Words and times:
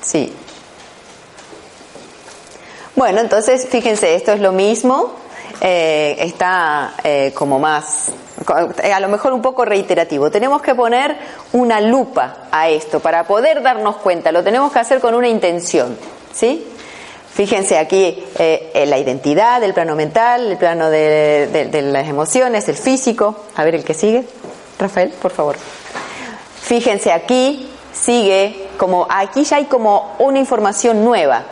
Sí. 0.00 0.32
Bueno, 2.94 3.20
entonces 3.20 3.66
fíjense, 3.68 4.14
esto 4.14 4.32
es 4.32 4.40
lo 4.40 4.52
mismo, 4.52 5.14
eh, 5.60 6.16
está 6.18 6.94
eh, 7.02 7.32
como 7.34 7.58
más, 7.58 8.12
a 8.46 9.00
lo 9.00 9.08
mejor 9.08 9.32
un 9.32 9.40
poco 9.40 9.64
reiterativo. 9.64 10.30
Tenemos 10.30 10.60
que 10.60 10.74
poner 10.74 11.16
una 11.52 11.80
lupa 11.80 12.48
a 12.50 12.68
esto 12.68 13.00
para 13.00 13.24
poder 13.24 13.62
darnos 13.62 13.96
cuenta, 13.96 14.30
lo 14.30 14.44
tenemos 14.44 14.72
que 14.72 14.78
hacer 14.78 15.00
con 15.00 15.14
una 15.14 15.28
intención, 15.28 15.96
¿sí? 16.32 16.66
Fíjense 17.34 17.78
aquí 17.78 18.22
eh, 18.38 18.84
la 18.86 18.98
identidad, 18.98 19.62
el 19.62 19.72
plano 19.72 19.96
mental, 19.96 20.50
el 20.50 20.58
plano 20.58 20.90
de, 20.90 21.68
de 21.70 21.82
las 21.82 22.06
emociones, 22.06 22.68
el 22.68 22.76
físico. 22.76 23.44
A 23.56 23.64
ver 23.64 23.74
el 23.74 23.84
que 23.84 23.94
sigue. 23.94 24.26
Rafael, 24.78 25.10
por 25.10 25.30
favor. 25.30 25.56
Fíjense 26.60 27.10
aquí, 27.10 27.70
sigue 27.92 28.68
como, 28.76 29.06
aquí 29.08 29.44
ya 29.44 29.56
hay 29.56 29.64
como 29.66 30.16
una 30.18 30.38
información 30.38 31.04
nueva. 31.04 31.44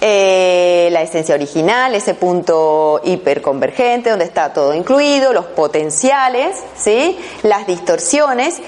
Eh, 0.00 0.88
la 0.92 1.02
esencia 1.02 1.34
original, 1.34 1.94
ese 1.94 2.14
punto 2.14 3.00
hiperconvergente 3.04 4.10
donde 4.10 4.26
está 4.26 4.52
todo 4.52 4.74
incluido, 4.74 5.32
los 5.32 5.46
potenciales, 5.46 6.56
¿sí? 6.76 7.18
las 7.42 7.66
distorsiones. 7.66 8.60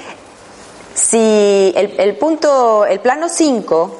Si 0.94 1.74
el, 1.76 1.94
el 1.98 2.16
punto, 2.16 2.86
el 2.86 3.00
plano 3.00 3.28
5 3.28 3.98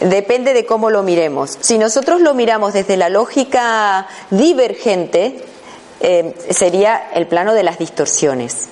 depende 0.00 0.52
de 0.52 0.66
cómo 0.66 0.90
lo 0.90 1.02
miremos. 1.02 1.56
Si 1.60 1.78
nosotros 1.78 2.20
lo 2.20 2.34
miramos 2.34 2.72
desde 2.72 2.96
la 2.96 3.08
lógica 3.08 4.06
divergente, 4.30 5.44
eh, 6.00 6.34
sería 6.50 7.10
el 7.14 7.26
plano 7.28 7.54
de 7.54 7.62
las 7.62 7.78
distorsiones. 7.78 8.68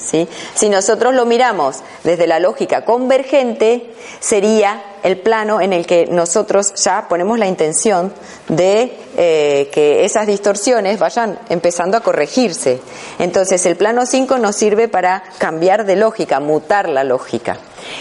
Si 0.00 0.68
nosotros 0.68 1.14
lo 1.14 1.26
miramos 1.26 1.80
desde 2.04 2.26
la 2.26 2.40
lógica 2.40 2.84
convergente, 2.84 3.94
sería 4.20 4.82
el 5.02 5.18
plano 5.18 5.60
en 5.60 5.72
el 5.72 5.86
que 5.86 6.06
nosotros 6.06 6.74
ya 6.74 7.06
ponemos 7.08 7.38
la 7.38 7.46
intención 7.46 8.12
de 8.48 8.96
eh, 9.16 9.70
que 9.72 10.04
esas 10.04 10.26
distorsiones 10.26 10.98
vayan 10.98 11.38
empezando 11.48 11.96
a 11.96 12.00
corregirse. 12.00 12.80
Entonces 13.18 13.64
el 13.66 13.76
plano 13.76 14.06
5 14.06 14.38
nos 14.38 14.56
sirve 14.56 14.88
para 14.88 15.22
cambiar 15.38 15.84
de 15.84 15.96
lógica, 15.96 16.40
mutar 16.40 16.88
la 16.88 17.04
lógica. 17.04 17.58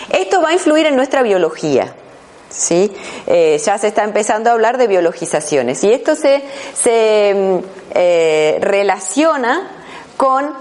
Esto 0.09 0.41
va 0.41 0.49
a 0.49 0.53
influir 0.53 0.85
en 0.85 0.95
nuestra 0.95 1.23
biología. 1.23 1.93
¿sí? 2.49 2.91
Eh, 3.27 3.61
ya 3.63 3.77
se 3.77 3.87
está 3.87 4.03
empezando 4.03 4.49
a 4.49 4.53
hablar 4.53 4.77
de 4.77 4.87
biologizaciones 4.87 5.83
y 5.83 5.91
esto 5.91 6.15
se, 6.15 6.41
se 6.73 7.33
mm, 7.35 7.57
eh, 7.91 8.57
relaciona 8.61 9.71
con 10.17 10.53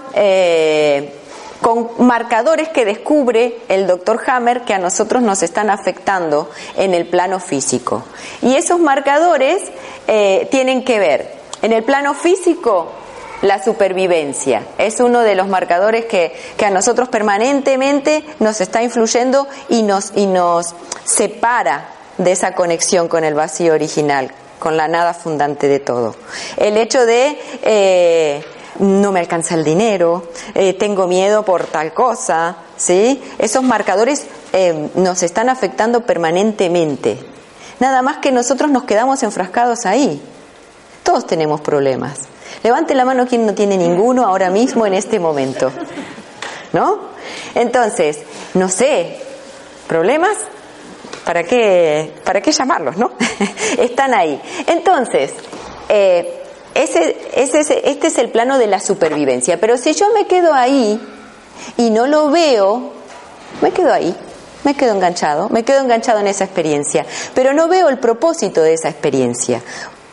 con 1.61 1.89
marcadores 1.99 2.69
que 2.69 2.85
descubre 2.85 3.57
el 3.67 3.87
doctor 3.87 4.21
Hammer 4.27 4.61
que 4.61 4.73
a 4.73 4.79
nosotros 4.79 5.21
nos 5.21 5.43
están 5.43 5.69
afectando 5.69 6.49
en 6.77 6.93
el 6.93 7.05
plano 7.05 7.39
físico. 7.39 8.03
Y 8.41 8.55
esos 8.55 8.79
marcadores 8.79 9.61
eh, 10.07 10.47
tienen 10.51 10.83
que 10.83 10.99
ver, 10.99 11.33
en 11.61 11.73
el 11.73 11.83
plano 11.83 12.13
físico, 12.13 12.91
la 13.41 13.63
supervivencia. 13.63 14.63
Es 14.77 14.99
uno 14.99 15.21
de 15.21 15.35
los 15.35 15.47
marcadores 15.47 16.05
que, 16.05 16.33
que, 16.57 16.65
a 16.65 16.69
nosotros 16.69 17.09
permanentemente 17.09 18.23
nos 18.39 18.59
está 18.61 18.83
influyendo 18.83 19.47
y 19.69 19.83
nos, 19.83 20.11
y 20.15 20.25
nos 20.25 20.75
separa 21.05 21.89
de 22.17 22.33
esa 22.33 22.53
conexión 22.53 23.07
con 23.07 23.23
el 23.23 23.33
vacío 23.33 23.73
original, 23.73 24.31
con 24.59 24.75
la 24.75 24.87
nada 24.87 25.13
fundante 25.13 25.67
de 25.67 25.79
todo. 25.79 26.15
El 26.57 26.77
hecho 26.77 27.05
de 27.05 27.39
eh, 27.63 28.43
no 28.79 29.11
me 29.11 29.19
alcanza 29.19 29.55
el 29.55 29.63
dinero, 29.63 30.23
eh, 30.55 30.73
tengo 30.73 31.07
miedo 31.07 31.43
por 31.43 31.65
tal 31.65 31.93
cosa, 31.93 32.55
¿sí? 32.77 33.21
Esos 33.37 33.63
marcadores 33.63 34.25
eh, 34.53 34.89
nos 34.95 35.21
están 35.23 35.49
afectando 35.49 36.01
permanentemente. 36.01 37.19
Nada 37.79 38.01
más 38.01 38.17
que 38.17 38.31
nosotros 38.31 38.71
nos 38.71 38.83
quedamos 38.83 39.21
enfrascados 39.23 39.85
ahí. 39.85 40.21
Todos 41.03 41.25
tenemos 41.27 41.61
problemas. 41.61 42.27
Levante 42.63 42.95
la 42.95 43.05
mano 43.05 43.25
quien 43.25 43.45
no 43.45 43.53
tiene 43.53 43.77
ninguno 43.77 44.25
ahora 44.25 44.49
mismo 44.49 44.85
en 44.85 44.93
este 44.93 45.19
momento. 45.19 45.71
¿No? 46.73 47.09
Entonces, 47.55 48.19
no 48.53 48.69
sé, 48.69 49.17
problemas, 49.87 50.37
¿para 51.25 51.43
qué, 51.43 52.13
para 52.23 52.41
qué 52.41 52.51
llamarlos, 52.51 52.97
no? 52.97 53.11
Están 53.77 54.13
ahí. 54.13 54.41
Entonces, 54.67 55.33
eh, 55.87 56.38
ese, 56.83 57.17
ese, 57.33 57.89
este 57.89 58.07
es 58.07 58.17
el 58.17 58.29
plano 58.29 58.57
de 58.57 58.67
la 58.67 58.79
supervivencia. 58.79 59.59
Pero 59.59 59.77
si 59.77 59.93
yo 59.93 60.11
me 60.13 60.27
quedo 60.27 60.53
ahí 60.53 60.99
y 61.77 61.89
no 61.89 62.07
lo 62.07 62.29
veo, 62.29 62.93
me 63.61 63.71
quedo 63.71 63.93
ahí, 63.93 64.15
me 64.63 64.75
quedo 64.75 64.93
enganchado, 64.93 65.49
me 65.49 65.63
quedo 65.63 65.81
enganchado 65.81 66.19
en 66.19 66.27
esa 66.27 66.45
experiencia. 66.45 67.05
Pero 67.33 67.53
no 67.53 67.67
veo 67.67 67.89
el 67.89 67.99
propósito 67.99 68.61
de 68.61 68.73
esa 68.73 68.89
experiencia. 68.89 69.61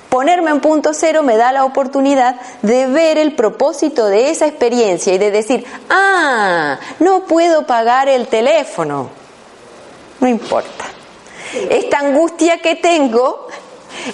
Ponerme 0.09 0.51
en 0.51 0.61
punto 0.61 0.95
cero 0.95 1.23
me 1.23 1.37
da 1.37 1.53
la 1.53 1.65
oportunidad 1.65 2.37
de 2.63 2.87
ver 2.87 3.19
el 3.19 3.35
propósito 3.35 4.07
de 4.07 4.31
esa 4.31 4.47
experiencia 4.47 5.13
y 5.13 5.19
de 5.19 5.31
decir, 5.31 5.65
ah, 5.91 6.79
no 7.01 7.25
puedo 7.27 7.67
pagar 7.67 8.09
el 8.09 8.27
teléfono. 8.29 9.11
No 10.21 10.29
importa. 10.29 10.85
Esta 11.71 12.01
angustia 12.01 12.59
que 12.59 12.77
tengo 12.77 13.47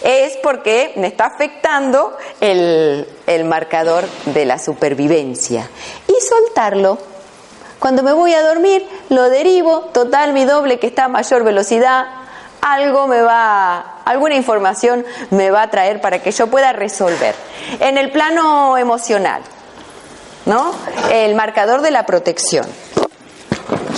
es 0.03 0.37
porque 0.43 0.93
me 0.97 1.06
está 1.06 1.26
afectando 1.26 2.16
el, 2.41 3.06
marcador 3.44 4.04
de 4.26 4.44
la 4.44 4.59
supervivencia. 4.59 5.69
Y 6.06 6.15
soltarlo. 6.25 6.98
Cuando 7.78 8.03
me 8.03 8.12
voy 8.12 8.32
a 8.32 8.42
dormir, 8.42 8.87
lo 9.09 9.28
derivo, 9.28 9.91
total, 9.92 10.32
mi 10.32 10.44
doble 10.44 10.78
que 10.78 10.87
está 10.87 11.04
a 11.04 11.09
mayor 11.09 11.42
velocidad, 11.42 12.06
algo 12.60 13.09
me 13.09 13.21
va, 13.22 14.03
alguna 14.04 14.37
información 14.37 15.04
me 15.30 15.51
va 15.51 15.62
a 15.62 15.71
traer 15.71 16.01
para 16.01 16.22
que 16.22 16.30
yo 16.30 16.47
pueda 16.47 16.72
resolver. 16.72 17.34
En 17.80 17.98
el 17.98 18.12
plano 18.12 18.78
emocional, 18.78 19.42
¿no? 20.47 20.72
El 21.10 21.34
marcador 21.34 21.83
de 21.83 21.91
la 21.91 22.07
protección. 22.07 22.66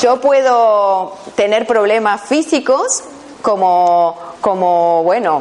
Yo 0.00 0.20
puedo 0.20 1.18
tener 1.36 1.66
problemas 1.66 2.22
físicos 2.22 3.04
como, 3.42 4.16
como 4.44 5.02
bueno, 5.04 5.40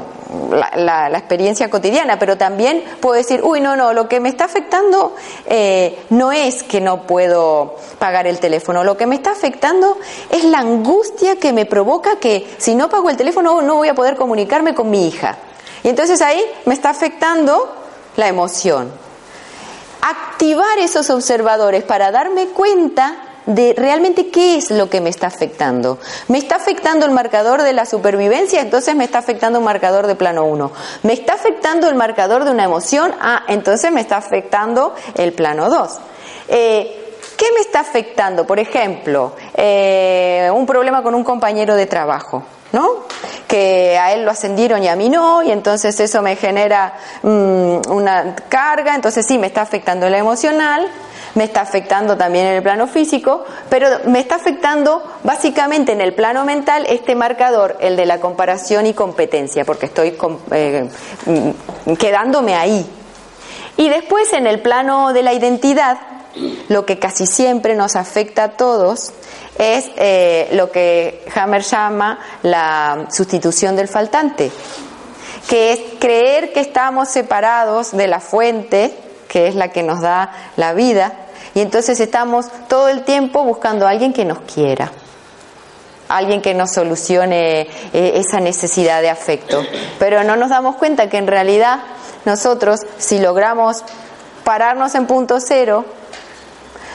la, 0.77 1.09
experiencia 1.09 1.69
cotidiana, 1.69 2.17
pero 2.17 2.37
también 2.37 2.81
puedo 3.01 3.15
decir, 3.15 3.41
uy, 3.43 3.59
no, 3.59 3.75
no, 3.75 3.91
lo 3.91 4.07
que 4.07 4.21
me 4.21 4.29
está 4.29 4.45
afectando 4.45 5.13
eh, 5.45 6.05
no 6.09 6.31
es 6.31 6.63
que 6.63 6.79
no 6.79 7.01
puedo 7.01 7.75
pagar 7.99 8.27
el 8.27 8.39
teléfono, 8.39 8.85
lo 8.85 8.95
que 8.95 9.05
me 9.05 9.15
está 9.15 9.31
afectando 9.31 9.97
es 10.29 10.45
la 10.45 10.59
angustia 10.59 11.35
que 11.35 11.51
me 11.51 11.65
provoca 11.65 12.15
que 12.15 12.49
si 12.57 12.75
no 12.75 12.87
pago 12.87 13.09
el 13.09 13.17
teléfono 13.17 13.61
no 13.61 13.75
voy 13.75 13.89
a 13.89 13.93
poder 13.93 14.15
comunicarme 14.15 14.73
con 14.73 14.89
mi 14.89 15.05
hija. 15.05 15.35
Y 15.83 15.89
entonces 15.89 16.21
ahí 16.21 16.41
me 16.63 16.73
está 16.73 16.89
afectando 16.89 17.75
la 18.15 18.29
emoción. 18.29 18.89
Activar 20.01 20.79
esos 20.79 21.09
observadores 21.09 21.83
para 21.83 22.09
darme 22.09 22.47
cuenta 22.47 23.17
de 23.45 23.73
realmente 23.77 24.29
qué 24.29 24.57
es 24.57 24.71
lo 24.71 24.89
que 24.89 25.01
me 25.01 25.09
está 25.09 25.27
afectando. 25.27 25.99
¿Me 26.27 26.37
está 26.37 26.55
afectando 26.55 27.05
el 27.05 27.11
marcador 27.11 27.63
de 27.63 27.73
la 27.73 27.85
supervivencia? 27.85 28.61
Entonces 28.61 28.95
me 28.95 29.03
está 29.03 29.19
afectando 29.19 29.59
un 29.59 29.65
marcador 29.65 30.07
de 30.07 30.15
plano 30.15 30.45
1. 30.45 30.71
¿Me 31.03 31.13
está 31.13 31.33
afectando 31.33 31.87
el 31.89 31.95
marcador 31.95 32.45
de 32.45 32.51
una 32.51 32.63
emoción? 32.63 33.13
Ah, 33.19 33.43
entonces 33.47 33.91
me 33.91 34.01
está 34.01 34.17
afectando 34.17 34.95
el 35.15 35.33
plano 35.33 35.69
2. 35.69 35.99
Eh, 36.49 36.99
¿Qué 37.37 37.45
me 37.55 37.61
está 37.61 37.81
afectando? 37.81 38.45
Por 38.45 38.59
ejemplo, 38.59 39.33
eh, 39.53 40.49
un 40.53 40.65
problema 40.65 41.01
con 41.03 41.15
un 41.15 41.23
compañero 41.23 41.75
de 41.75 41.85
trabajo. 41.85 42.43
¿no? 42.73 43.05
Que 43.47 43.97
a 43.99 44.13
él 44.13 44.25
lo 44.25 44.31
ascendieron 44.31 44.83
y 44.83 44.87
a 44.87 44.95
mí 44.95 45.07
no, 45.07 45.43
y 45.43 45.51
entonces 45.51 45.97
eso 45.99 46.21
me 46.21 46.35
genera 46.35 46.95
mm, 47.21 47.91
una 47.91 48.35
carga, 48.49 48.95
entonces 48.95 49.25
sí, 49.27 49.37
me 49.37 49.47
está 49.47 49.61
afectando 49.61 50.09
la 50.09 50.17
emocional, 50.17 50.89
me 51.35 51.45
está 51.45 51.61
afectando 51.61 52.17
también 52.17 52.45
en 52.47 52.55
el 52.55 52.63
plano 52.63 52.87
físico, 52.87 53.43
pero 53.69 53.87
me 54.05 54.19
está 54.19 54.35
afectando 54.35 55.03
básicamente 55.23 55.91
en 55.91 56.01
el 56.01 56.13
plano 56.13 56.45
mental 56.45 56.85
este 56.87 57.15
marcador, 57.15 57.77
el 57.79 57.95
de 57.95 58.05
la 58.05 58.19
comparación 58.19 58.85
y 58.85 58.93
competencia, 58.93 59.65
porque 59.65 59.87
estoy 59.87 60.17
eh, 60.51 60.89
mm, 61.25 61.93
quedándome 61.93 62.55
ahí. 62.55 62.85
Y 63.77 63.89
después 63.89 64.31
en 64.33 64.45
el 64.45 64.61
plano 64.61 65.13
de 65.13 65.23
la 65.23 65.33
identidad, 65.33 65.97
lo 66.69 66.85
que 66.85 66.99
casi 66.99 67.25
siempre 67.25 67.75
nos 67.75 67.95
afecta 67.95 68.43
a 68.45 68.49
todos 68.49 69.11
es 69.57 69.89
eh, 69.97 70.49
lo 70.53 70.71
que 70.71 71.25
Hammer 71.35 71.61
llama 71.61 72.19
la 72.41 73.07
sustitución 73.09 73.75
del 73.75 73.87
faltante, 73.87 74.51
que 75.47 75.73
es 75.73 75.79
creer 75.99 76.53
que 76.53 76.59
estamos 76.59 77.09
separados 77.09 77.91
de 77.91 78.07
la 78.07 78.19
fuente, 78.19 78.93
que 79.27 79.47
es 79.47 79.55
la 79.55 79.69
que 79.69 79.83
nos 79.83 80.01
da 80.01 80.51
la 80.57 80.73
vida, 80.73 81.22
y 81.55 81.61
entonces 81.61 81.99
estamos 81.99 82.47
todo 82.67 82.89
el 82.89 83.03
tiempo 83.03 83.43
buscando 83.43 83.87
a 83.87 83.91
alguien 83.91 84.13
que 84.13 84.25
nos 84.25 84.39
quiera, 84.41 84.91
alguien 86.09 86.41
que 86.41 86.53
nos 86.53 86.71
solucione 86.71 87.61
eh, 87.61 88.13
esa 88.15 88.39
necesidad 88.39 89.01
de 89.01 89.09
afecto. 89.09 89.63
Pero 89.99 90.23
no 90.23 90.35
nos 90.35 90.49
damos 90.49 90.75
cuenta 90.75 91.09
que 91.09 91.17
en 91.17 91.27
realidad 91.27 91.79
nosotros, 92.25 92.81
si 92.97 93.19
logramos 93.19 93.83
pararnos 94.43 94.95
en 94.95 95.07
punto 95.07 95.39
cero, 95.39 95.85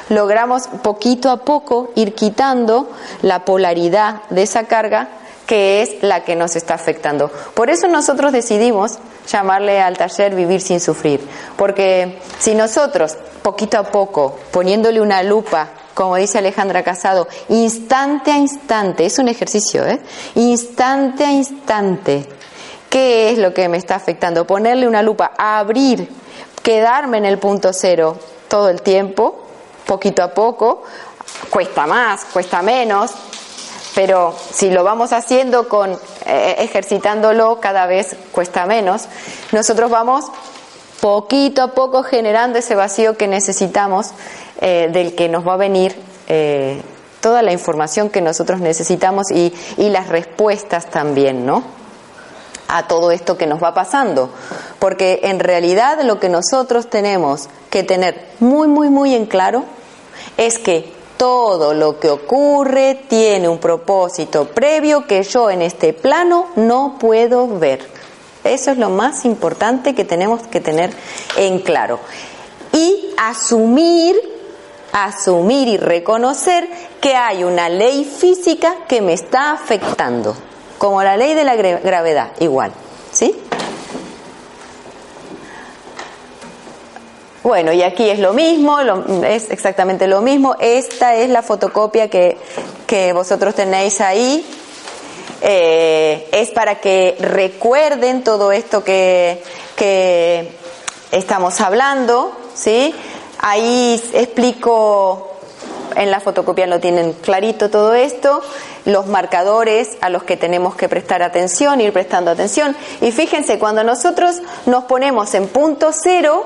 logramos 0.08 0.68
poquito 0.82 1.30
a 1.30 1.38
poco 1.38 1.90
ir 1.94 2.14
quitando 2.14 2.90
la 3.22 3.44
polaridad 3.44 4.22
de 4.30 4.42
esa 4.42 4.64
carga 4.64 5.08
que 5.46 5.80
es 5.82 6.02
la 6.02 6.24
que 6.24 6.36
nos 6.36 6.56
está 6.56 6.74
afectando. 6.74 7.30
Por 7.54 7.70
eso 7.70 7.88
nosotros 7.88 8.32
decidimos 8.32 8.98
llamarle 9.26 9.80
al 9.80 9.96
taller 9.96 10.34
Vivir 10.34 10.60
sin 10.60 10.78
Sufrir, 10.78 11.26
porque 11.56 12.18
si 12.38 12.54
nosotros, 12.54 13.16
poquito 13.48 13.78
a 13.78 13.84
poco, 13.84 14.38
poniéndole 14.50 15.00
una 15.00 15.22
lupa, 15.22 15.68
como 15.94 16.16
dice 16.16 16.36
Alejandra 16.36 16.82
Casado, 16.82 17.26
instante 17.48 18.30
a 18.30 18.36
instante, 18.36 19.06
es 19.06 19.18
un 19.18 19.26
ejercicio, 19.26 19.86
¿eh? 19.86 20.02
Instante 20.34 21.24
a 21.24 21.32
instante, 21.32 22.28
¿qué 22.90 23.30
es 23.30 23.38
lo 23.38 23.54
que 23.54 23.66
me 23.70 23.78
está 23.78 23.94
afectando? 23.94 24.46
Ponerle 24.46 24.86
una 24.86 25.00
lupa, 25.00 25.32
abrir, 25.38 26.10
quedarme 26.62 27.16
en 27.16 27.24
el 27.24 27.38
punto 27.38 27.72
cero 27.72 28.18
todo 28.48 28.68
el 28.68 28.82
tiempo, 28.82 29.40
poquito 29.86 30.22
a 30.22 30.28
poco, 30.28 30.82
cuesta 31.48 31.86
más, 31.86 32.26
cuesta 32.26 32.60
menos, 32.60 33.12
pero 33.94 34.36
si 34.52 34.68
lo 34.68 34.84
vamos 34.84 35.14
haciendo 35.14 35.70
con 35.70 35.98
eh, 36.26 36.56
ejercitándolo 36.58 37.60
cada 37.60 37.86
vez 37.86 38.14
cuesta 38.30 38.66
menos, 38.66 39.06
nosotros 39.52 39.90
vamos 39.90 40.26
poquito 41.00 41.62
a 41.62 41.68
poco 41.68 42.02
generando 42.02 42.58
ese 42.58 42.74
vacío 42.74 43.16
que 43.16 43.28
necesitamos, 43.28 44.12
eh, 44.60 44.88
del 44.92 45.14
que 45.14 45.28
nos 45.28 45.46
va 45.46 45.54
a 45.54 45.58
venir 45.58 45.94
eh, 46.28 46.82
toda 47.20 47.42
la 47.42 47.52
información 47.52 48.10
que 48.10 48.20
nosotros 48.20 48.60
necesitamos 48.60 49.30
y, 49.30 49.52
y 49.76 49.90
las 49.90 50.08
respuestas 50.08 50.90
también, 50.90 51.46
¿no? 51.46 51.78
a 52.68 52.86
todo 52.86 53.10
esto 53.10 53.36
que 53.36 53.46
nos 53.46 53.62
va 53.62 53.74
pasando. 53.74 54.30
Porque 54.78 55.20
en 55.24 55.40
realidad 55.40 56.02
lo 56.02 56.20
que 56.20 56.28
nosotros 56.28 56.88
tenemos 56.88 57.48
que 57.70 57.82
tener 57.82 58.28
muy, 58.40 58.68
muy, 58.68 58.90
muy 58.90 59.14
en 59.14 59.26
claro 59.26 59.64
es 60.36 60.58
que 60.58 60.92
todo 61.16 61.74
lo 61.74 61.98
que 61.98 62.10
ocurre 62.10 62.94
tiene 63.08 63.48
un 63.48 63.58
propósito 63.58 64.44
previo 64.46 65.06
que 65.06 65.22
yo 65.24 65.50
en 65.50 65.62
este 65.62 65.92
plano 65.92 66.46
no 66.56 66.96
puedo 67.00 67.48
ver. 67.58 67.97
Eso 68.48 68.70
es 68.70 68.78
lo 68.78 68.90
más 68.90 69.24
importante 69.24 69.94
que 69.94 70.04
tenemos 70.04 70.46
que 70.46 70.60
tener 70.60 70.90
en 71.36 71.60
claro. 71.60 72.00
Y 72.72 73.14
asumir, 73.16 74.16
asumir 74.92 75.68
y 75.68 75.76
reconocer 75.76 76.68
que 77.00 77.14
hay 77.14 77.44
una 77.44 77.68
ley 77.68 78.04
física 78.04 78.74
que 78.88 79.00
me 79.00 79.12
está 79.12 79.52
afectando, 79.52 80.36
como 80.78 81.02
la 81.02 81.16
ley 81.16 81.34
de 81.34 81.44
la 81.44 81.56
gravedad, 81.56 82.32
igual. 82.40 82.72
¿Sí? 83.12 83.34
Bueno, 87.48 87.72
y 87.72 87.82
aquí 87.82 88.10
es 88.10 88.18
lo 88.18 88.34
mismo, 88.34 88.78
es 89.24 89.50
exactamente 89.50 90.06
lo 90.06 90.20
mismo. 90.20 90.54
Esta 90.60 91.14
es 91.14 91.30
la 91.30 91.40
fotocopia 91.40 92.10
que, 92.10 92.36
vosotros 93.14 93.54
tenéis 93.54 94.02
ahí. 94.02 94.44
Eh, 95.40 96.28
es 96.32 96.50
para 96.50 96.80
que 96.80 97.16
recuerden 97.20 98.24
todo 98.24 98.52
esto 98.52 98.82
que, 98.82 99.42
que 99.76 100.52
estamos 101.12 101.60
hablando, 101.60 102.32
¿sí? 102.54 102.94
Ahí 103.40 104.02
explico, 104.14 105.38
en 105.94 106.10
la 106.10 106.20
fotocopia 106.20 106.66
lo 106.66 106.80
tienen 106.80 107.12
clarito 107.12 107.70
todo 107.70 107.94
esto, 107.94 108.42
los 108.84 109.06
marcadores 109.06 109.96
a 110.00 110.10
los 110.10 110.24
que 110.24 110.36
tenemos 110.36 110.74
que 110.74 110.88
prestar 110.88 111.22
atención, 111.22 111.80
ir 111.80 111.92
prestando 111.92 112.30
atención. 112.30 112.76
Y 113.00 113.12
fíjense, 113.12 113.58
cuando 113.58 113.84
nosotros 113.84 114.40
nos 114.66 114.84
ponemos 114.84 115.34
en 115.34 115.48
punto 115.48 115.92
cero, 115.92 116.44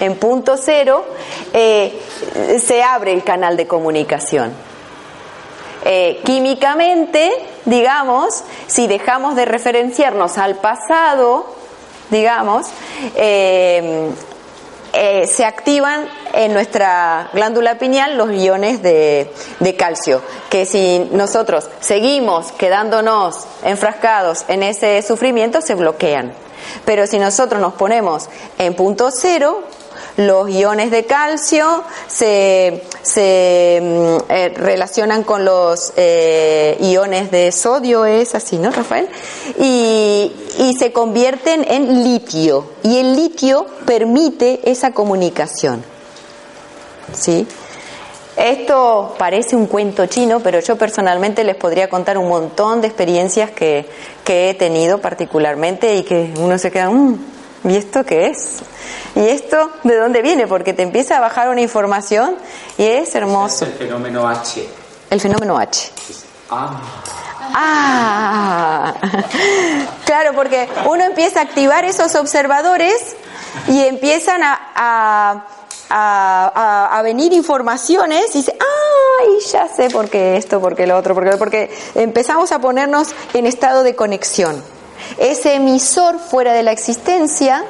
en 0.00 0.16
punto 0.16 0.56
cero, 0.56 1.04
eh, 1.52 2.00
se 2.64 2.82
abre 2.82 3.12
el 3.12 3.22
canal 3.24 3.56
de 3.56 3.66
comunicación. 3.66 4.69
Eh, 5.84 6.20
químicamente, 6.24 7.32
digamos, 7.64 8.42
si 8.66 8.86
dejamos 8.86 9.34
de 9.36 9.46
referenciarnos 9.46 10.38
al 10.38 10.56
pasado, 10.56 11.54
digamos, 12.10 12.66
eh, 13.16 14.10
se 14.92 15.44
activan 15.44 16.08
en 16.32 16.52
nuestra 16.52 17.30
glándula 17.32 17.78
pineal 17.78 18.16
los 18.16 18.32
iones 18.32 18.82
de, 18.82 19.30
calcio, 19.78 20.20
que 20.48 20.66
si 20.66 21.08
nosotros 21.12 21.68
seguimos 21.80 22.52
quedándonos 22.52 23.46
enfrascados 23.62 24.44
en 24.48 24.62
ese 24.62 25.00
sufrimiento, 25.02 25.60
se 25.60 25.74
bloquean. 25.74 26.32
Pero 26.84 27.06
si 27.06 27.18
nosotros 27.18 27.60
nos 27.60 27.74
ponemos 27.74 28.28
en 28.58 28.74
punto 28.74 29.10
cero, 29.12 29.62
los 30.16 30.50
iones 30.50 30.90
de 30.90 31.06
calcio 31.06 31.84
se, 32.08 32.82
mm, 33.80 34.16
eh, 34.28 34.52
relacionan 34.56 35.22
con 35.24 35.44
los 35.44 35.92
eh, 35.96 36.76
iones 36.80 37.30
de 37.30 37.52
sodio, 37.52 38.04
es 38.04 38.34
así, 38.34 38.58
¿no, 38.58 38.70
Rafael? 38.70 39.08
Y, 39.58 40.32
y 40.58 40.74
se 40.78 40.92
convierten 40.92 41.64
en 41.68 42.04
litio. 42.04 42.70
Y 42.82 42.98
el 42.98 43.16
litio 43.16 43.66
permite 43.86 44.60
esa 44.70 44.92
comunicación. 44.92 45.82
¿Sí? 47.12 47.46
Esto 48.36 49.16
parece 49.18 49.56
un 49.56 49.66
cuento 49.66 50.06
chino, 50.06 50.40
pero 50.40 50.60
yo 50.60 50.76
personalmente 50.76 51.44
les 51.44 51.56
podría 51.56 51.90
contar 51.90 52.16
un 52.16 52.28
montón 52.28 52.80
de 52.80 52.86
experiencias 52.86 53.50
que, 53.50 53.86
que 54.24 54.50
he 54.50 54.54
tenido 54.54 54.98
particularmente 54.98 55.96
y 55.96 56.04
que 56.04 56.32
uno 56.38 56.56
se 56.56 56.70
queda, 56.70 56.88
mm, 56.88 57.18
¿y 57.64 57.76
esto 57.76 58.04
qué 58.04 58.26
es? 58.26 58.60
¿Y 59.14 59.20
esto 59.20 59.70
de 59.84 59.96
dónde 59.96 60.22
viene? 60.22 60.46
Porque 60.46 60.72
te 60.72 60.82
empieza 60.82 61.16
a 61.16 61.20
bajar 61.20 61.48
una 61.48 61.60
información 61.60 62.36
y 62.78 62.84
es 62.84 63.14
hermoso. 63.14 63.64
el 63.64 63.72
fenómeno 63.72 64.28
H. 64.28 64.68
El 65.10 65.20
fenómeno 65.20 65.58
H. 65.58 65.90
Ah. 66.50 66.80
Ah, 67.52 68.94
claro, 70.04 70.32
porque 70.34 70.68
uno 70.88 71.02
empieza 71.04 71.40
a 71.40 71.42
activar 71.42 71.84
esos 71.84 72.14
observadores 72.14 73.16
y 73.66 73.80
empiezan 73.80 74.42
a, 74.44 75.44
a, 75.90 76.96
a, 76.96 77.02
venir 77.02 77.32
informaciones 77.32 78.34
y 78.34 78.38
dice, 78.38 78.56
ay, 78.60 79.28
ya 79.50 79.68
sé 79.68 79.90
por 79.90 80.08
qué 80.08 80.36
esto, 80.36 80.60
por 80.60 80.76
qué 80.76 80.86
lo 80.86 80.96
otro, 80.96 81.14
porque, 81.14 81.36
porque 81.36 81.76
empezamos 81.94 82.52
a 82.52 82.60
ponernos 82.60 83.08
en 83.34 83.46
estado 83.46 83.82
de 83.82 83.96
conexión. 83.96 84.62
Ese 85.18 85.54
emisor 85.54 86.18
fuera 86.18 86.52
de 86.52 86.62
la 86.62 86.72
existencia 86.72 87.64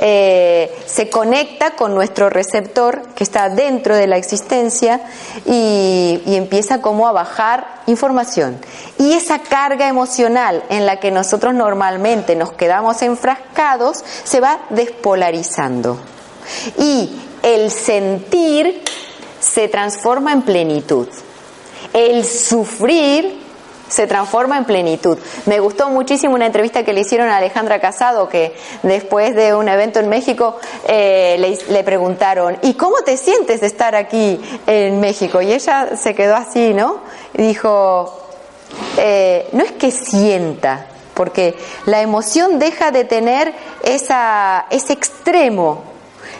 eh, 0.00 0.72
se 0.86 1.10
conecta 1.10 1.72
con 1.72 1.92
nuestro 1.92 2.30
receptor 2.30 3.02
que 3.16 3.24
está 3.24 3.48
dentro 3.48 3.96
de 3.96 4.06
la 4.06 4.16
existencia 4.16 5.00
y, 5.44 6.20
empieza 6.26 6.80
como 6.80 7.08
a 7.08 7.12
bajar 7.12 7.66
información. 7.86 8.58
Y 8.96 9.12
esa 9.12 9.40
carga 9.40 9.88
emocional 9.88 10.62
en 10.68 10.86
la 10.86 11.00
que 11.00 11.10
nosotros 11.10 11.52
normalmente 11.52 12.36
nos 12.36 12.52
quedamos 12.52 13.02
enfrascados 13.02 14.04
se 14.22 14.40
va 14.40 14.60
despolarizando. 14.70 15.98
Y 16.78 17.20
el 17.42 17.70
sentir 17.72 18.82
se 19.40 19.66
transforma 19.68 20.32
en 20.32 20.42
plenitud. 20.42 21.08
El 21.92 22.24
sufrir 22.24 23.47
se 23.88 24.06
transforma 24.06 24.58
en 24.58 24.64
plenitud. 24.64 25.18
Me 25.46 25.60
gustó 25.60 25.88
muchísimo 25.90 26.34
una 26.34 26.46
entrevista 26.46 26.84
que 26.84 26.92
le 26.92 27.00
hicieron 27.00 27.28
a 27.28 27.38
Alejandra 27.38 27.80
Casado, 27.80 28.28
que 28.28 28.54
después 28.82 29.34
de 29.34 29.54
un 29.54 29.68
evento 29.68 30.00
en 30.00 30.08
México 30.08 30.56
eh, 30.86 31.56
le, 31.68 31.84
preguntaron, 31.84 32.58
¿y 32.62 32.74
cómo 32.74 32.98
te 33.04 33.16
sientes 33.16 33.60
de 33.60 33.66
estar 33.66 33.94
aquí 33.94 34.40
en 34.66 35.00
México? 35.00 35.40
Y 35.40 35.52
ella 35.52 35.96
se 35.96 36.14
quedó 36.14 36.36
así, 36.36 36.74
¿no? 36.74 37.00
Y 37.34 37.42
dijo, 37.42 38.20
eh, 38.96 39.48
no 39.52 39.64
es 39.64 39.72
que 39.72 39.90
sienta, 39.90 40.86
porque 41.14 41.56
la 41.86 42.02
emoción 42.02 42.58
deja 42.58 42.90
de 42.90 43.04
tener 43.04 43.52
esa, 43.82 44.66
ese 44.70 44.92
extremo. 44.92 45.84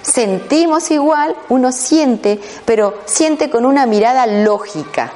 Sentimos 0.03 0.91
igual, 0.91 1.35
uno 1.49 1.73
siente, 1.73 2.41
pero 2.65 2.99
siente 3.05 3.51
con 3.51 3.65
una 3.65 3.87
mirada 3.87 4.27
lógica. 4.27 5.13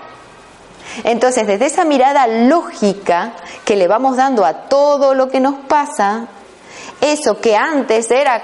Entonces, 1.04 1.46
desde 1.46 1.66
esa 1.66 1.84
mirada 1.84 2.26
lógica 2.26 3.32
que 3.64 3.76
le 3.76 3.88
vamos 3.88 4.16
dando 4.16 4.44
a 4.44 4.68
todo 4.68 5.14
lo 5.14 5.28
que 5.28 5.40
nos 5.40 5.54
pasa, 5.66 6.28
eso 7.00 7.40
que 7.40 7.56
antes 7.56 8.10
era 8.10 8.42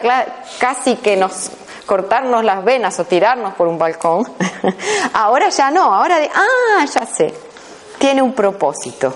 casi 0.59 0.97
que 0.97 1.17
nos 1.17 1.51
cortarnos 1.87 2.45
las 2.45 2.65
venas 2.65 2.99
o 3.01 3.05
tirarnos 3.05 3.55
por 3.55 3.67
un 3.67 3.79
balcón, 3.79 4.29
ahora 5.15 5.49
ya 5.49 5.71
no, 5.71 5.95
ahora 5.95 6.19
de, 6.19 6.31
ah, 6.35 6.85
ya 6.85 7.07
sé, 7.07 7.33
tiene 7.99 8.21
un 8.21 8.35
propósito, 8.35 9.15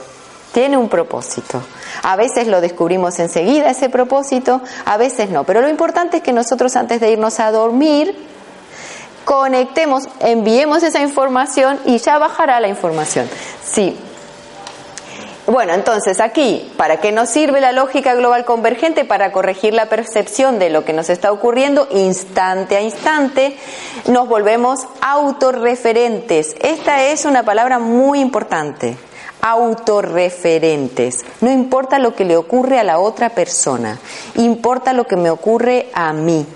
tiene 0.52 0.76
un 0.79 0.88
propósito. 0.88 1.62
A 2.02 2.17
veces 2.17 2.47
lo 2.47 2.61
descubrimos 2.61 3.19
enseguida 3.19 3.69
ese 3.69 3.91
propósito, 3.91 4.62
a 4.87 4.97
veces 4.97 5.29
no, 5.29 5.45
pero 5.45 5.61
lo 5.61 5.69
importante 5.69 6.19
es 6.19 6.23
que 6.23 6.33
nosotros 6.33 6.75
antes 6.76 7.00
de 7.00 7.11
irnos 7.11 7.41
a 7.41 7.50
dormir, 7.50 8.31
conectemos, 9.25 10.05
enviemos 10.21 10.83
esa 10.83 11.00
información 11.00 11.79
y 11.85 11.99
ya 11.99 12.19
bajará 12.19 12.61
la 12.61 12.69
información. 12.69 13.29
Sí. 13.64 13.97
Bueno, 15.47 15.75
entonces 15.75 16.21
aquí, 16.21 16.73
¿para 16.76 16.99
qué 17.00 17.11
nos 17.11 17.29
sirve 17.29 17.61
la 17.61 17.73
lógica 17.73 18.14
global 18.14 18.45
convergente? 18.45 19.05
Para 19.05 19.33
corregir 19.33 19.75
la 19.75 19.87
percepción 19.87 20.61
de 20.61 20.71
lo 20.71 20.85
que 20.85 20.93
nos 20.93 21.11
está 21.11 21.33
ocurriendo 21.33 21.88
instante 21.91 22.76
a 22.76 22.81
instante, 22.81 23.57
nos 24.07 24.29
volvemos 24.29 24.87
autorreferentes. 25.00 26.55
Esta 26.61 27.07
es 27.07 27.25
una 27.25 27.43
palabra 27.43 27.81
muy 27.81 28.21
importante. 28.21 28.97
Autorreferentes. 29.41 31.25
No 31.41 31.50
importa 31.50 31.99
lo 31.99 32.14
que 32.14 32.25
le 32.25 32.37
ocurre 32.37 32.79
a 32.79 32.85
la 32.85 33.00
otra 33.00 33.31
persona, 33.31 33.99
importa 34.37 34.93
lo 34.93 35.09
que 35.09 35.17
me 35.17 35.31
ocurre 35.31 35.88
a 35.93 36.12
mí. 36.12 36.47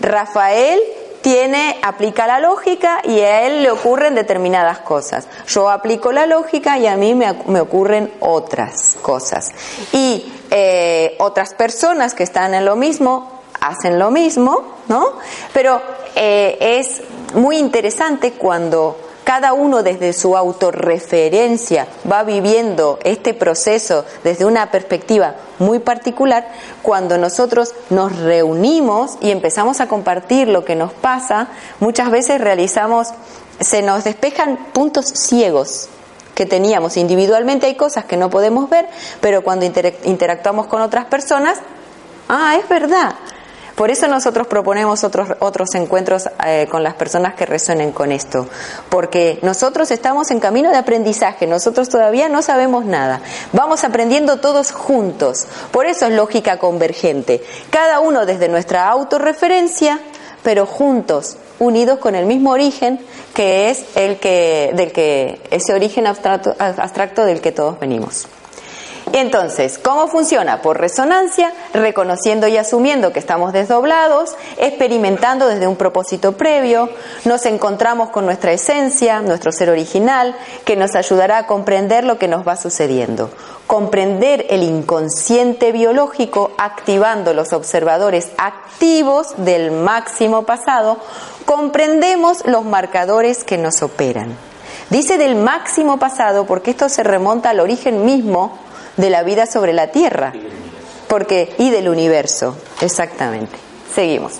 Rafael 0.00 0.80
tiene, 1.24 1.80
aplica 1.80 2.26
la 2.26 2.38
lógica 2.38 3.00
y 3.02 3.18
a 3.20 3.46
él 3.46 3.62
le 3.62 3.70
ocurren 3.70 4.14
determinadas 4.14 4.80
cosas. 4.80 5.26
Yo 5.46 5.70
aplico 5.70 6.12
la 6.12 6.26
lógica 6.26 6.76
y 6.76 6.86
a 6.86 6.96
mí 6.96 7.14
me, 7.14 7.60
ocurren 7.60 8.12
otras 8.20 8.98
cosas. 9.00 9.50
Y 9.92 10.30
eh, 10.50 11.16
otras 11.18 11.54
personas 11.54 12.12
que 12.12 12.24
están 12.24 12.52
en 12.52 12.66
lo 12.66 12.76
mismo 12.76 13.40
hacen 13.58 13.98
lo 13.98 14.10
mismo, 14.10 14.74
¿no? 14.88 15.14
Pero 15.54 15.80
eh, 16.14 16.58
es 16.60 17.00
muy 17.32 17.56
interesante 17.56 18.32
cuando 18.32 18.98
cada 19.24 19.54
uno 19.54 19.82
desde 19.82 20.12
su 20.12 20.36
autorreferencia 20.36 21.88
va 22.10 22.22
viviendo 22.22 22.98
este 23.02 23.34
proceso 23.34 24.04
desde 24.22 24.44
una 24.44 24.70
perspectiva 24.70 25.34
muy 25.58 25.78
particular, 25.78 26.48
cuando 26.82 27.16
nosotros 27.16 27.74
nos 27.90 28.16
reunimos 28.18 29.16
y 29.20 29.30
empezamos 29.30 29.80
a 29.80 29.88
compartir 29.88 30.48
lo 30.48 30.64
que 30.64 30.76
nos 30.76 30.92
pasa, 30.92 31.48
muchas 31.80 32.10
veces 32.10 32.40
realizamos, 32.40 33.08
se 33.60 33.82
nos 33.82 34.04
despejan 34.04 34.58
puntos 34.72 35.06
ciegos 35.06 35.88
que 36.34 36.46
teníamos. 36.46 36.96
Individualmente, 36.96 37.66
hay 37.66 37.76
cosas 37.76 38.04
que 38.04 38.16
no 38.16 38.28
podemos 38.28 38.68
ver, 38.68 38.88
pero 39.20 39.42
cuando 39.42 39.64
interactuamos 39.64 40.66
con 40.66 40.82
otras 40.82 41.06
personas, 41.06 41.58
ah, 42.28 42.56
es 42.60 42.68
verdad, 42.68 43.14
por 43.74 43.90
eso 43.90 44.06
nosotros 44.08 44.46
proponemos 44.46 45.04
otros, 45.04 45.28
otros 45.40 45.74
encuentros 45.74 46.28
eh, 46.46 46.66
con 46.70 46.82
las 46.82 46.94
personas 46.94 47.34
que 47.34 47.46
resuenen 47.46 47.92
con 47.92 48.12
esto, 48.12 48.48
porque 48.88 49.38
nosotros 49.42 49.90
estamos 49.90 50.30
en 50.30 50.40
camino 50.40 50.70
de 50.70 50.76
aprendizaje, 50.76 51.46
nosotros 51.46 51.88
todavía 51.88 52.28
no 52.28 52.42
sabemos 52.42 52.84
nada, 52.84 53.20
vamos 53.52 53.84
aprendiendo 53.84 54.38
todos 54.38 54.72
juntos, 54.72 55.46
por 55.70 55.86
eso 55.86 56.06
es 56.06 56.12
lógica 56.12 56.58
convergente, 56.58 57.42
cada 57.70 58.00
uno 58.00 58.26
desde 58.26 58.48
nuestra 58.48 58.88
autorreferencia, 58.88 60.00
pero 60.42 60.66
juntos, 60.66 61.36
unidos 61.58 61.98
con 61.98 62.14
el 62.14 62.26
mismo 62.26 62.50
origen 62.50 63.00
que 63.34 63.70
es 63.70 63.84
el 63.96 64.18
que, 64.18 64.72
del 64.74 64.92
que, 64.92 65.40
ese 65.50 65.74
origen 65.74 66.06
abstracto 66.06 67.24
del 67.24 67.40
que 67.40 67.52
todos 67.52 67.78
venimos. 67.80 68.28
Entonces, 69.16 69.78
¿cómo 69.78 70.08
funciona? 70.08 70.60
Por 70.60 70.80
resonancia, 70.80 71.52
reconociendo 71.72 72.48
y 72.48 72.56
asumiendo 72.56 73.12
que 73.12 73.20
estamos 73.20 73.52
desdoblados, 73.52 74.34
experimentando 74.56 75.46
desde 75.46 75.68
un 75.68 75.76
propósito 75.76 76.32
previo, 76.32 76.88
nos 77.24 77.46
encontramos 77.46 78.10
con 78.10 78.26
nuestra 78.26 78.50
esencia, 78.50 79.20
nuestro 79.20 79.52
ser 79.52 79.70
original, 79.70 80.34
que 80.64 80.74
nos 80.74 80.96
ayudará 80.96 81.38
a 81.38 81.46
comprender 81.46 82.02
lo 82.02 82.18
que 82.18 82.26
nos 82.26 82.44
va 82.44 82.56
sucediendo. 82.56 83.30
Comprender 83.68 84.46
el 84.50 84.64
inconsciente 84.64 85.70
biológico 85.70 86.50
activando 86.58 87.34
los 87.34 87.52
observadores 87.52 88.32
activos 88.36 89.28
del 89.36 89.70
máximo 89.70 90.42
pasado, 90.42 90.98
comprendemos 91.44 92.44
los 92.46 92.64
marcadores 92.64 93.44
que 93.44 93.58
nos 93.58 93.80
operan. 93.80 94.36
Dice 94.90 95.18
del 95.18 95.36
máximo 95.36 95.98
pasado 95.98 96.46
porque 96.46 96.72
esto 96.72 96.88
se 96.88 97.04
remonta 97.04 97.50
al 97.50 97.60
origen 97.60 98.04
mismo 98.04 98.58
de 98.96 99.10
la 99.10 99.22
vida 99.22 99.46
sobre 99.46 99.72
la 99.72 99.88
Tierra. 99.88 100.32
Porque, 101.08 101.54
y 101.58 101.70
del 101.70 101.88
universo, 101.88 102.56
exactamente. 102.80 103.56
Seguimos. 103.94 104.34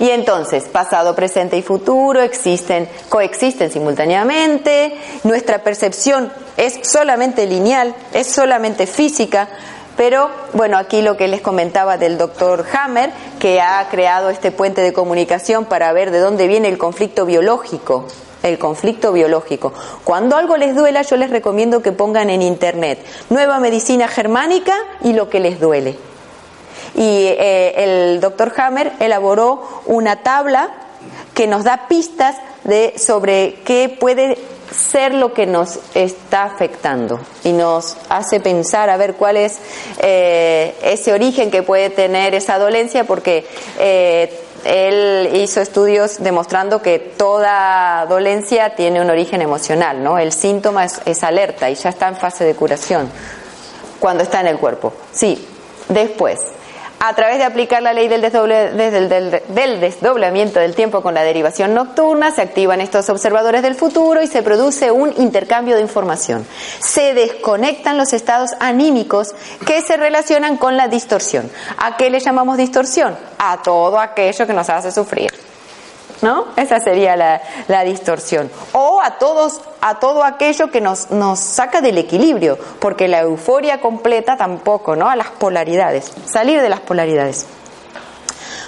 Y 0.00 0.10
entonces, 0.10 0.64
pasado, 0.64 1.14
presente 1.14 1.56
y 1.56 1.62
futuro 1.62 2.20
existen, 2.20 2.88
coexisten 3.08 3.70
simultáneamente, 3.70 4.96
nuestra 5.22 5.62
percepción 5.62 6.32
es 6.56 6.80
solamente 6.82 7.46
lineal, 7.46 7.94
es 8.12 8.26
solamente 8.26 8.86
física, 8.88 9.48
pero 9.96 10.30
bueno, 10.52 10.78
aquí 10.78 11.00
lo 11.00 11.16
que 11.16 11.28
les 11.28 11.40
comentaba 11.40 11.96
del 11.96 12.18
doctor 12.18 12.64
Hammer, 12.72 13.12
que 13.38 13.60
ha 13.60 13.86
creado 13.88 14.30
este 14.30 14.50
puente 14.50 14.80
de 14.80 14.92
comunicación 14.92 15.64
para 15.64 15.92
ver 15.92 16.10
de 16.10 16.18
dónde 16.18 16.48
viene 16.48 16.68
el 16.68 16.78
conflicto 16.78 17.24
biológico 17.24 18.08
el 18.44 18.58
conflicto 18.58 19.12
biológico. 19.12 19.72
Cuando 20.04 20.36
algo 20.36 20.56
les 20.56 20.76
duela, 20.76 21.02
yo 21.02 21.16
les 21.16 21.30
recomiendo 21.30 21.82
que 21.82 21.92
pongan 21.92 22.30
en 22.30 22.42
internet 22.42 22.98
nueva 23.30 23.58
medicina 23.58 24.06
germánica 24.06 24.74
y 25.02 25.14
lo 25.14 25.28
que 25.28 25.40
les 25.40 25.58
duele. 25.58 25.96
Y 26.94 27.26
eh, 27.26 27.74
el 27.76 28.20
doctor 28.20 28.52
Hammer 28.56 28.92
elaboró 29.00 29.82
una 29.86 30.22
tabla 30.22 30.70
que 31.34 31.46
nos 31.46 31.64
da 31.64 31.88
pistas 31.88 32.36
de 32.62 32.94
sobre 32.98 33.56
qué 33.64 33.94
puede 33.98 34.38
ser 34.70 35.14
lo 35.14 35.32
que 35.32 35.46
nos 35.46 35.78
está 35.94 36.44
afectando 36.44 37.20
y 37.44 37.52
nos 37.52 37.96
hace 38.08 38.40
pensar 38.40 38.90
a 38.90 38.96
ver 38.96 39.14
cuál 39.14 39.36
es 39.36 39.58
eh, 39.98 40.74
ese 40.82 41.12
origen 41.12 41.50
que 41.50 41.62
puede 41.62 41.90
tener 41.90 42.34
esa 42.34 42.58
dolencia 42.58 43.04
porque 43.04 43.46
eh, 43.78 44.43
él 44.64 45.30
hizo 45.34 45.60
estudios 45.60 46.22
demostrando 46.22 46.82
que 46.82 46.98
toda 46.98 48.06
dolencia 48.06 48.74
tiene 48.74 49.00
un 49.00 49.10
origen 49.10 49.42
emocional, 49.42 50.02
¿no? 50.02 50.18
El 50.18 50.32
síntoma 50.32 50.84
es, 50.84 51.24
alerta 51.24 51.70
y 51.70 51.74
ya 51.74 51.90
está 51.90 52.08
en 52.08 52.16
fase 52.16 52.44
de 52.44 52.54
curación 52.54 53.10
cuando 54.00 54.22
está 54.22 54.40
en 54.40 54.48
el 54.48 54.58
cuerpo. 54.58 54.92
Sí, 55.12 55.46
después, 55.88 56.40
a 57.06 57.14
través 57.14 57.36
de 57.36 57.44
aplicar 57.44 57.82
la 57.82 57.92
ley 57.92 58.08
del, 58.08 58.22
del, 58.22 59.80
desdoblamiento 59.80 60.58
del 60.58 60.74
tiempo 60.74 61.02
con 61.02 61.12
la 61.12 61.22
derivación 61.22 61.74
nocturna, 61.74 62.30
se 62.30 62.40
activan 62.40 62.80
estos 62.80 63.10
observadores 63.10 63.60
del 63.60 63.74
futuro 63.74 64.22
y 64.22 64.26
se 64.26 64.42
produce 64.42 64.90
un 64.90 65.12
intercambio 65.18 65.76
de 65.76 65.82
información. 65.82 66.46
Se 66.80 67.12
desconectan 67.12 67.98
los 67.98 68.14
estados 68.14 68.52
anímicos 68.58 69.34
que 69.66 69.82
se 69.82 69.98
relacionan 69.98 70.56
con 70.56 70.78
la 70.78 70.88
distorsión. 70.88 71.50
¿A 71.76 71.98
qué 71.98 72.08
le 72.08 72.20
llamamos 72.20 72.56
distorsión? 72.56 73.14
A 73.38 73.62
todo 73.62 73.98
aquello 73.98 74.46
que 74.46 74.54
nos 74.54 74.70
hace 74.70 74.90
sufrir. 74.90 75.43
¿No? 76.24 76.46
Esa 76.56 76.80
sería 76.80 77.16
la, 77.16 77.84
distorsión. 77.84 78.50
O 78.72 79.00
a 79.02 79.18
todos, 79.18 79.60
a 79.82 80.00
todo 80.00 80.24
aquello 80.24 80.70
que 80.70 80.80
nos, 80.80 81.10
nos 81.10 81.38
saca 81.38 81.82
del 81.82 81.98
equilibrio, 81.98 82.58
porque 82.80 83.08
la 83.08 83.20
euforia 83.20 83.78
completa 83.80 84.34
tampoco, 84.38 84.96
¿no? 84.96 85.10
A 85.10 85.16
las 85.16 85.28
polaridades, 85.28 86.10
salir 86.24 86.62
de 86.62 86.70
las 86.70 86.80
polaridades. 86.80 87.44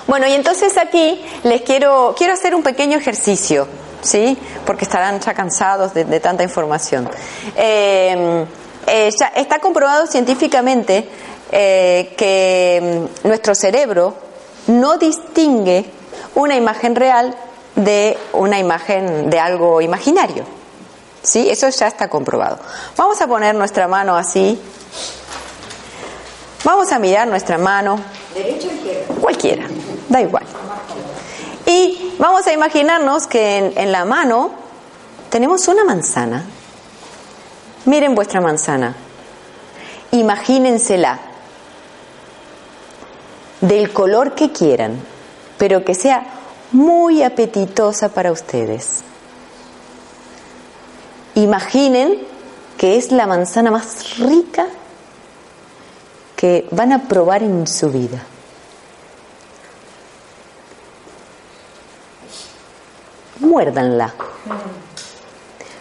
Bueno, 0.06 0.26
y 0.26 0.34
entonces 0.34 0.76
aquí 0.76 1.24
les 1.44 1.62
quiero, 1.62 2.14
quiero 2.16 2.34
hacer 2.34 2.54
un 2.54 2.62
pequeño 2.62 2.98
ejercicio, 2.98 3.66
¿sí? 4.02 4.36
Porque 4.66 4.84
estarán 4.84 5.18
ya 5.20 5.32
cansados 5.32 5.94
de, 5.94 6.20
tanta 6.20 6.42
información. 6.42 7.08
Eh, 7.56 8.44
eh, 8.86 9.10
está 9.34 9.58
comprobado 9.60 10.06
científicamente 10.06 11.08
eh, 11.50 12.14
que 12.18 13.08
mm, 13.24 13.28
nuestro 13.28 13.54
cerebro 13.54 14.14
no 14.66 14.98
distingue 14.98 15.86
una 16.34 16.54
imagen 16.54 16.94
real 16.94 17.34
de 17.76 18.18
una 18.32 18.58
imagen 18.58 19.30
de 19.30 19.38
algo 19.38 19.80
imaginario. 19.80 20.44
¿Sí? 21.22 21.48
Eso 21.48 21.68
ya 21.68 21.86
está 21.86 22.08
comprobado. 22.08 22.58
Vamos 22.96 23.20
a 23.20 23.26
poner 23.26 23.54
nuestra 23.54 23.86
mano 23.86 24.16
así. 24.16 24.60
Vamos 26.64 26.90
a 26.90 26.98
mirar 26.98 27.28
nuestra 27.28 27.58
mano. 27.58 28.00
¿Derecha 28.34 28.68
o 28.68 28.72
izquierda? 28.72 29.14
Cualquiera, 29.20 29.66
da 30.08 30.20
igual. 30.20 30.44
Y 31.66 32.14
vamos 32.18 32.46
a 32.46 32.52
imaginarnos 32.52 33.26
que 33.26 33.58
en, 33.58 33.72
en 33.76 33.92
la 33.92 34.04
mano 34.04 34.52
tenemos 35.30 35.68
una 35.68 35.84
manzana. 35.84 36.44
Miren 37.84 38.14
vuestra 38.14 38.40
manzana. 38.40 38.94
Imagínensela 40.12 41.18
del 43.60 43.92
color 43.92 44.34
que 44.34 44.52
quieran, 44.52 45.00
pero 45.58 45.84
que 45.84 45.94
sea 45.94 46.35
muy 46.76 47.22
apetitosa 47.22 48.10
para 48.10 48.30
ustedes. 48.30 49.00
Imaginen 51.34 52.18
que 52.76 52.98
es 52.98 53.12
la 53.12 53.26
manzana 53.26 53.70
más 53.70 54.18
rica 54.18 54.66
que 56.36 56.68
van 56.70 56.92
a 56.92 57.08
probar 57.08 57.42
en 57.42 57.66
su 57.66 57.90
vida. 57.90 58.22
Muérdanla. 63.40 64.12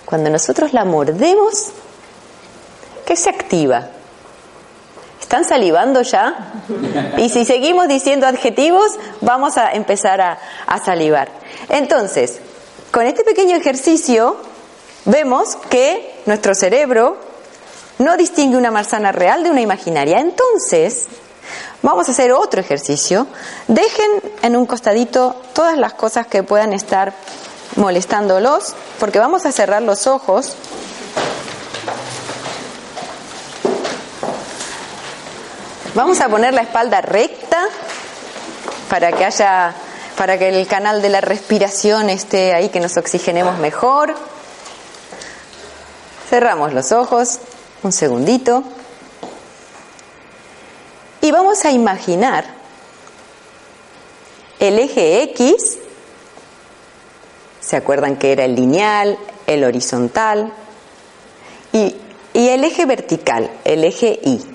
Cuando 0.05 0.29
nosotros 0.29 0.71
la 0.71 0.85
mordemos, 0.85 1.71
¿qué 3.05 3.17
se 3.17 3.29
activa? 3.29 3.89
¿Están 5.25 5.43
salivando 5.43 6.03
ya? 6.03 6.53
Y 7.17 7.29
si 7.29 7.45
seguimos 7.45 7.87
diciendo 7.87 8.27
adjetivos, 8.27 8.91
vamos 9.21 9.57
a 9.57 9.71
empezar 9.71 10.21
a, 10.21 10.37
a, 10.67 10.77
salivar. 10.85 11.29
Entonces, 11.69 12.37
con 12.91 13.07
este 13.07 13.23
pequeño 13.23 13.57
ejercicio, 13.57 14.37
vemos 15.05 15.55
que 15.71 16.21
nuestro 16.27 16.53
cerebro 16.53 17.17
no 17.97 18.17
distingue 18.17 18.55
una 18.55 18.69
manzana 18.69 19.11
real 19.11 19.43
de 19.43 19.49
una 19.49 19.61
imaginaria. 19.61 20.19
Entonces, 20.19 21.07
vamos 21.81 22.07
a 22.07 22.11
hacer 22.11 22.31
otro 22.31 22.61
ejercicio. 22.61 23.25
Dejen 23.67 24.21
en 24.43 24.55
un 24.55 24.67
costadito 24.67 25.41
todas 25.53 25.75
las 25.75 25.95
cosas 25.95 26.27
que 26.27 26.43
puedan 26.43 26.71
estar 26.71 27.15
molestándolos, 27.77 28.75
porque 28.99 29.17
vamos 29.17 29.47
a 29.47 29.51
cerrar 29.51 29.81
los 29.81 30.05
ojos 30.05 30.55
Vamos 35.95 36.19
a 36.19 36.27
poner 36.27 36.53
la 36.53 36.61
espalda 36.61 36.99
recta 36.99 37.69
para 38.89 39.13
que 39.13 39.23
haya, 39.23 39.73
para 40.17 40.37
que 40.37 40.49
el 40.49 40.67
canal 40.67 41.01
de 41.01 41.07
la 41.07 41.21
respiración 41.21 42.09
esté 42.09 42.53
ahí, 42.53 42.67
que 42.67 42.81
nos 42.81 42.97
oxigenemos 42.97 43.59
mejor. 43.59 44.13
Cerramos 46.29 46.73
los 46.73 46.91
ojos, 46.91 47.39
un 47.81 47.93
segundito. 47.93 48.65
Y 51.21 51.31
vamos 51.31 51.63
a 51.63 51.71
imaginar 51.71 52.43
el 54.59 54.79
eje 54.79 55.23
X, 55.23 55.77
¿se 57.61 57.77
acuerdan 57.77 58.17
que 58.17 58.33
era 58.33 58.43
el 58.43 58.55
lineal, 58.55 59.17
el 59.47 59.63
horizontal? 59.63 60.51
Y, 61.71 61.95
y 62.33 62.49
el 62.49 62.65
eje 62.65 62.85
vertical, 62.85 63.49
el 63.63 63.85
eje 63.85 64.19
Y. 64.21 64.54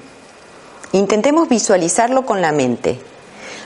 Intentemos 0.92 1.48
visualizarlo 1.48 2.26
con 2.26 2.40
la 2.40 2.52
mente. 2.52 3.00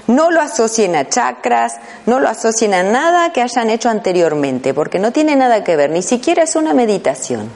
No 0.06 0.30
lo 0.30 0.42
asocien 0.42 0.94
a 0.96 1.08
chakras, 1.08 1.76
no 2.04 2.20
lo 2.20 2.28
asocien 2.28 2.74
a 2.74 2.82
nada 2.82 3.32
que 3.32 3.40
hayan 3.40 3.70
hecho 3.70 3.88
anteriormente, 3.88 4.74
porque 4.74 4.98
no 4.98 5.12
tiene 5.12 5.34
nada 5.34 5.64
que 5.64 5.76
ver, 5.76 5.90
ni 5.90 6.02
siquiera 6.02 6.42
es 6.42 6.56
una 6.56 6.74
meditación. 6.74 7.48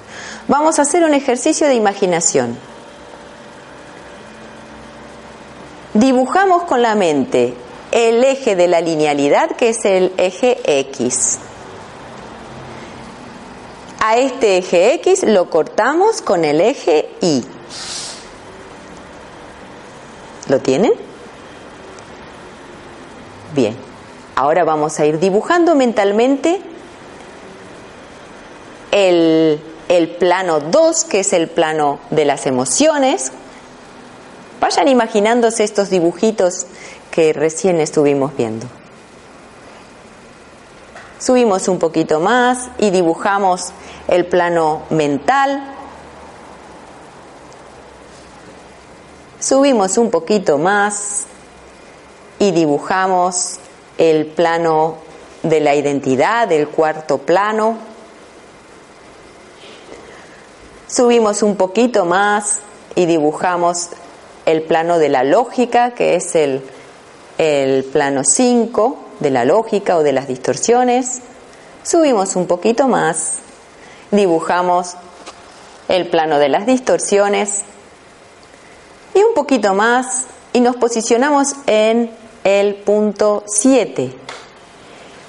Vamos 0.47 0.79
a 0.79 0.83
hacer 0.83 1.05
un 1.05 1.13
ejercicio 1.13 1.67
de 1.67 1.75
imaginación. 1.75 2.57
Dibujamos 5.93 6.63
con 6.63 6.81
la 6.81 6.95
mente 6.95 7.55
el 7.91 8.25
eje 8.25 8.57
de 8.57 8.69
la 8.69 8.81
linealidad, 8.81 9.51
que 9.51 9.71
es 9.71 9.85
el 9.85 10.13
eje 10.17 10.59
X. 10.65 11.39
A 14.01 14.17
este 14.17 14.59
eje 14.59 14.95
X 14.95 15.25
lo 15.25 15.51
cortamos 15.51 16.23
con 16.23 16.45
el 16.45 16.61
eje 16.61 17.11
Y. 17.21 17.45
¿Lo 20.49 20.61
tienen? 20.61 20.93
Bien, 23.55 23.77
ahora 24.35 24.65
vamos 24.65 24.99
a 24.99 25.07
ir 25.07 25.19
dibujando 25.19 25.75
mentalmente 25.75 26.61
el, 28.91 29.61
el 29.89 30.09
plano 30.17 30.61
2, 30.61 31.05
que 31.05 31.21
es 31.21 31.33
el 31.33 31.49
plano 31.49 32.01
de 32.11 32.25
las 32.25 32.47
emociones. 32.47 33.33
Vayan 34.61 34.89
imaginándose 34.89 35.65
estos 35.65 35.91
dibujitos 35.91 36.67
que 37.11 37.33
recién 37.33 37.81
estuvimos 37.81 38.35
viendo. 38.37 38.67
Subimos 41.19 41.69
un 41.69 41.79
poquito 41.79 42.21
más 42.21 42.69
y 42.79 42.91
dibujamos 42.91 43.73
el 44.07 44.25
plano 44.25 44.83
mental, 44.91 45.78
Subimos 49.41 49.99
un 49.99 50.11
poquito 50.11 50.59
más 50.59 51.27
y 52.41 52.51
dibujamos 52.51 53.61
el 53.97 54.27
plano 54.27 54.97
de 55.45 55.61
la 55.61 55.77
identidad, 55.77 56.51
el 56.51 56.67
cuarto 56.67 57.19
plano. 57.19 57.79
Subimos 60.89 61.45
un 61.45 61.55
poquito 61.55 62.05
más 62.05 62.59
y 62.97 63.07
dibujamos 63.07 63.91
el 64.45 64.63
plano 64.63 64.99
de 64.99 65.09
la 65.09 65.23
lógica, 65.23 65.93
que 65.93 66.17
es 66.17 66.35
el, 66.35 66.61
el 67.39 67.85
plano 67.85 68.25
5 68.25 68.99
de 69.21 69.31
la 69.31 69.45
lógica 69.45 69.99
o 69.99 70.03
de 70.03 70.15
las 70.15 70.27
distorsiones. 70.27 71.21
Subimos 71.85 72.35
un 72.35 72.49
poquito 72.49 72.89
más, 72.89 73.39
dibujamos 74.11 74.97
el 75.87 76.09
plano 76.09 76.41
de 76.41 76.49
las 76.49 76.67
distorsiones 76.67 77.63
un 79.25 79.35
poquito 79.35 79.75
más 79.75 80.27
y 80.53 80.61
nos 80.61 80.77
posicionamos 80.77 81.55
en 81.67 82.11
el 82.45 82.75
punto 82.75 83.45
7, 83.47 84.13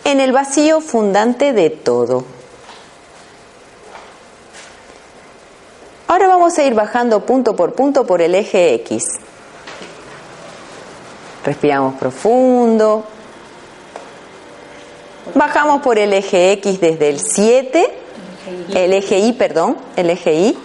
en 0.06 0.20
el 0.20 0.32
vacío 0.32 0.82
fundante 0.82 1.54
de 1.54 1.70
todo. 1.70 2.24
Ahora 6.08 6.28
vamos 6.28 6.58
a 6.58 6.64
ir 6.64 6.74
bajando 6.74 7.26
punto 7.26 7.56
por 7.56 7.74
punto 7.74 8.06
por 8.06 8.22
el 8.22 8.34
eje 8.34 8.74
X. 8.74 9.06
Respiramos 11.46 11.96
profundo. 11.96 13.06
Bajamos 15.36 15.82
por 15.82 16.00
el 16.00 16.14
eje 16.14 16.54
X 16.54 16.82
desde 16.82 17.10
el 17.10 17.20
7, 17.20 17.94
el 18.74 18.94
eje 18.94 19.20
Y, 19.20 19.34
perdón, 19.34 19.78
el 19.96 20.10
eje 20.10 20.34
Y. 20.34 20.58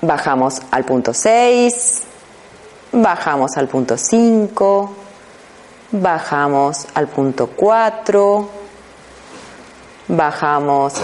Bajamos 0.00 0.62
al 0.70 0.84
punto 0.84 1.12
6, 1.12 2.02
bajamos 2.92 3.56
al 3.56 3.66
punto 3.66 3.96
5, 3.96 4.92
bajamos 5.90 6.86
al 6.94 7.08
punto 7.08 7.48
4, 7.48 8.48
bajamos 10.06 10.94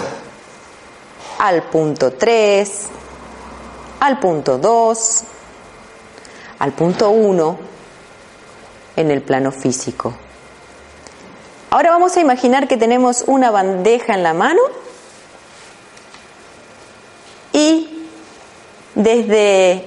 al 1.41 1.63
punto 1.65 2.13
3, 2.13 2.87
al 4.01 4.21
punto 4.21 4.59
2, 4.59 5.25
al 6.61 6.73
punto 6.73 7.11
1 7.11 7.59
en 8.97 9.11
el 9.11 9.23
plano 9.23 9.51
físico. 9.51 10.15
Ahora 11.71 11.91
vamos 11.91 12.17
a 12.17 12.21
imaginar 12.21 12.69
que 12.69 12.77
tenemos 12.77 13.25
una 13.27 13.51
bandeja 13.51 14.15
en 14.15 14.23
la 14.23 14.35
mano 14.35 14.63
y 17.53 17.94
desde 18.95 19.85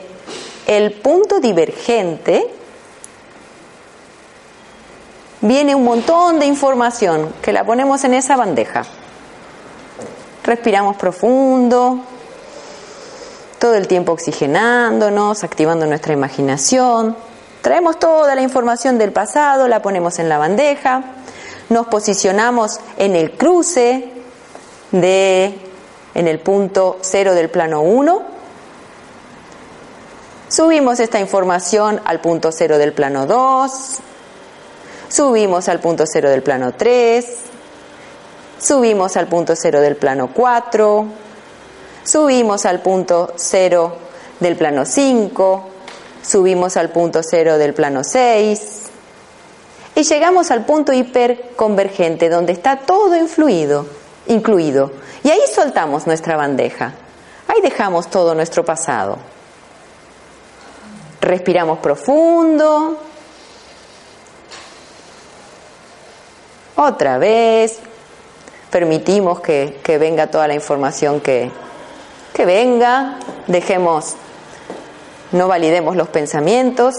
el 0.68 0.92
punto 0.94 1.40
divergente 1.40 2.46
viene 5.42 5.76
un 5.76 5.84
montón 5.84 6.40
de 6.40 6.46
información 6.46 7.34
que 7.42 7.54
la 7.54 7.64
ponemos 7.64 8.04
en 8.04 8.14
esa 8.14 8.36
bandeja. 8.36 8.84
Respiramos 10.44 10.98
profundo, 10.98 12.02
todo 13.60 13.76
el 13.76 13.88
tiempo 13.88 14.12
oxigenándonos, 14.12 15.44
activando 15.44 15.86
nuestra 15.86 16.14
imaginación. 16.14 17.16
Traemos 17.62 18.00
toda 18.00 18.36
la 18.36 18.42
información 18.42 18.98
del 18.98 19.12
pasado, 19.12 19.68
la 19.68 19.82
ponemos 19.82 20.20
en 20.20 20.30
la 20.30 20.38
bandeja, 20.38 21.04
nos 21.70 21.88
posicionamos 21.88 22.80
en 22.98 23.16
el 23.16 23.32
cruce 23.32 24.12
de 24.92 25.60
en 26.14 26.28
el 26.28 26.40
punto 26.40 26.98
cero 27.02 27.36
del 27.36 27.50
plano 27.50 27.82
1 27.82 28.37
Subimos 30.50 31.02
esta 31.02 31.20
información 31.20 32.00
al 32.06 32.22
punto 32.22 32.54
cero 32.54 32.78
del 32.78 32.94
plano 32.94 33.26
2, 33.26 33.72
subimos 35.10 35.68
al 35.68 35.82
punto 35.82 36.06
cero 36.08 36.30
del 36.30 36.42
plano 36.42 36.74
3, 36.74 37.26
subimos 38.58 39.18
al 39.18 39.28
punto 39.28 39.58
cero 39.58 39.82
del 39.82 39.98
plano 39.98 40.30
4, 40.34 41.06
subimos 42.02 42.66
al 42.66 42.80
punto 42.80 43.34
cero 43.36 43.98
del 44.40 44.56
plano 44.56 44.86
5, 44.86 45.64
subimos 46.24 46.78
al 46.78 46.92
punto 46.92 47.24
cero 47.24 47.58
del 47.58 47.74
plano 47.74 48.06
6 48.06 48.84
y 49.96 50.04
llegamos 50.04 50.50
al 50.50 50.64
punto 50.64 50.94
hiperconvergente 50.94 52.30
donde 52.30 52.54
está 52.54 52.78
todo 52.78 53.18
influido, 53.18 53.86
incluido. 54.28 54.94
Y 55.26 55.30
ahí 55.30 55.42
soltamos 55.54 56.08
nuestra 56.08 56.38
bandeja, 56.38 56.94
ahí 57.50 57.60
dejamos 57.62 58.10
todo 58.10 58.34
nuestro 58.34 58.64
pasado. 58.64 59.18
Respiramos 61.22 61.80
profundo. 61.80 62.98
Otra 66.76 67.18
vez. 67.18 67.80
Permitimos 68.70 69.40
que, 69.40 69.98
venga 70.00 70.28
toda 70.28 70.48
la 70.48 70.54
información 70.54 71.22
que, 71.22 71.50
que 72.34 72.46
venga. 72.46 73.18
Dejemos, 73.48 74.16
no 75.32 75.48
validemos 75.48 75.96
los 75.96 76.10
pensamientos. 76.10 76.96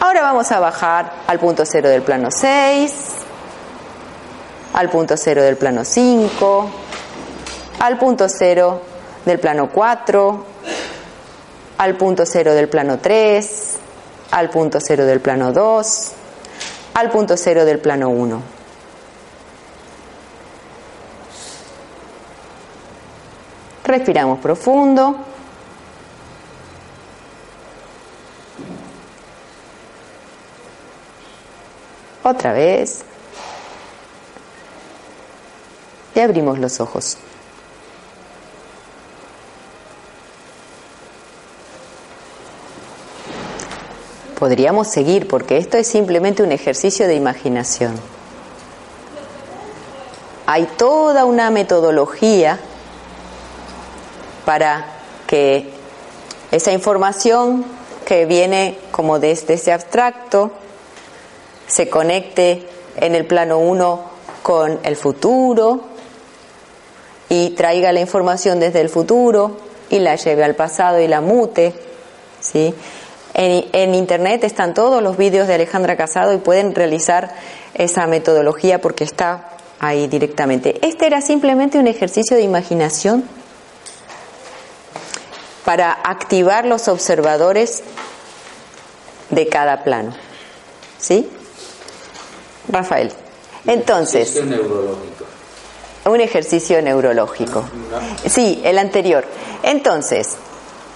Ahora 0.00 0.22
vamos 0.22 0.50
a 0.52 0.60
bajar 0.60 1.12
al 1.26 1.38
punto 1.38 1.64
cero 1.66 1.88
del 1.88 2.02
plano 2.02 2.30
6, 2.30 2.92
al 4.74 4.88
punto 4.90 5.16
cero 5.16 5.42
del 5.42 5.56
plano 5.56 5.84
5, 5.84 6.70
al 7.80 7.98
punto 7.98 8.28
cero 8.28 8.80
del 9.24 9.40
plano 9.40 9.70
4, 9.70 10.44
al 11.78 11.96
punto 11.96 12.26
cero 12.26 12.54
del 12.54 12.68
plano 12.68 12.98
3, 12.98 13.76
al 14.30 14.50
punto 14.50 14.80
cero 14.80 15.04
del 15.04 15.20
plano 15.20 15.52
2, 15.52 16.12
al 16.94 17.08
punto 17.10 17.36
cero 17.36 17.64
del 17.64 17.78
plano 17.78 18.08
1. 18.08 18.42
Respiramos 23.84 24.40
profundo. 24.40 25.16
Otra 32.24 32.52
vez. 32.52 33.02
Y 36.14 36.20
abrimos 36.20 36.58
los 36.58 36.80
ojos. 36.80 37.16
Podríamos 44.48 44.88
seguir 44.88 45.28
porque 45.28 45.58
esto 45.58 45.76
es 45.76 45.86
simplemente 45.86 46.42
un 46.42 46.52
ejercicio 46.52 47.06
de 47.06 47.14
imaginación. 47.14 47.92
Hay 50.46 50.64
toda 50.78 51.26
una 51.26 51.50
metodología 51.50 52.58
para 54.46 54.86
que 55.26 55.68
esa 56.50 56.72
información 56.72 57.62
que 58.06 58.24
viene 58.24 58.78
como 58.90 59.18
desde 59.18 59.52
ese 59.52 59.70
abstracto 59.70 60.52
se 61.66 61.90
conecte 61.90 62.66
en 62.96 63.14
el 63.14 63.26
plano 63.26 63.58
1 63.58 64.02
con 64.42 64.80
el 64.82 64.96
futuro 64.96 65.82
y 67.28 67.50
traiga 67.50 67.92
la 67.92 68.00
información 68.00 68.60
desde 68.60 68.80
el 68.80 68.88
futuro 68.88 69.58
y 69.90 69.98
la 69.98 70.16
lleve 70.16 70.42
al 70.42 70.54
pasado 70.54 70.98
y 71.00 71.06
la 71.06 71.20
mute, 71.20 71.74
¿sí? 72.40 72.74
En, 73.40 73.94
internet 73.94 74.42
están 74.42 74.74
todos 74.74 75.00
los 75.00 75.16
vídeos 75.16 75.46
de 75.46 75.54
Alejandra 75.54 75.96
Casado 75.96 76.32
y 76.32 76.38
pueden 76.38 76.74
realizar 76.74 77.32
esa 77.72 78.08
metodología 78.08 78.80
porque 78.80 79.04
está 79.04 79.50
ahí 79.78 80.08
directamente. 80.08 80.84
Este 80.84 81.06
era 81.06 81.20
simplemente 81.20 81.78
un 81.78 81.86
ejercicio 81.86 82.36
de 82.36 82.42
imaginación 82.42 83.22
para 85.64 85.92
activar 85.92 86.64
los 86.64 86.88
observadores 86.88 87.84
de 89.30 89.46
cada 89.46 89.84
plano. 89.84 90.16
¿Sí? 90.98 91.30
Rafael. 92.68 93.12
Entonces. 93.68 94.34
Un 94.34 94.50
ejercicio 94.50 94.62
neurológico. 94.64 95.24
Un 96.06 96.20
ejercicio 96.20 96.82
neurológico. 96.82 97.64
Sí, 98.26 98.60
el 98.64 98.78
anterior. 98.78 99.24
Entonces, 99.62 100.38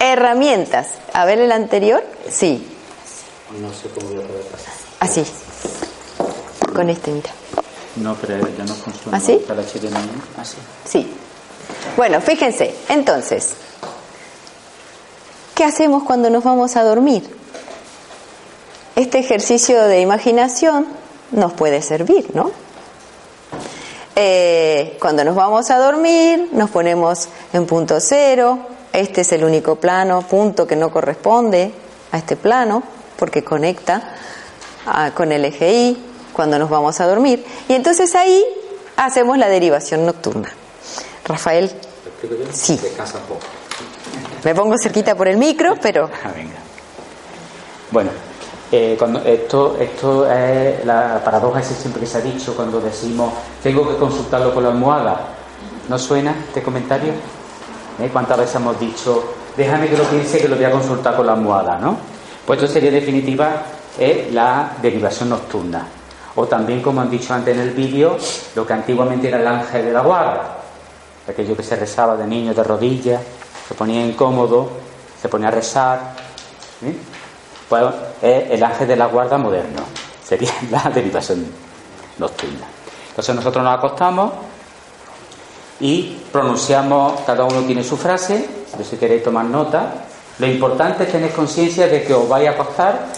Herramientas. 0.03 0.88
A 1.12 1.25
ver 1.25 1.38
el 1.38 1.53
anterior. 1.53 2.03
Sí. 2.29 2.67
No 3.61 3.73
sé 3.73 3.88
cómo 3.95 4.09
voy 4.09 4.25
a 4.25 4.27
poder 4.27 4.43
pasar. 4.47 4.75
Así. 4.99 5.25
Con 6.75 6.91
este, 6.91 7.12
mira. 7.12 7.31
No, 7.97 8.17
pero 8.17 8.38
ya 8.57 8.65
no 8.65 8.75
funciona. 8.75 9.17
¿Así? 9.17 9.41
Así. 10.37 10.57
Sí. 10.85 11.12
Bueno, 11.97 12.21
fíjense. 12.21 12.75
Entonces, 12.88 13.55
¿qué 15.55 15.62
hacemos 15.62 16.03
cuando 16.03 16.31
nos 16.31 16.43
vamos 16.43 16.75
a 16.75 16.83
dormir? 16.83 17.23
Este 18.97 19.21
ejercicio 19.21 19.85
de 19.85 20.01
imaginación 20.01 20.88
nos 21.31 21.53
puede 21.53 21.81
servir, 21.81 22.35
¿no? 22.35 22.51
Eh, 24.17 24.99
cuando 25.01 25.25
nos 25.25 25.37
vamos 25.37 25.71
a 25.71 25.79
dormir, 25.79 26.49
nos 26.53 26.71
ponemos 26.71 27.29
en 27.53 27.67
punto 27.67 28.01
cero, 28.01 28.59
este 28.92 29.22
es 29.22 29.33
el 29.33 29.44
único 29.44 29.76
plano, 29.76 30.22
punto 30.22 30.66
que 30.66 30.76
no 30.76 30.90
corresponde 30.90 31.72
a 32.11 32.18
este 32.18 32.37
plano, 32.37 32.83
porque 33.16 33.42
conecta 33.42 34.14
ah, 34.87 35.12
con 35.14 35.33
el 35.33 35.44
eje 35.44 35.72
Y 35.72 36.07
cuando 36.33 36.59
nos 36.59 36.70
vamos 36.70 37.00
a 37.00 37.07
dormir. 37.07 37.44
Y 37.68 37.74
entonces 37.74 38.14
ahí 38.14 38.44
hacemos 38.96 39.38
la 39.38 39.48
derivación 39.48 40.05
nocturna. 40.05 40.50
Rafael. 41.24 41.70
Sí. 42.52 42.81
Me 44.44 44.55
pongo 44.55 44.76
cerquita 44.78 45.14
por 45.14 45.28
el 45.28 45.37
micro, 45.37 45.76
pero. 45.81 46.11
Ah. 46.24 46.33
Bueno, 47.90 48.11
eh, 48.70 48.96
cuando 48.98 49.20
esto, 49.20 49.76
esto 49.78 50.31
es 50.33 50.83
la 50.87 51.20
paradoja 51.22 51.61
ese 51.61 51.74
siempre 51.74 52.00
que 52.00 52.07
se 52.07 52.16
ha 52.16 52.20
dicho 52.22 52.57
cuando 52.57 52.81
decimos 52.81 53.35
tengo 53.62 53.87
que 53.87 53.96
consultarlo 53.96 54.55
con 54.55 54.62
la 54.62 54.70
almohada. 54.70 55.28
¿No 55.90 55.98
suena 55.98 56.35
este 56.48 56.62
comentario? 56.62 57.12
¿Eh? 57.98 58.09
¿Cuántas 58.12 58.38
veces 58.38 58.57
hemos 58.57 58.78
dicho, 58.78 59.35
déjame 59.57 59.88
que 59.88 59.96
lo 59.96 60.05
piense, 60.05 60.38
que 60.38 60.48
lo 60.48 60.57
voy 60.57 60.64
a 60.64 60.70
consultar 60.70 61.16
con 61.16 61.26
la 61.26 61.33
almohada, 61.33 61.78
¿no? 61.78 61.96
Pues 62.46 62.61
esto 62.61 62.72
sería 62.72 62.90
definitiva 62.90 63.62
eh, 63.98 64.31
la 64.33 64.72
derivación 64.81 65.28
nocturna. 65.28 65.87
O 66.35 66.46
también, 66.46 66.81
como 66.81 67.00
han 67.00 67.11
dicho 67.11 67.35
antes 67.35 67.55
en 67.55 67.62
el 67.62 67.70
vídeo, 67.70 68.16
lo 68.55 68.66
que 68.66 68.72
antiguamente 68.72 69.28
era 69.28 69.38
el 69.38 69.46
ángel 69.46 69.85
de 69.85 69.92
la 69.92 70.00
guarda, 70.00 70.57
aquello 71.28 71.57
que 71.57 71.62
se 71.62 71.76
rezaba 71.76 72.16
de 72.16 72.26
niño 72.26 72.55
de 72.55 72.64
rodillas, 72.64 73.20
se 73.68 73.74
ponía 73.74 74.05
incómodo, 74.05 74.70
se 75.20 75.28
ponía 75.28 75.48
a 75.48 75.50
rezar. 75.50 76.14
¿eh? 76.85 76.96
Pues 77.68 77.85
es 78.22 78.50
el 78.50 78.62
ángel 78.62 78.88
de 78.88 78.96
la 78.96 79.07
guarda 79.07 79.38
moderno, 79.38 79.83
sería 80.24 80.52
la 80.70 80.90
derivación 80.90 81.46
nocturna. 82.18 82.66
Entonces 83.11 83.35
nosotros 83.35 83.62
nos 83.62 83.78
acostamos, 83.78 84.33
y 85.83 86.16
pronunciamos, 86.31 87.21
cada 87.27 87.45
uno 87.45 87.61
tiene 87.62 87.83
su 87.83 87.97
frase, 87.97 88.47
si 88.88 88.97
queréis 88.97 89.25
tomar 89.25 89.45
nota. 89.45 89.92
Lo 90.38 90.47
importante 90.47 91.03
es 91.03 91.12
tener 91.12 91.33
conciencia 91.33 91.88
de 91.88 92.05
que 92.05 92.14
os 92.14 92.29
vais 92.29 92.49
a 92.49 92.53
acostar 92.53 93.09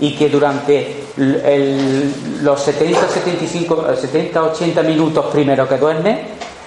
y 0.00 0.16
que 0.16 0.30
durante 0.30 1.04
los 1.16 2.62
70, 2.62 3.08
75, 3.08 3.94
70, 3.94 4.42
80 4.42 4.82
minutos 4.84 5.26
primero 5.26 5.68
que 5.68 5.76
duermes, 5.76 6.18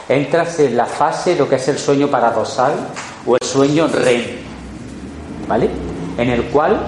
entras 0.07 0.59
en 0.59 0.77
la 0.77 0.85
fase, 0.85 1.35
lo 1.35 1.49
que 1.49 1.55
es 1.55 1.67
el 1.67 1.79
sueño 1.79 2.07
paradoxal 2.07 2.73
o 3.25 3.35
el 3.35 3.47
sueño 3.47 3.87
REM, 3.87 4.21
¿vale? 5.47 5.69
En 6.19 6.29
el 6.29 6.43
cual 6.45 6.79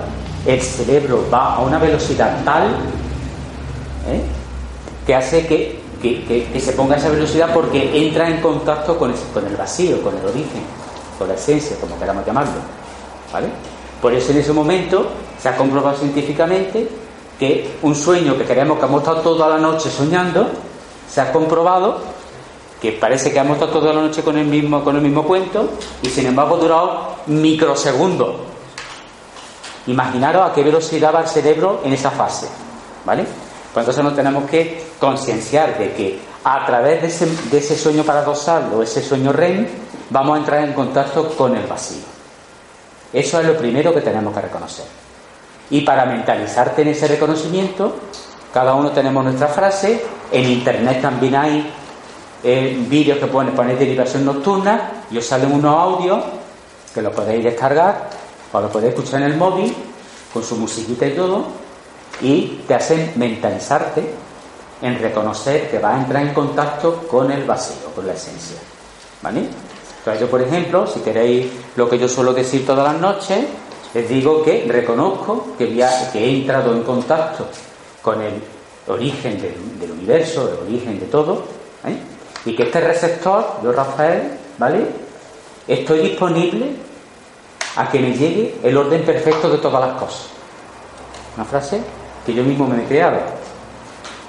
el 0.46 0.62
cerebro 0.62 1.26
va 1.34 1.56
a 1.56 1.62
una 1.62 1.80
velocidad 1.80 2.44
tal 2.44 2.68
¿eh? 2.68 4.22
que 5.08 5.16
hace 5.16 5.48
que 5.48 5.83
que, 6.04 6.60
se 6.60 6.74
ponga 6.74 6.98
esa 6.98 7.10
velocidad 7.10 7.54
porque 7.54 8.06
entra 8.06 8.30
en 8.30 8.42
contacto 8.42 8.98
con 8.98 9.12
el, 9.12 9.56
vacío, 9.56 10.02
con 10.02 10.18
el 10.18 10.26
origen, 10.26 10.64
con 11.18 11.30
la 11.30 11.36
esencia, 11.36 11.78
como 11.80 11.98
queramos 11.98 12.26
llamarlo. 12.26 12.54
¿Vale? 13.32 13.48
Por 14.02 14.14
eso 14.14 14.32
en 14.32 14.40
ese 14.40 14.52
momento 14.52 15.08
se 15.42 15.48
ha 15.48 15.56
comprobado 15.56 15.98
científicamente 15.98 16.90
que 17.40 17.78
un 17.82 17.96
sueño 17.96 18.38
que 18.38 18.44
queremos 18.44 18.78
que 18.78 18.86
hemos 18.86 19.02
estado 19.02 19.22
toda 19.22 19.48
la 19.48 19.58
noche 19.58 19.90
soñando, 19.90 20.50
se 21.10 21.22
ha 21.22 21.32
comprobado 21.32 22.00
que 22.82 22.92
parece 22.92 23.32
que 23.32 23.40
hemos 23.40 23.54
estado 23.54 23.80
toda 23.80 23.94
la 23.94 24.02
noche 24.02 24.22
con 24.24 24.38
el 24.38 24.46
mismo, 24.46 24.84
con 24.84 24.98
el 24.98 25.02
mismo 25.02 25.24
cuento 25.24 25.70
y 26.02 26.10
sin 26.10 26.26
embargo 26.26 26.56
ha 26.56 26.60
durado 26.60 27.16
microsegundos. 27.28 28.36
Imaginaros 29.88 30.50
a 30.50 30.54
qué 30.54 30.64
velocidad 30.64 31.16
va 31.16 31.22
el 31.22 31.28
cerebro 31.28 31.82
en 31.86 31.94
esa 31.94 32.12
fase. 32.12 32.48
¿Vale? 33.06 33.26
Pues 33.74 33.84
entonces 33.88 34.04
nos 34.04 34.16
tenemos 34.16 34.48
que 34.50 34.84
concienciar 35.00 35.80
de 35.80 35.94
que 35.94 36.20
a 36.44 36.64
través 36.64 37.02
de 37.02 37.58
ese, 37.58 37.76
sueño 37.76 38.04
paradoxal 38.04 38.72
o 38.72 38.84
ese 38.84 39.02
sueño 39.02 39.32
REM 39.34 39.66
vamos 40.12 40.36
a 40.36 40.40
entrar 40.40 40.64
en 40.64 40.74
contacto 40.74 41.30
con 41.36 41.56
el 41.56 41.66
vacío. 41.66 42.04
Eso 43.12 43.40
es 43.40 43.48
lo 43.48 43.58
primero 43.58 43.92
que 43.92 44.02
tenemos 44.02 44.32
que 44.34 44.42
reconocer. 44.42 44.86
Y 45.72 45.82
para 45.82 46.06
mentalizarte 46.06 46.84
en 46.84 46.90
ese 46.90 47.08
reconocimiento, 47.08 47.96
cada 48.54 48.76
uno 48.76 48.92
tenemos 48.92 49.24
nuestra 49.24 49.48
frase. 49.48 50.04
En 50.32 50.50
internet 50.52 51.02
también 51.02 51.36
hay 51.36 51.74
eh, 52.44 52.78
vídeos 52.88 53.18
que 53.18 53.26
pueden 53.26 53.56
poner 53.56 53.80
derivación 53.80 54.24
nocturna 54.24 55.04
y 55.10 55.18
os 55.18 55.26
salen 55.26 55.52
unos 55.52 55.76
audios 55.76 56.24
que 56.94 57.02
lo 57.02 57.12
podéis 57.12 57.44
descargar 57.44 58.10
o 58.52 58.62
lo 58.62 58.70
podéis 58.70 58.94
escuchar 58.94 59.22
en 59.22 59.32
el 59.32 59.38
móvil 59.38 59.74
con 60.32 60.44
su 60.44 60.58
musiquita 60.58 61.08
y 61.08 61.16
todo 61.16 61.63
y 62.24 62.64
te 62.68 62.74
hacen 62.74 63.12
mentalizarte 63.18 64.02
en 64.82 65.00
reconocer 65.00 65.70
que 65.70 65.80
vas 65.80 65.96
a 65.96 66.00
entrar 66.00 66.24
en 66.24 66.34
contacto 66.34 67.06
con 67.08 67.32
el 67.32 67.44
vacío, 67.44 67.90
con 67.94 68.08
la 68.08 68.14
esencia. 68.14 68.58
¿Vale? 69.22 69.48
Entonces 70.00 70.22
yo, 70.22 70.30
por 70.30 70.42
ejemplo, 70.42 70.88
si 70.88 71.02
queréis 71.02 71.52
lo 71.76 71.90
que 71.90 72.00
yo 72.00 72.08
suelo 72.08 72.34
decir 72.34 72.66
todas 72.66 72.92
las 72.92 73.02
noches, 73.02 73.46
les 73.94 74.10
digo 74.10 74.44
que 74.44 74.66
reconozco 74.68 75.56
que, 75.58 75.66
he 75.66 76.30
entrado 76.30 76.74
en 76.74 76.84
contacto 76.84 77.48
con 78.02 78.22
el 78.22 78.42
origen 78.88 79.42
del, 79.42 79.92
universo, 79.92 80.50
el 80.50 80.68
origen 80.68 81.00
de 81.00 81.06
todo, 81.06 81.44
¿eh? 81.86 81.98
y 82.46 82.56
que 82.56 82.64
este 82.64 82.82
receptor, 82.82 83.60
yo 83.64 83.72
Rafael, 83.72 84.38
¿vale? 84.58 84.86
Estoy 85.68 86.00
disponible 86.00 86.72
a 87.78 87.90
que 87.90 88.00
me 88.00 88.14
llegue 88.14 88.56
el 88.64 88.76
orden 88.76 89.04
perfecto 89.04 89.50
de 89.50 89.60
todas 89.60 89.88
las 89.88 89.98
cosas. 89.98 90.28
Una 91.38 91.46
frase 91.46 91.82
que 92.26 92.34
yo 92.34 92.44
mismo 92.44 92.68
me 92.68 92.84
he 92.84 92.86
creado. 92.86 93.20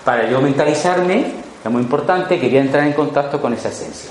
Para 0.05 0.29
yo 0.29 0.41
mentalizarme, 0.41 1.33
es 1.65 1.71
muy 1.71 1.83
importante, 1.83 2.39
quería 2.39 2.61
entrar 2.61 2.85
en 2.87 2.93
contacto 2.93 3.41
con 3.41 3.55
esa 3.55 3.69
esencia. 3.69 4.11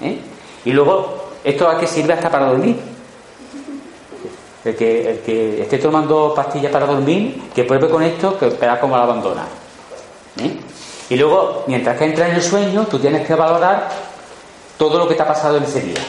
¿Eh? 0.00 0.18
Y 0.64 0.72
luego, 0.72 1.32
¿esto 1.44 1.68
a 1.68 1.78
qué 1.78 1.86
sirve 1.86 2.14
hasta 2.14 2.30
para 2.30 2.46
dormir? 2.46 2.76
El 4.64 4.74
que, 4.74 5.10
el 5.10 5.18
que 5.18 5.62
esté 5.62 5.78
tomando 5.78 6.32
pastillas 6.34 6.72
para 6.72 6.86
dormir, 6.86 7.50
que 7.54 7.64
pruebe 7.64 7.90
con 7.90 8.02
esto, 8.02 8.38
que 8.38 8.46
verá 8.46 8.80
cómo 8.80 8.96
la 8.96 9.02
abandona. 9.02 9.44
¿Eh? 10.38 10.58
Y 11.10 11.16
luego, 11.16 11.64
mientras 11.66 11.98
que 11.98 12.06
entra 12.06 12.28
en 12.28 12.36
el 12.36 12.42
sueño, 12.42 12.86
tú 12.90 12.98
tienes 12.98 13.26
que 13.26 13.34
valorar 13.34 13.90
todo 14.78 14.98
lo 14.98 15.06
que 15.06 15.14
te 15.14 15.22
ha 15.22 15.28
pasado 15.28 15.58
en 15.58 15.64
ese 15.64 15.80
día. 15.82 16.00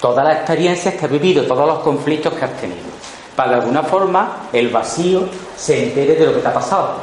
Todas 0.00 0.24
las 0.24 0.36
experiencias 0.36 0.94
que 0.94 1.06
has 1.06 1.10
vivido, 1.10 1.44
todos 1.44 1.66
los 1.66 1.78
conflictos 1.78 2.34
que 2.34 2.44
has 2.44 2.56
tenido. 2.60 2.95
Para 3.36 3.50
de 3.50 3.54
alguna 3.56 3.82
forma 3.82 4.48
el 4.52 4.70
vacío 4.70 5.28
se 5.56 5.88
entere 5.88 6.14
de 6.14 6.26
lo 6.26 6.34
que 6.34 6.40
te 6.40 6.48
ha 6.48 6.54
pasado. 6.54 6.94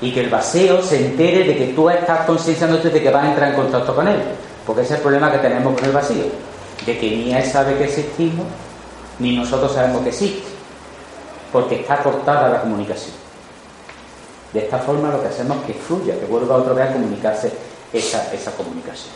Y 0.00 0.12
que 0.12 0.20
el 0.20 0.30
vacío 0.30 0.80
se 0.82 1.06
entere 1.06 1.44
de 1.44 1.56
que 1.56 1.66
tú 1.74 1.90
estás 1.90 2.24
concienciándote 2.26 2.90
de 2.90 3.02
que 3.02 3.10
vas 3.10 3.24
a 3.24 3.28
entrar 3.30 3.50
en 3.50 3.56
contacto 3.56 3.94
con 3.94 4.06
él. 4.06 4.22
Porque 4.64 4.82
ese 4.82 4.94
es 4.94 4.98
el 4.98 5.02
problema 5.02 5.30
que 5.32 5.38
tenemos 5.38 5.74
con 5.74 5.84
el 5.84 5.92
vacío. 5.92 6.24
De 6.86 6.98
que 6.98 7.10
ni 7.10 7.34
él 7.34 7.44
sabe 7.44 7.76
que 7.76 7.84
existimos, 7.84 8.46
ni 9.18 9.36
nosotros 9.36 9.72
sabemos 9.72 10.02
que 10.02 10.10
existe. 10.10 10.48
Porque 11.52 11.80
está 11.80 12.02
cortada 12.02 12.48
la 12.48 12.60
comunicación. 12.60 13.14
De 14.52 14.60
esta 14.60 14.78
forma 14.78 15.10
lo 15.10 15.20
que 15.20 15.28
hacemos 15.28 15.58
es 15.58 15.64
que 15.64 15.74
fluya, 15.74 16.18
que 16.18 16.26
vuelva 16.26 16.56
otra 16.56 16.74
vez 16.74 16.90
a 16.90 16.92
comunicarse 16.92 17.52
esa, 17.92 18.32
esa 18.32 18.50
comunicación. 18.52 19.14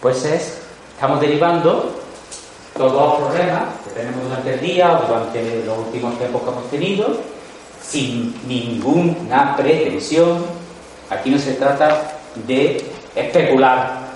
Pues 0.00 0.24
es, 0.24 0.58
estamos 0.94 1.20
derivando 1.20 1.92
todos 2.78 3.20
los 3.20 3.28
problemas 3.28 3.64
que 3.84 3.90
tenemos 3.90 4.22
durante 4.22 4.54
el 4.54 4.60
día 4.60 4.98
o 4.98 5.06
durante 5.06 5.64
los 5.64 5.78
últimos 5.78 6.16
tiempos 6.18 6.42
que 6.42 6.50
hemos 6.50 6.70
tenido, 6.70 7.06
sin 7.86 8.34
ninguna 8.48 9.56
pretensión. 9.56 10.46
Aquí 11.10 11.30
no 11.30 11.38
se 11.38 11.54
trata 11.54 12.02
de 12.46 12.84
especular, 13.14 14.08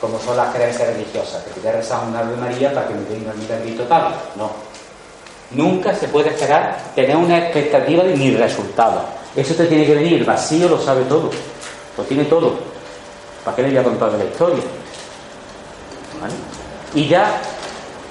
como 0.00 0.18
son 0.20 0.36
las 0.36 0.54
creencias 0.54 0.88
religiosas, 0.88 1.42
que 1.42 1.60
te 1.60 1.72
rezar 1.72 2.06
una 2.08 2.20
Ave 2.20 2.36
María 2.36 2.72
para 2.72 2.88
que 2.88 2.94
me 2.94 3.04
venga 3.08 3.32
mi 3.34 3.46
bendito 3.46 3.82
tal. 3.84 4.14
No. 4.36 4.50
Nunca 5.50 5.94
se 5.94 6.08
puede 6.08 6.30
esperar 6.30 6.76
tener 6.94 7.16
una 7.16 7.38
expectativa 7.38 8.04
de 8.04 8.16
ni 8.16 8.34
resultado. 8.36 9.04
Eso 9.34 9.54
te 9.54 9.66
tiene 9.66 9.86
que 9.86 9.94
venir, 9.94 10.14
el 10.14 10.24
vacío 10.24 10.68
lo 10.68 10.80
sabe 10.80 11.04
todo, 11.04 11.30
lo 11.96 12.04
tiene 12.04 12.24
todo. 12.24 12.54
¿Para 13.44 13.56
qué 13.56 13.62
le 13.62 13.68
voy 13.68 13.78
a 13.78 13.82
contar 13.84 14.12
la 14.12 14.24
historia? 14.24 14.62
Y 16.94 17.06
ya, 17.06 17.40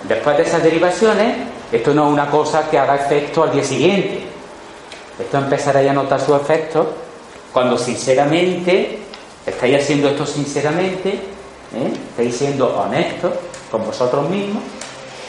después 0.07 0.37
de 0.37 0.43
esas 0.43 0.63
derivaciones, 0.63 1.35
esto 1.71 1.93
no 1.93 2.07
es 2.07 2.13
una 2.13 2.29
cosa 2.29 2.69
que 2.69 2.77
haga 2.77 2.95
efecto 2.95 3.43
al 3.43 3.51
día 3.51 3.63
siguiente. 3.63 4.23
Esto 5.19 5.37
empezará 5.37 5.81
ya 5.81 5.91
a 5.91 5.93
notar 5.93 6.19
su 6.19 6.35
efecto 6.35 6.93
cuando 7.53 7.77
sinceramente 7.77 8.99
estáis 9.45 9.81
haciendo 9.81 10.09
esto 10.09 10.25
sinceramente, 10.25 11.09
¿eh? 11.09 11.93
estáis 12.09 12.35
siendo 12.35 12.77
honestos 12.77 13.31
con 13.71 13.85
vosotros 13.85 14.29
mismos 14.29 14.61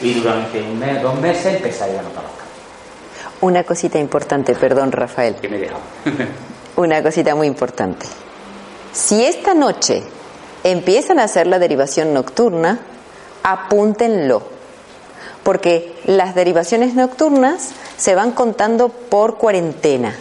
y 0.01 0.13
durante 0.13 0.61
un 0.61 0.77
mes, 0.77 1.01
dos 1.01 1.15
meses 1.19 1.55
empezáis 1.55 1.97
a 1.97 2.01
notar 2.01 2.23
los 2.23 2.31
cambios. 2.31 2.47
Una 3.41 3.63
cosita 3.63 3.97
importante, 3.97 4.55
perdón 4.55 4.91
Rafael. 4.91 5.35
Que 5.35 5.47
me. 5.47 5.69
Una 6.75 7.01
cosita 7.01 7.33
muy 7.33 7.47
importante. 7.47 8.05
Si 8.93 9.23
esta 9.23 9.53
noche 9.53 10.03
empiezan 10.63 11.19
a 11.19 11.23
hacer 11.23 11.47
la 11.47 11.59
derivación 11.59 12.13
nocturna, 12.13 12.79
apúntenlo, 13.43 14.56
porque 15.47 15.93
las 16.05 16.35
derivaciones 16.35 16.93
nocturnas 16.93 17.69
se 17.95 18.15
van 18.15 18.33
contando 18.33 18.89
por 18.89 19.37
cuarentena. 19.37 20.13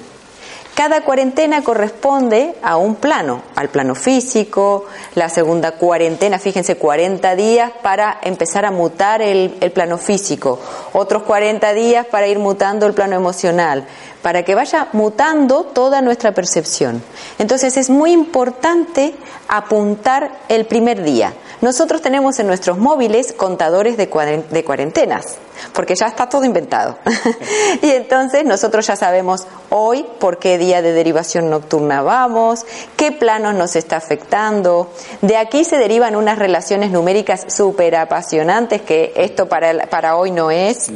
Cada 0.76 1.00
cuarentena 1.00 1.64
corresponde 1.64 2.54
a 2.62 2.76
un 2.76 2.94
plano, 2.94 3.42
al 3.56 3.68
plano 3.68 3.96
físico, 3.96 4.84
la 5.16 5.28
segunda 5.28 5.72
cuarentena, 5.72 6.38
fíjense, 6.38 6.76
40 6.76 7.34
días 7.34 7.72
para 7.82 8.20
empezar 8.22 8.64
a 8.66 8.70
mutar 8.70 9.20
el, 9.20 9.50
plano 9.74 9.98
físico, 9.98 10.60
otros 10.92 11.24
40 11.24 11.72
días 11.72 12.06
para 12.06 12.28
ir 12.28 12.38
mutando 12.38 12.86
el 12.86 12.94
plano 12.94 13.16
emocional, 13.16 13.84
para 14.26 14.42
que 14.42 14.56
vaya 14.56 14.88
mutando 14.92 15.62
toda 15.62 16.02
nuestra 16.02 16.32
percepción. 16.32 17.00
Entonces 17.38 17.76
es 17.76 17.88
muy 17.88 18.10
importante 18.10 19.14
apuntar 19.46 20.32
el 20.48 20.66
primer 20.66 21.04
día. 21.04 21.32
Nosotros 21.60 22.02
tenemos 22.02 22.38
en 22.38 22.48
nuestros 22.48 22.76
móviles 22.76 23.32
contadores 23.32 23.96
de, 23.96 24.08
cuarentenas, 24.08 25.38
porque 25.72 25.94
ya 25.94 26.06
está 26.06 26.28
todo 26.28 26.44
inventado. 26.44 26.98
y 27.82 27.90
entonces 27.90 28.44
nosotros 28.44 28.86
ya 28.86 28.94
sabemos 28.94 29.46
hoy 29.70 30.04
por 30.20 30.38
qué 30.38 30.58
día 30.58 30.82
de 30.82 30.92
derivación 30.92 31.48
nocturna 31.48 32.02
vamos, 32.02 32.66
qué 32.96 33.10
plano 33.10 33.52
nos 33.54 33.74
está 33.74 33.96
afectando. 33.96 34.90
De 35.22 35.36
aquí 35.38 35.64
se 35.64 35.78
derivan 35.78 36.14
unas 36.14 36.38
relaciones 36.38 36.90
numéricas 36.90 37.46
súper 37.48 37.96
apasionantes 37.96 38.82
que 38.82 39.12
esto 39.16 39.48
para, 39.48 39.86
para 39.86 40.16
hoy 40.16 40.32
no 40.32 40.50
es. 40.50 40.90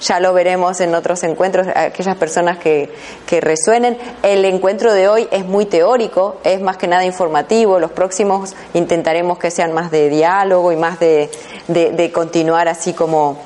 Ya 0.00 0.20
lo 0.20 0.32
veremos 0.32 0.80
en 0.80 0.94
otros 0.94 1.24
encuentros, 1.24 1.66
aquellas 1.74 2.16
personas 2.16 2.58
que, 2.58 2.73
que 3.26 3.40
resuenen. 3.40 3.96
El 4.22 4.44
encuentro 4.44 4.92
de 4.92 5.08
hoy 5.08 5.28
es 5.30 5.44
muy 5.44 5.66
teórico, 5.66 6.36
es 6.44 6.60
más 6.60 6.76
que 6.76 6.86
nada 6.86 7.04
informativo. 7.04 7.78
Los 7.78 7.90
próximos 7.90 8.54
intentaremos 8.74 9.38
que 9.38 9.50
sean 9.50 9.72
más 9.72 9.90
de 9.90 10.08
diálogo 10.08 10.72
y 10.72 10.76
más 10.76 10.98
de, 11.00 11.30
de, 11.68 12.12
continuar 12.12 12.68
así 12.68 12.92
como, 12.92 13.38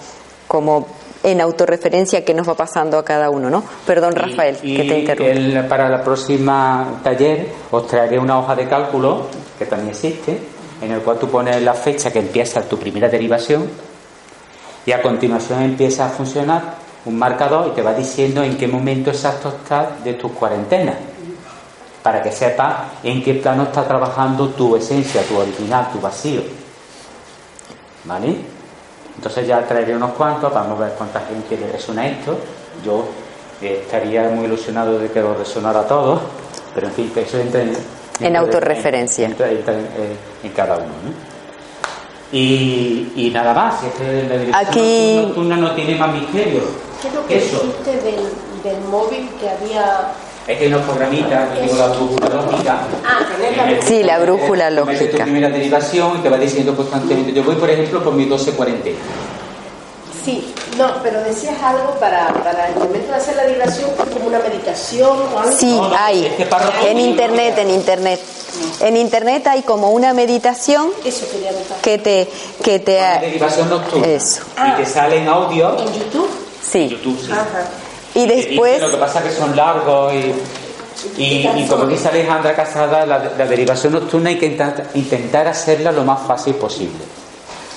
como 0.47 0.87
en 1.23 1.41
autorreferencia 1.41 2.25
que 2.25 2.35
nos 2.35 2.49
va 2.49 2.55
pasando 2.55 2.99
a 2.99 3.05
cada 3.05 3.31
uno, 3.31 3.51
¿no? 3.51 3.65
Perdón, 3.87 4.15
Rafael, 4.15 4.57
que 4.57 4.85
te 4.85 4.99
interrumpo. 5.01 5.69
para 5.69 5.89
la 5.89 6.03
próxima 6.03 7.01
taller 7.03 7.49
os 7.71 7.87
traeré 7.87 8.19
una 8.19 8.39
hoja 8.39 8.55
de 8.55 8.69
cálculo, 8.69 9.27
que 9.59 9.67
también 9.67 9.91
existe, 9.91 10.39
en 10.81 10.93
el 10.93 11.01
cual 11.01 11.19
tú 11.19 11.29
pones 11.29 11.61
la 11.63 11.75
fecha 11.75 12.13
que 12.13 12.21
empieza 12.21 12.63
tu 12.63 12.79
primera 12.79 13.09
derivación 13.09 13.69
y 14.87 14.93
a 14.93 15.03
continuación 15.03 15.63
empieza 15.63 16.07
a 16.07 16.09
funcionar 16.09 16.88
un 17.09 17.19
marcador 17.19 17.69
y 17.69 17.71
te 17.71 17.83
va 17.83 17.95
diciendo 17.95 18.43
en 18.43 18.57
qué 18.59 18.69
momento 18.69 19.11
exacto 19.11 19.49
estás 19.49 20.05
de 20.05 20.15
tus 20.15 20.31
cuarentenas 20.33 20.97
para 22.03 22.23
que 22.23 22.31
sepas 22.31 22.75
en 23.03 23.23
qué 23.23 23.35
plano 23.35 23.65
está 23.65 23.87
trabajando 23.87 24.49
tu 24.51 24.77
esencia, 24.77 25.23
tu 25.23 25.37
original, 25.37 25.89
tu 25.93 26.01
vacío. 26.01 26.43
¿Vale? 28.05 28.37
Entonces 29.17 29.47
ya 29.47 29.67
traeré 29.67 29.97
unos 29.97 30.13
cuantos, 30.13 30.53
vamos 30.53 30.79
a 30.81 30.85
ver 30.85 30.93
cuánta 30.97 31.21
gente 31.21 31.57
le 31.57 31.73
resuena 31.73 32.07
esto. 32.07 32.39
Yo 32.85 33.05
eh, 33.61 33.81
estaría 33.83 34.29
muy 34.29 34.45
ilusionado 34.45 34.99
de 34.99 35.11
que 35.11 35.21
lo 35.21 35.35
resonara 35.35 35.81
a 35.81 35.87
todos, 35.87 36.21
pero 36.75 36.87
en 36.87 36.93
fin, 36.93 37.11
que 37.13 37.23
eso 37.23 37.39
entra 37.39 37.63
en, 37.63 37.77
en, 38.21 38.37
autorreferencia. 38.37 39.27
Entra, 39.27 39.51
en, 39.51 40.51
cada 40.55 40.77
uno. 40.77 40.87
¿no? 40.87 41.39
Y, 42.31 43.31
nada 43.33 43.55
más, 43.55 43.83
es 43.83 43.93
que 43.95 44.29
la 44.29 44.37
dirección 44.37 44.55
Aquí... 44.55 45.21
nocturna 45.23 45.57
no 45.57 45.73
tiene 45.73 45.97
más 45.97 46.13
misterio. 46.13 46.88
¿Qué 47.01 47.09
es 47.09 47.15
lo 47.15 47.27
que 47.27 47.39
eso. 47.39 47.63
del, 47.85 48.33
del 48.63 48.81
móvil 48.91 49.29
que 49.41 49.49
había 49.49 50.13
es 50.49 50.57
que 50.57 50.65
hay 50.65 50.73
una 50.73 50.83
programita, 50.83 51.53
que 51.53 51.61
digo 51.61 51.77
la 51.77 51.89
brújula 51.89 52.29
lógica. 52.31 52.81
Ah, 53.05 53.21
la 53.39 53.83
Sí, 53.83 54.03
la 54.03 54.19
brújula 54.19 54.71
lógica. 54.71 55.11
tu 55.11 55.19
primera 55.19 55.51
derivación 55.51 56.19
y 56.19 56.23
te 56.23 56.31
va 56.31 56.39
diciendo 56.39 56.75
constantemente. 56.75 57.35
Yo 57.35 57.45
voy, 57.45 57.57
por 57.57 57.69
ejemplo, 57.69 58.03
por 58.03 58.15
mi 58.15 58.25
12 58.25 58.53
cuarentena. 58.53 58.97
Sí, 60.25 60.55
no, 60.79 61.03
pero 61.03 61.21
decías 61.23 61.63
algo 61.63 61.95
para, 62.01 62.29
para 62.33 62.69
el 62.69 62.77
momento 62.77 63.13
de 63.13 63.19
hacer 63.19 63.37
la 63.37 63.45
derivación, 63.45 63.91
como 64.13 64.27
una 64.27 64.39
medicación 64.39 65.19
o 65.35 65.39
algo. 65.39 65.53
Sí, 65.57 65.75
No, 65.77 65.89
no, 65.91 65.97
hay. 65.99 66.25
este 66.25 66.47
En 66.89 66.99
internet, 66.99 67.59
en 67.59 67.71
internet. 67.71 68.21
En 68.81 68.97
internet 68.97 69.47
hay 69.49 69.63
como 69.63 69.91
una 69.91 70.15
meditación 70.15 70.91
Eso 71.05 71.27
que 71.83 71.99
te 71.99 72.29
que 72.65 72.79
te 72.79 72.99
derivación 73.21 73.69
nocturna. 73.69 74.07
Eso. 74.07 74.41
Y 74.67 74.83
te 74.83 74.87
sale 74.87 75.19
en 75.19 75.29
audio. 75.29 75.79
¿En 75.79 75.93
YouTube? 75.93 76.48
Sí. 76.71 76.89
YouTube, 76.89 77.19
sí. 77.21 77.33
Ajá. 77.33 77.69
Y 78.15 78.27
después 78.27 78.81
Lo 78.81 78.91
que 78.91 78.97
pasa 78.97 79.21
es 79.21 79.27
que 79.27 79.41
son 79.41 79.55
largos 79.57 80.13
y. 80.15 80.35
Y, 81.17 81.47
y 81.47 81.67
como 81.69 81.87
dice 81.87 82.09
Alejandra 82.09 82.57
Casada, 82.57 83.07
la, 83.07 83.19
la 83.39 83.47
derivación 83.47 83.93
nocturna 83.93 84.31
hay 84.31 84.37
que 84.39 84.47
intentar, 84.47 84.89
intentar 84.95 85.47
hacerla 85.47 85.93
lo 85.93 86.03
más 86.05 86.27
fácil 86.27 86.55
posible. 86.57 86.99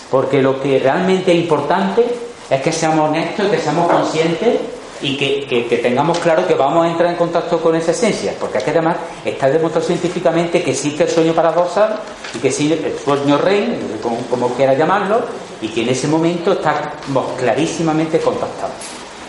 Porque 0.09 0.41
lo 0.41 0.59
que 0.59 0.79
realmente 0.79 1.31
es 1.31 1.37
importante 1.37 2.03
es 2.49 2.61
que 2.61 2.71
seamos 2.71 3.09
honestos, 3.09 3.47
que 3.49 3.59
seamos 3.59 3.91
conscientes 3.91 4.57
y 5.03 5.17
que, 5.17 5.45
que- 5.47 5.67
que 5.67 5.77
tengamos 5.77 6.17
claro 6.17 6.47
que 6.47 6.55
vamos 6.55 6.83
a 6.85 6.89
entrar 6.89 7.09
en 7.11 7.15
contacto 7.15 7.61
con 7.61 7.75
esa 7.75 7.91
esencia. 7.91 8.33
Porque 8.39 8.57
es 8.57 8.63
que 8.63 8.71
además 8.71 8.97
está 9.23 9.49
demostrado 9.49 9.85
científicamente 9.85 10.63
que 10.63 10.71
existe 10.71 11.03
el 11.03 11.09
sueño 11.09 11.33
paradoxal 11.33 11.99
y 12.33 12.39
que 12.39 12.47
existe 12.47 12.87
el 12.87 12.97
sueño 12.97 13.37
rey, 13.37 13.79
como, 14.01 14.17
como 14.31 14.49
quiera 14.55 14.73
llamarlo, 14.73 15.21
y 15.61 15.67
que 15.69 15.81
en 15.83 15.89
ese 15.89 16.07
momento 16.07 16.53
estamos 16.53 17.25
clarísimamente 17.37 18.19
contactados. 18.19 18.75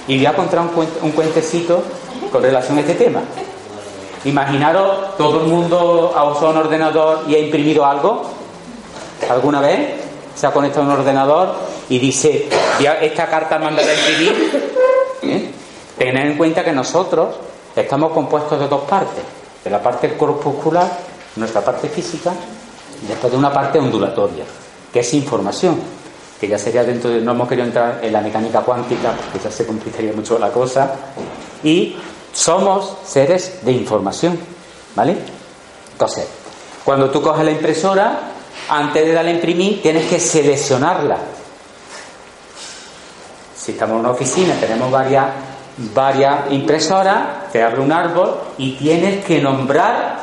Y 0.08 0.16
voy 0.16 0.26
a 0.26 0.34
contar 0.34 0.60
un, 0.60 0.70
cuen- 0.74 0.88
un 1.02 1.10
cuentecito 1.12 1.82
con 2.30 2.42
relación 2.42 2.78
a 2.78 2.80
este 2.80 2.94
tema. 2.94 3.20
Imaginaros, 4.24 5.16
todo 5.16 5.40
el 5.42 5.46
mundo 5.48 6.12
ha 6.16 6.24
usado 6.24 6.50
un 6.50 6.56
ordenador 6.58 7.24
y 7.28 7.34
ha 7.34 7.38
imprimido 7.38 7.84
algo. 7.84 8.22
¿Alguna 9.28 9.60
vez? 9.60 10.00
Se 10.34 10.46
ha 10.46 10.52
conectado 10.52 10.82
a 10.82 10.86
un 10.94 11.00
ordenador 11.00 11.54
y 11.88 11.98
dice, 11.98 12.48
"Ya 12.80 12.94
esta 12.94 13.26
carta 13.26 13.58
manda 13.58 13.82
a 13.82 13.94
imprimir. 13.94 14.72
¿Eh? 15.22 15.50
Tened 15.98 16.26
en 16.26 16.36
cuenta 16.38 16.64
que 16.64 16.72
nosotros 16.72 17.34
estamos 17.76 18.12
compuestos 18.12 18.58
de 18.58 18.68
dos 18.68 18.82
partes. 18.82 19.22
De 19.62 19.70
la 19.70 19.82
parte 19.82 20.16
corpuscular, 20.16 20.88
nuestra 21.36 21.60
parte 21.60 21.88
física, 21.88 22.32
y 23.02 23.06
después 23.06 23.30
de 23.32 23.38
una 23.38 23.52
parte 23.52 23.78
ondulatoria, 23.78 24.44
que 24.92 25.00
es 25.00 25.14
información, 25.14 25.78
que 26.42 26.48
ya 26.48 26.58
sería 26.58 26.82
dentro 26.82 27.08
de... 27.08 27.20
No 27.20 27.30
hemos 27.30 27.48
querido 27.48 27.68
entrar 27.68 28.00
en 28.02 28.12
la 28.12 28.20
mecánica 28.20 28.62
cuántica, 28.62 29.12
porque 29.12 29.38
ya 29.38 29.48
se 29.48 29.64
complicaría 29.64 30.12
mucho 30.12 30.40
la 30.40 30.50
cosa. 30.50 30.92
Y 31.62 31.94
somos 32.32 32.96
seres 33.06 33.64
de 33.64 33.70
información, 33.70 34.36
¿vale? 34.96 35.16
Entonces, 35.92 36.26
cuando 36.84 37.10
tú 37.10 37.22
coges 37.22 37.44
la 37.44 37.52
impresora, 37.52 38.18
antes 38.68 39.06
de 39.06 39.12
darle 39.12 39.30
a 39.30 39.34
imprimir, 39.34 39.80
tienes 39.80 40.06
que 40.10 40.18
seleccionarla. 40.18 41.18
Si 43.56 43.70
estamos 43.70 43.94
en 43.94 44.00
una 44.00 44.10
oficina, 44.10 44.56
tenemos 44.58 44.90
varias, 44.90 45.26
varias 45.94 46.50
impresoras, 46.50 47.52
te 47.52 47.62
abre 47.62 47.82
un 47.82 47.92
árbol 47.92 48.34
y 48.58 48.72
tienes 48.72 49.24
que 49.24 49.40
nombrar 49.40 50.16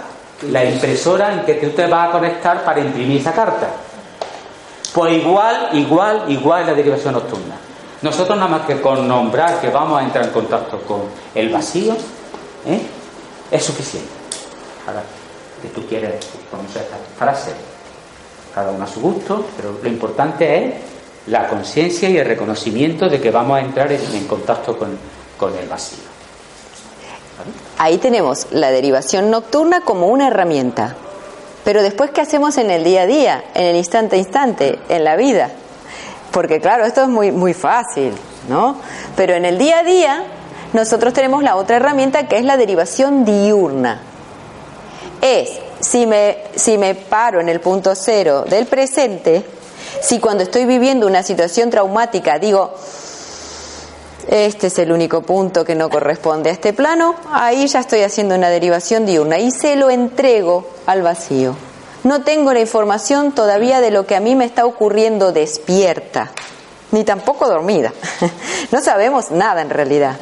la 0.52 0.66
impresora 0.66 1.32
en 1.32 1.46
que 1.46 1.54
tú 1.54 1.70
te 1.70 1.88
vas 1.88 2.10
a 2.10 2.12
conectar 2.12 2.66
para 2.66 2.82
imprimir 2.82 3.22
esa 3.22 3.32
carta. 3.32 3.70
Pues 4.94 5.14
igual, 5.14 5.70
igual, 5.74 6.26
igual 6.30 6.66
la 6.66 6.74
derivación 6.74 7.14
nocturna. 7.14 7.56
Nosotros 8.02 8.38
nada 8.38 8.50
más 8.50 8.66
que 8.66 8.80
con 8.80 9.08
nombrar 9.08 9.60
que 9.60 9.70
vamos 9.70 10.00
a 10.00 10.04
entrar 10.04 10.26
en 10.26 10.32
contacto 10.32 10.80
con 10.82 11.02
el 11.36 11.50
vacío, 11.50 11.94
¿eh? 12.66 12.82
es 13.52 13.64
suficiente. 13.64 14.10
Ahora, 14.88 15.04
que 15.62 15.68
tú 15.70 15.86
quieres 15.86 16.26
conocer 16.50 16.84
esta 16.84 16.98
frase, 17.18 17.52
cada 18.56 18.72
uno 18.72 18.86
a 18.86 18.88
su 18.88 19.02
gusto, 19.02 19.46
pero 19.58 19.78
lo 19.82 19.90
importante 19.90 20.66
es 20.66 20.74
la 21.28 21.48
conciencia 21.48 22.10
y 22.10 22.18
el 22.18 22.26
reconocimiento 22.26 23.10
de 23.10 23.20
que 23.20 23.32
vamos 23.32 23.58
a 23.58 23.62
entrar 23.62 23.92
en, 23.92 24.28
contacto 24.28 24.78
con, 24.78 24.98
con 25.38 25.56
el 25.58 25.68
vacío. 25.68 26.00
ahí 27.78 27.98
tenemos 27.98 28.48
la 28.52 28.72
derivación 28.72 29.30
nocturna 29.30 29.82
como 29.82 30.08
una 30.08 30.28
herramienta. 30.28 30.96
Pero 31.70 31.84
después, 31.84 32.10
¿qué 32.10 32.22
hacemos 32.22 32.58
en 32.58 32.72
el 32.72 32.84
día 32.84 33.04
a 33.04 33.06
día, 33.06 33.44
en 33.54 33.64
el 33.64 33.76
instante 33.76 34.16
a 34.16 34.18
instante, 34.18 34.80
en 34.90 35.04
la 35.04 35.16
vida? 35.16 35.52
Porque 36.32 36.60
claro, 36.60 36.84
esto 36.84 37.04
es 37.04 37.10
muy, 37.10 37.32
muy 37.32 37.54
fácil, 37.54 38.12
¿no? 38.48 38.78
Pero 39.16 39.36
en 39.36 39.46
el 39.46 39.60
día 39.60 39.78
a 39.78 39.84
día, 39.84 40.24
nosotros 40.74 41.14
tenemos 41.14 41.44
la 41.44 41.56
otra 41.58 41.76
herramienta 41.76 42.28
que 42.28 42.40
es 42.40 42.44
la 42.44 42.58
derivación 42.58 43.24
diurna. 43.24 44.02
Es, 45.22 45.60
si 45.80 46.08
me, 46.08 46.40
si 46.56 46.80
me 46.80 46.96
paro 46.96 47.40
en 47.40 47.50
el 47.50 47.60
punto 47.60 47.94
cero 47.94 48.46
del 48.50 48.66
presente, 48.66 49.46
si 50.02 50.20
cuando 50.20 50.42
estoy 50.42 50.66
viviendo 50.66 51.06
una 51.06 51.22
situación 51.22 51.70
traumática 51.70 52.40
digo, 52.40 52.74
este 54.30 54.68
es 54.68 54.78
el 54.78 54.92
único 54.92 55.24
punto 55.24 55.66
que 55.66 55.74
no 55.74 55.90
corresponde 55.90 56.52
a 56.52 56.54
este 56.54 56.72
plano, 56.72 57.16
ahí 57.32 57.66
ya 57.68 57.80
estoy 57.80 58.02
haciendo 58.02 58.36
una 58.36 58.50
derivación 58.50 59.08
diurna 59.08 59.40
y 59.40 59.50
se 59.50 59.76
lo 59.76 59.90
entrego 59.90 60.68
al 60.86 61.02
vacío. 61.02 61.56
No 62.04 62.22
tengo 62.22 62.54
la 62.54 62.60
información 62.60 63.32
todavía 63.32 63.82
de 63.82 63.90
lo 63.90 64.06
que 64.06 64.16
a 64.16 64.20
mí 64.20 64.36
me 64.36 64.46
está 64.46 64.66
ocurriendo 64.66 65.32
despierta, 65.32 66.32
ni 66.92 67.04
tampoco 67.04 67.48
dormida. 67.48 67.92
No 68.72 68.82
sabemos 68.82 69.32
nada 69.32 69.62
en 69.62 69.70
realidad, 69.72 70.18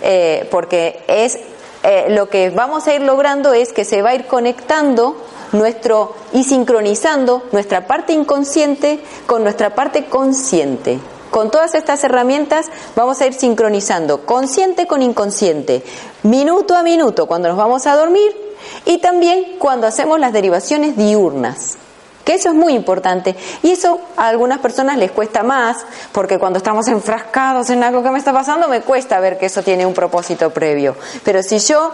Eh, 0.00 0.48
porque 0.50 1.04
es 1.06 1.38
eh, 1.82 2.06
lo 2.08 2.30
que 2.30 2.48
vamos 2.48 2.86
a 2.86 2.94
ir 2.94 3.02
logrando 3.02 3.52
es 3.52 3.74
que 3.74 3.84
se 3.84 4.00
va 4.00 4.10
a 4.10 4.14
ir 4.14 4.26
conectando 4.26 5.16
nuestro 5.52 6.14
y 6.32 6.44
sincronizando 6.44 7.42
nuestra 7.52 7.86
parte 7.86 8.14
inconsciente 8.14 9.00
con 9.26 9.42
nuestra 9.42 9.74
parte 9.74 10.06
consciente. 10.06 10.98
Con 11.32 11.50
todas 11.50 11.74
estas 11.74 12.04
herramientas 12.04 12.66
vamos 12.94 13.22
a 13.22 13.26
ir 13.26 13.32
sincronizando 13.32 14.26
consciente 14.26 14.86
con 14.86 15.00
inconsciente, 15.00 15.82
minuto 16.24 16.76
a 16.76 16.82
minuto 16.82 17.26
cuando 17.26 17.48
nos 17.48 17.56
vamos 17.56 17.86
a 17.86 17.96
dormir 17.96 18.36
y 18.84 18.98
también 18.98 19.56
cuando 19.58 19.86
hacemos 19.86 20.20
las 20.20 20.34
derivaciones 20.34 20.94
diurnas. 20.94 21.78
Que 22.26 22.34
eso 22.34 22.50
es 22.50 22.54
muy 22.54 22.74
importante. 22.74 23.34
Y 23.62 23.70
eso 23.70 23.98
a 24.18 24.28
algunas 24.28 24.58
personas 24.58 24.98
les 24.98 25.10
cuesta 25.10 25.42
más, 25.42 25.78
porque 26.12 26.38
cuando 26.38 26.58
estamos 26.58 26.86
enfrascados 26.88 27.70
en 27.70 27.82
algo 27.82 28.02
que 28.02 28.10
me 28.10 28.18
está 28.18 28.34
pasando, 28.34 28.68
me 28.68 28.82
cuesta 28.82 29.18
ver 29.18 29.38
que 29.38 29.46
eso 29.46 29.62
tiene 29.62 29.86
un 29.86 29.94
propósito 29.94 30.50
previo. 30.50 30.94
Pero 31.24 31.42
si 31.42 31.58
yo 31.60 31.92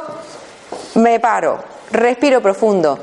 me 0.96 1.20
paro, 1.20 1.60
respiro 1.92 2.42
profundo 2.42 2.98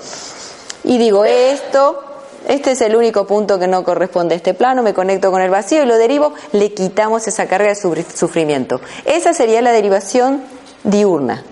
y 0.83 0.97
digo 0.97 1.23
esto, 1.23 2.14
este 2.47 2.71
es 2.71 2.81
el 2.81 2.95
único 2.95 3.25
punto 3.27 3.57
que 3.59 3.67
no 3.67 3.83
corresponde 3.83 4.33
a 4.33 4.37
este 4.37 4.53
plano, 4.53 4.83
me 4.83 4.93
conecto 4.93 5.31
con 5.31 5.41
el 5.41 5.49
vacío 5.49 5.83
y 5.83 5.85
lo 5.85 5.97
derivo, 5.97 6.33
le 6.51 6.73
quitamos 6.73 7.27
esa 7.27 7.47
carga 7.47 7.69
de 7.69 7.75
sufri- 7.75 8.05
sufrimiento. 8.05 8.81
Esa 9.05 9.33
sería 9.33 9.61
la 9.61 9.71
derivación 9.71 10.43
diurna. 10.83 11.43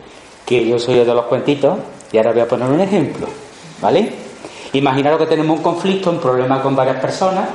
Que 0.46 0.68
yo 0.68 0.78
soy 0.80 1.00
el 1.00 1.06
de 1.08 1.14
los 1.14 1.26
cuentitos 1.26 1.78
y 2.12 2.18
ahora 2.18 2.32
voy 2.32 2.42
a 2.42 2.48
poner 2.48 2.70
un 2.70 2.80
ejemplo, 2.82 3.28
¿vale? 3.82 4.14
Imaginaros 4.74 5.20
que 5.20 5.28
tenemos 5.28 5.58
un 5.58 5.64
conflicto, 5.64 6.10
un 6.10 6.20
problema 6.20 6.62
con 6.62 6.76
varias 6.76 7.00
personas, 7.00 7.48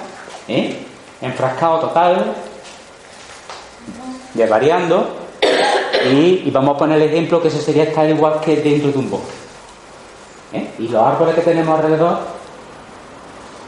¿eh? 0.49 0.85
enfrascado 1.21 1.81
total, 1.81 2.33
desvariando, 4.35 5.17
y, 6.13 6.43
y 6.47 6.51
vamos 6.53 6.77
a 6.77 6.79
poner 6.79 7.01
el 7.03 7.09
ejemplo 7.09 7.43
que 7.43 7.49
eso 7.49 7.61
sería 7.61 7.85
estar 7.85 8.09
igual 8.09 8.41
que 8.41 8.57
dentro 8.57 8.93
de 8.93 8.99
un 8.99 9.11
bosque. 9.11 9.33
¿eh? 10.53 10.71
Y 10.79 10.89
los 10.89 11.03
árboles 11.03 11.35
que 11.35 11.41
tenemos 11.43 11.77
alrededor 11.79 12.19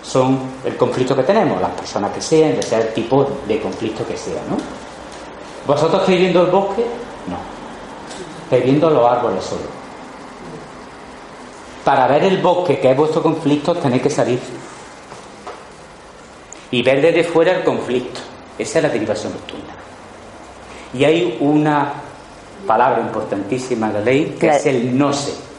son 0.03 0.39
el 0.65 0.77
conflicto 0.77 1.15
que 1.15 1.23
tenemos, 1.23 1.61
las 1.61 1.73
personas 1.73 2.13
que 2.13 2.21
sean, 2.21 2.55
ya 2.57 2.63
sea 2.63 2.81
el 2.81 2.93
tipo 2.95 3.27
de 3.47 3.61
conflicto 3.61 4.07
que 4.07 4.17
sea, 4.17 4.43
¿no? 4.49 4.57
¿Vosotros 5.67 6.01
estáis 6.01 6.19
viendo 6.21 6.43
el 6.43 6.51
bosque? 6.51 6.85
No. 7.29 7.37
Estáis 8.45 8.65
viendo 8.65 8.91
los 8.91 9.07
árboles 9.07 9.45
solo. 9.45 9.81
Para 11.85 12.07
ver 12.07 12.25
el 12.25 12.39
bosque, 12.39 12.79
que 12.79 12.91
es 12.91 12.97
vuestro 12.97 13.23
conflicto, 13.23 13.75
tenéis 13.75 14.03
que 14.03 14.11
salir. 14.11 14.41
Y 16.71 16.83
ver 16.83 17.01
desde 17.01 17.25
fuera 17.25 17.53
el 17.53 17.65
conflicto. 17.65 18.21
Esa 18.59 18.79
es 18.79 18.83
la 18.83 18.91
derivación 18.91 19.33
nocturna. 19.33 19.75
Y 20.93 21.05
hay 21.05 21.37
una 21.41 21.93
palabra 22.67 23.01
importantísima 23.01 23.89
de 23.89 23.93
la 23.95 24.01
ley, 24.01 24.37
que 24.39 24.49
es 24.49 24.67
el 24.67 24.97
no 24.97 25.13
sé. 25.13 25.50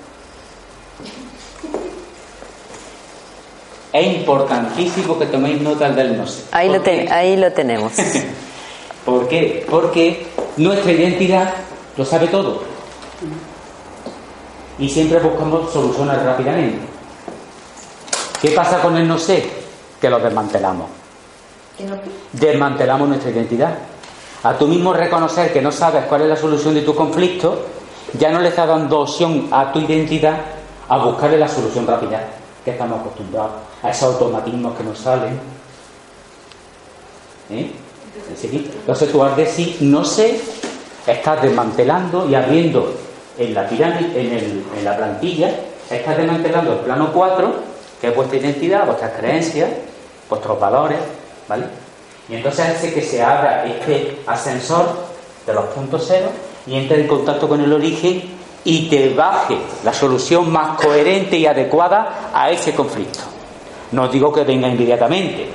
Es 4.01 4.17
importantísimo 4.17 5.19
que 5.19 5.27
toméis 5.27 5.61
nota 5.61 5.91
del 5.91 6.17
no 6.17 6.25
sé. 6.25 6.45
Ahí 6.51 6.69
lo, 6.69 6.81
ahí 7.11 7.37
lo 7.37 7.53
tenemos. 7.53 7.93
¿Por 9.05 9.27
qué? 9.27 9.63
Porque 9.69 10.25
nuestra 10.57 10.91
identidad 10.91 11.53
lo 11.95 12.03
sabe 12.03 12.25
todo. 12.27 12.63
Y 14.79 14.89
siempre 14.89 15.19
buscamos 15.19 15.71
soluciones 15.71 16.19
rápidamente. 16.23 16.79
¿Qué 18.41 18.49
pasa 18.49 18.81
con 18.81 18.97
el 18.97 19.07
no 19.07 19.19
sé? 19.19 19.47
Que 20.01 20.09
lo 20.09 20.17
desmantelamos. 20.19 20.87
Desmantelamos 22.31 23.07
nuestra 23.07 23.29
identidad. 23.29 23.77
A 24.41 24.57
tú 24.57 24.65
mismo 24.65 24.93
reconocer 24.93 25.53
que 25.53 25.61
no 25.61 25.71
sabes 25.71 26.05
cuál 26.05 26.23
es 26.23 26.29
la 26.29 26.37
solución 26.37 26.73
de 26.73 26.81
tu 26.81 26.95
conflicto, 26.95 27.67
ya 28.17 28.31
no 28.31 28.39
le 28.39 28.49
estás 28.49 28.67
dando 28.67 29.01
opción 29.01 29.47
a 29.51 29.71
tu 29.71 29.79
identidad 29.79 30.37
a 30.89 30.97
buscarle 30.97 31.37
la 31.37 31.47
solución 31.47 31.85
rápida, 31.85 32.40
que 32.63 32.71
estamos 32.71 32.99
acostumbrados 32.99 33.51
a 33.81 33.89
esos 33.89 34.13
automatismos 34.13 34.77
que 34.77 34.83
nos 34.83 34.97
salen. 34.99 35.39
¿Eh? 37.49 37.71
Entonces 38.43 39.11
tú 39.11 39.23
al 39.23 39.35
decir 39.35 39.77
no 39.81 40.03
sé, 40.03 40.39
estás 41.07 41.41
desmantelando 41.41 42.29
y 42.29 42.35
abriendo 42.35 42.93
en 43.37 43.53
la 43.53 43.67
pirámide, 43.67 44.21
en, 44.21 44.33
el, 44.33 44.83
la 44.83 44.97
plantilla, 44.97 45.49
estás 45.89 46.17
desmantelando 46.17 46.73
el 46.73 46.79
plano 46.79 47.11
4, 47.13 47.53
que 47.99 48.07
es 48.09 48.15
vuestra 48.15 48.37
identidad, 48.37 48.85
vuestras 48.85 49.13
creencias, 49.13 49.69
vuestros 50.29 50.59
valores, 50.59 50.99
¿vale? 51.47 51.65
Y 52.29 52.35
entonces 52.35 52.65
hace 52.65 52.93
que 52.93 53.01
se 53.01 53.21
abra 53.21 53.65
este 53.65 54.19
ascensor 54.27 54.85
de 55.45 55.53
los 55.53 55.65
puntos 55.65 56.05
cero 56.07 56.29
y 56.65 56.75
entre 56.75 57.01
en 57.01 57.07
contacto 57.07 57.49
con 57.49 57.61
el 57.61 57.73
origen 57.73 58.40
y 58.63 58.89
te 58.89 59.13
baje 59.13 59.57
la 59.83 59.93
solución 59.93 60.51
más 60.51 60.79
coherente 60.79 61.37
y 61.37 61.45
adecuada 61.45 62.31
a 62.33 62.49
ese 62.51 62.73
conflicto. 62.73 63.19
No 63.91 64.07
digo 64.07 64.31
que 64.31 64.43
venga 64.43 64.67
inmediatamente, 64.67 65.49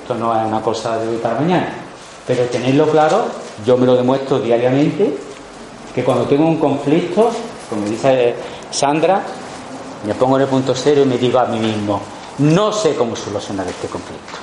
esto 0.00 0.14
no 0.14 0.38
es 0.38 0.46
una 0.46 0.60
cosa 0.60 0.98
de 0.98 1.08
hoy 1.08 1.16
para 1.16 1.40
mañana, 1.40 1.68
pero 2.26 2.44
tenerlo 2.44 2.86
claro, 2.88 3.26
yo 3.66 3.76
me 3.76 3.86
lo 3.86 3.96
demuestro 3.96 4.38
diariamente, 4.38 5.16
que 5.94 6.04
cuando 6.04 6.24
tengo 6.24 6.46
un 6.46 6.58
conflicto, 6.58 7.30
como 7.68 7.84
dice 7.86 8.34
Sandra, 8.70 9.22
me 10.06 10.14
pongo 10.14 10.36
en 10.36 10.42
el 10.42 10.48
punto 10.48 10.74
cero 10.74 11.02
y 11.02 11.06
me 11.06 11.18
digo 11.18 11.38
a 11.38 11.46
mí 11.46 11.58
mismo, 11.58 12.00
no 12.38 12.72
sé 12.72 12.94
cómo 12.94 13.14
solucionar 13.16 13.66
este 13.68 13.88
conflicto. 13.88 14.38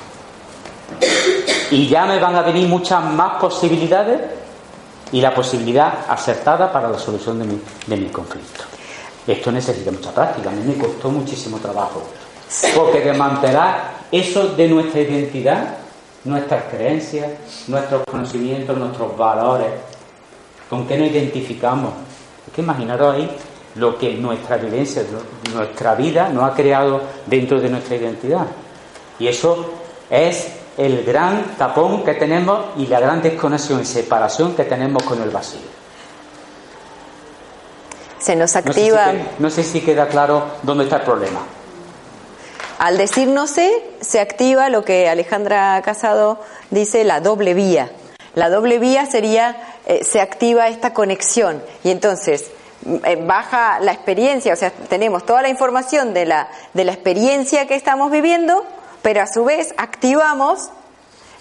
Y 1.72 1.88
ya 1.88 2.06
me 2.06 2.20
van 2.20 2.36
a 2.36 2.42
venir 2.42 2.68
muchas 2.68 3.04
más 3.04 3.40
posibilidades 3.40 4.41
y 5.12 5.22
la 5.22 5.34
posibilidad 5.34 6.06
acertada 6.08 6.72
para 6.72 6.90
la 6.90 6.98
solución 6.98 7.40
de 7.40 7.46
mi, 7.46 7.62
de 7.88 7.98
mi 7.98 8.10
conflicto. 8.10 8.64
Esto 9.28 9.52
necesita 9.52 9.92
mucha 9.92 10.12
práctica, 10.12 10.50
a 10.50 10.54
mí 10.54 10.64
me 10.66 10.76
costó 10.76 11.10
muchísimo 11.10 11.58
trabajo. 11.60 12.04
Porque 12.76 13.02
desmantelar 13.02 13.92
eso 14.12 14.50
de 14.50 14.68
nuestra 14.68 15.02
identidad, 15.02 15.78
nuestras 16.26 16.64
creencias, 16.66 17.30
nuestros 17.68 18.04
conocimientos, 18.10 18.78
nuestros 18.78 19.16
valores, 19.18 19.72
con 20.70 20.88
qué 20.88 20.98
nos 20.98 21.10
identificamos. 21.10 21.94
Es 22.48 22.54
que 22.54 22.62
imaginaros 22.62 23.16
ahí 23.16 23.30
lo 23.76 23.98
que 23.98 24.16
nuestra 24.16 24.58
vivencia, 24.58 25.04
nuestra 25.54 25.96
vida 25.96 26.30
nos 26.30 26.44
ha 26.44 26.54
creado 26.54 27.02
dentro 27.26 27.60
de 27.60 27.70
nuestra 27.70 27.96
identidad. 27.96 28.48
Y 29.20 29.28
eso 29.28 29.74
es 30.10 30.61
el 30.78 31.04
gran 31.04 31.56
tapón 31.58 32.04
que 32.04 32.14
tenemos 32.14 32.66
y 32.78 32.88
la 32.88 33.00
gran 33.00 33.22
desconexión 33.22 33.82
y 33.82 33.86
separación 33.86 34.56
que 34.56 34.64
tenemos 34.64 35.04
con 35.04 35.22
el 35.22 35.30
vacío. 35.30 35.62
Se 38.20 38.36
nos 38.36 38.56
activa. 38.56 39.14
No 39.40 39.50
sé 39.50 39.64
si, 39.64 39.82
queda 39.82 40.08
claro 40.08 40.46
dónde 40.62 40.84
está 40.84 40.98
el 40.98 41.02
problema. 41.04 41.42
Al 42.78 42.98
decir 42.98 43.28
no 43.28 43.48
sé, 43.48 43.72
se 44.00 44.20
activa 44.20 44.70
lo 44.70 44.84
que 44.84 45.10
Alejandra 45.10 45.82
Casado 45.84 46.40
dice 46.70 47.04
la 47.04 47.20
doble 47.20 47.54
vía. 47.54 47.92
La 48.34 48.50
doble 48.50 48.80
vía 48.80 49.06
sería, 49.06 49.58
eh, 49.86 50.04
se 50.04 50.22
activa 50.22 50.68
esta 50.68 50.94
conexión 50.94 51.62
y 51.84 51.92
entonces 51.92 52.52
eh, 53.06 53.24
baja 53.24 53.80
la 53.80 53.92
experiencia, 53.92 54.54
o 54.54 54.56
sea, 54.56 54.72
tenemos 54.72 55.26
toda 55.26 55.44
la 55.44 55.50
información 55.50 56.14
de 56.14 56.26
la, 56.26 56.50
de 56.74 56.86
la 56.86 56.94
experiencia 56.94 57.68
que 57.68 57.76
estamos 57.76 58.10
viviendo, 58.10 58.66
pero 59.02 59.22
a 59.22 59.28
su 59.28 59.44
vez 59.44 59.74
activamos 59.78 60.70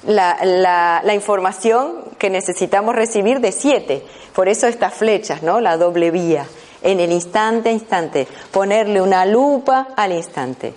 la, 0.06 1.02
la, 1.04 1.14
información 1.14 2.04
que 2.18 2.30
necesitamos 2.30 2.94
recibir 2.94 3.40
de 3.40 3.52
siete. 3.52 4.04
Por 4.34 4.48
eso 4.48 4.66
estas 4.66 4.94
flechas, 4.94 5.42
¿no? 5.42 5.61
La 5.61 5.76
doble 5.76 6.11
vía. 6.11 6.46
En 6.82 7.00
el 7.00 7.12
instante 7.12 7.68
a 7.68 7.72
instante. 7.72 8.26
Ponerle 8.50 9.02
una 9.02 9.26
lupa 9.26 9.88
al 9.96 10.12
instante. 10.12 10.72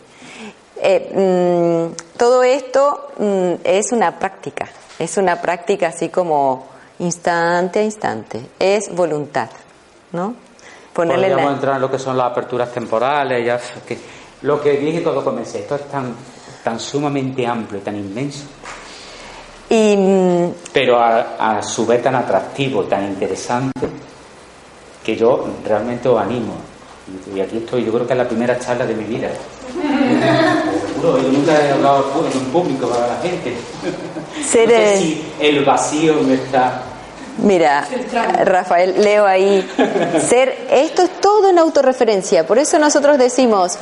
Eh, 0.81 1.89
mm, 1.93 2.17
todo 2.17 2.43
esto 2.43 3.11
mm, 3.17 3.53
es 3.63 3.91
una 3.93 4.19
práctica. 4.19 4.67
Es 4.99 5.15
una 5.17 5.41
práctica 5.41 5.88
así 5.88 6.09
como 6.09 6.65
instante 6.99 7.79
a 7.79 7.84
instante. 7.84 8.41
Es 8.59 8.93
voluntad, 8.93 9.49
¿no? 10.11 10.36
Ponerle 10.91 11.29
Podríamos 11.29 11.53
entrar 11.53 11.75
en 11.75 11.81
lo 11.81 11.89
que 11.89 11.99
son 11.99 12.17
las 12.17 12.31
aperturas 12.31 12.71
temporales. 12.71 13.45
Ya, 13.45 13.59
que, 13.88 13.97
lo 14.41 14.59
que 14.59 14.71
dije 14.73 15.01
cuando 15.01 15.23
comencé. 15.23 15.59
Esto 15.59 15.75
es 15.75 15.88
tan 15.88 16.13
tan 16.64 16.80
sumamente 16.80 17.45
amplio, 17.45 17.82
tan 17.82 17.95
inmenso. 17.95 18.45
Y, 19.70 19.95
mm, 19.97 20.53
Pero 20.72 20.99
a, 20.99 21.61
su 21.61 21.86
vez 21.86 22.01
tan 22.01 22.16
atractivo, 22.16 22.84
tan 22.84 23.05
interesante, 23.05 23.88
que 25.03 25.16
yo 25.16 25.47
realmente 25.66 26.07
os 26.09 26.22
animo. 26.22 26.53
Y 27.36 27.39
aquí 27.41 27.57
estoy, 27.57 27.84
yo 27.84 27.91
creo 27.91 28.07
que 28.07 28.14
es 28.14 28.20
la 28.20 28.28
primera 28.28 28.57
charla 28.57 28.86
de 28.86 28.95
mi 28.95 29.03
vida. 29.03 29.30
yo 31.01 31.18
nunca 31.18 31.51
he 31.51 31.72
hablado 31.72 32.26
en 32.32 32.38
un 32.38 32.45
público 32.45 32.88
para 32.88 33.07
la 33.07 33.18
gente. 33.18 33.53
no 33.53 34.43
sé 34.47 34.97
si 34.97 35.26
el 35.39 35.66
vacío 35.66 36.22
me 36.24 36.36
está 36.36 36.84
Mira, 37.38 37.88
Rafael, 38.45 39.01
leo 39.01 39.26
ahí. 39.26 39.68
Ser, 40.28 40.68
esto 40.72 41.03
es 41.03 41.09
todo 41.20 41.49
en 41.49 41.57
autorreferencia. 41.57 42.45
Por 42.45 42.59
eso 42.59 42.78
nosotros 42.80 43.18
decimos, 43.18 43.78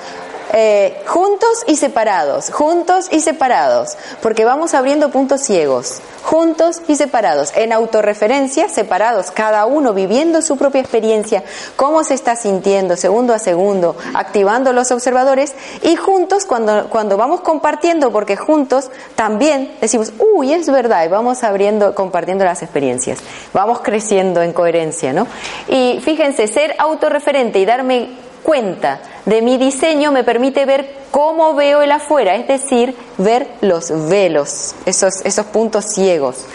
eh, 0.53 1.01
juntos 1.07 1.63
y 1.67 1.77
separados, 1.77 2.51
juntos 2.51 3.07
y 3.11 3.21
separados, 3.21 3.97
porque 4.21 4.45
vamos 4.45 4.73
abriendo 4.73 5.09
puntos 5.09 5.41
ciegos, 5.41 6.01
juntos 6.23 6.81
y 6.87 6.95
separados, 6.95 7.51
en 7.55 7.71
autorreferencia, 7.71 8.69
separados, 8.69 9.31
cada 9.31 9.65
uno 9.65 9.93
viviendo 9.93 10.41
su 10.41 10.57
propia 10.57 10.81
experiencia, 10.81 11.43
cómo 11.75 12.03
se 12.03 12.15
está 12.15 12.35
sintiendo 12.35 12.97
segundo 12.97 13.33
a 13.33 13.39
segundo, 13.39 13.95
activando 14.13 14.73
los 14.73 14.91
observadores 14.91 15.53
y 15.83 15.95
juntos 15.95 16.45
cuando, 16.45 16.89
cuando 16.89 17.17
vamos 17.17 17.41
compartiendo, 17.41 18.11
porque 18.11 18.35
juntos 18.35 18.89
también 19.15 19.73
decimos, 19.79 20.13
uy, 20.19 20.53
es 20.53 20.69
verdad, 20.69 21.05
y 21.05 21.07
vamos 21.07 21.43
abriendo, 21.43 21.95
compartiendo 21.95 22.43
las 22.43 22.61
experiencias, 22.61 23.19
vamos 23.53 23.79
creciendo 23.81 24.41
en 24.41 24.53
coherencia, 24.53 25.13
¿no? 25.13 25.27
Y 25.67 25.99
fíjense, 26.03 26.47
ser 26.47 26.75
autorreferente 26.77 27.59
y 27.59 27.65
darme 27.65 28.30
cuenta 28.43 28.99
de 29.25 29.41
mi 29.41 29.57
diseño 29.57 30.11
me 30.11 30.23
permite 30.23 30.65
ver 30.65 31.01
cómo 31.11 31.53
veo 31.53 31.81
el 31.81 31.91
afuera, 31.91 32.35
es 32.35 32.47
decir, 32.47 32.95
ver 33.17 33.47
los 33.61 34.09
velos, 34.09 34.75
esos, 34.85 35.21
esos 35.23 35.45
puntos 35.47 35.85
ciegos. 35.93 36.45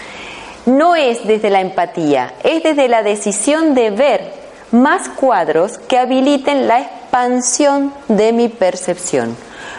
No 0.67 0.97
es 0.97 1.27
desde 1.27 1.51
la 1.51 1.61
empatía, 1.61 2.35
es 2.43 2.63
desde 2.63 2.89
la 2.89 3.03
decisión 3.03 3.75
de 3.75 3.91
ver 3.91 4.33
más 4.73 5.09
cuadros 5.09 5.79
que 5.79 5.99
habiliten 5.99 6.67
la 6.67 6.81
expansión 6.81 7.93
de 8.09 8.33
mi 8.33 8.49
percepción. 8.49 9.37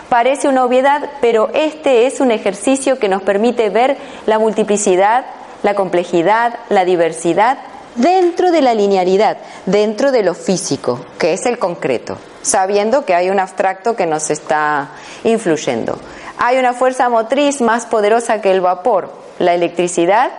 Parece 0.10 0.48
una 0.48 0.64
obviedad, 0.64 1.10
pero 1.20 1.50
este 1.54 2.08
es 2.08 2.22
un 2.22 2.32
ejercicio 2.32 2.98
que 2.98 3.10
nos 3.10 3.22
permite 3.22 3.70
ver 3.70 3.98
la 4.26 4.40
multiplicidad, 4.40 5.26
la 5.64 5.76
complejidad, 5.76 6.54
la 6.70 6.86
diversidad 6.86 7.58
dentro 7.98 8.52
de 8.52 8.62
la 8.62 8.74
linealidad, 8.74 9.38
dentro 9.66 10.12
de 10.12 10.24
lo 10.24 10.34
físico, 10.34 11.00
que 11.18 11.34
es 11.34 11.46
el 11.46 11.60
concreto, 11.60 12.18
sabiendo 12.42 13.06
que 13.06 13.14
hay 13.14 13.30
un 13.30 13.40
abstracto 13.40 13.96
que 13.96 14.06
nos 14.06 14.30
está 14.30 14.90
influyendo. 15.24 16.00
Hay 16.38 16.58
una 16.58 16.74
fuerza 16.74 17.10
motriz 17.10 17.62
más 17.62 17.86
poderosa 17.86 18.42
que 18.42 18.52
el 18.52 18.62
vapor, 18.62 19.12
la 19.40 19.54
electricidad 19.54 20.32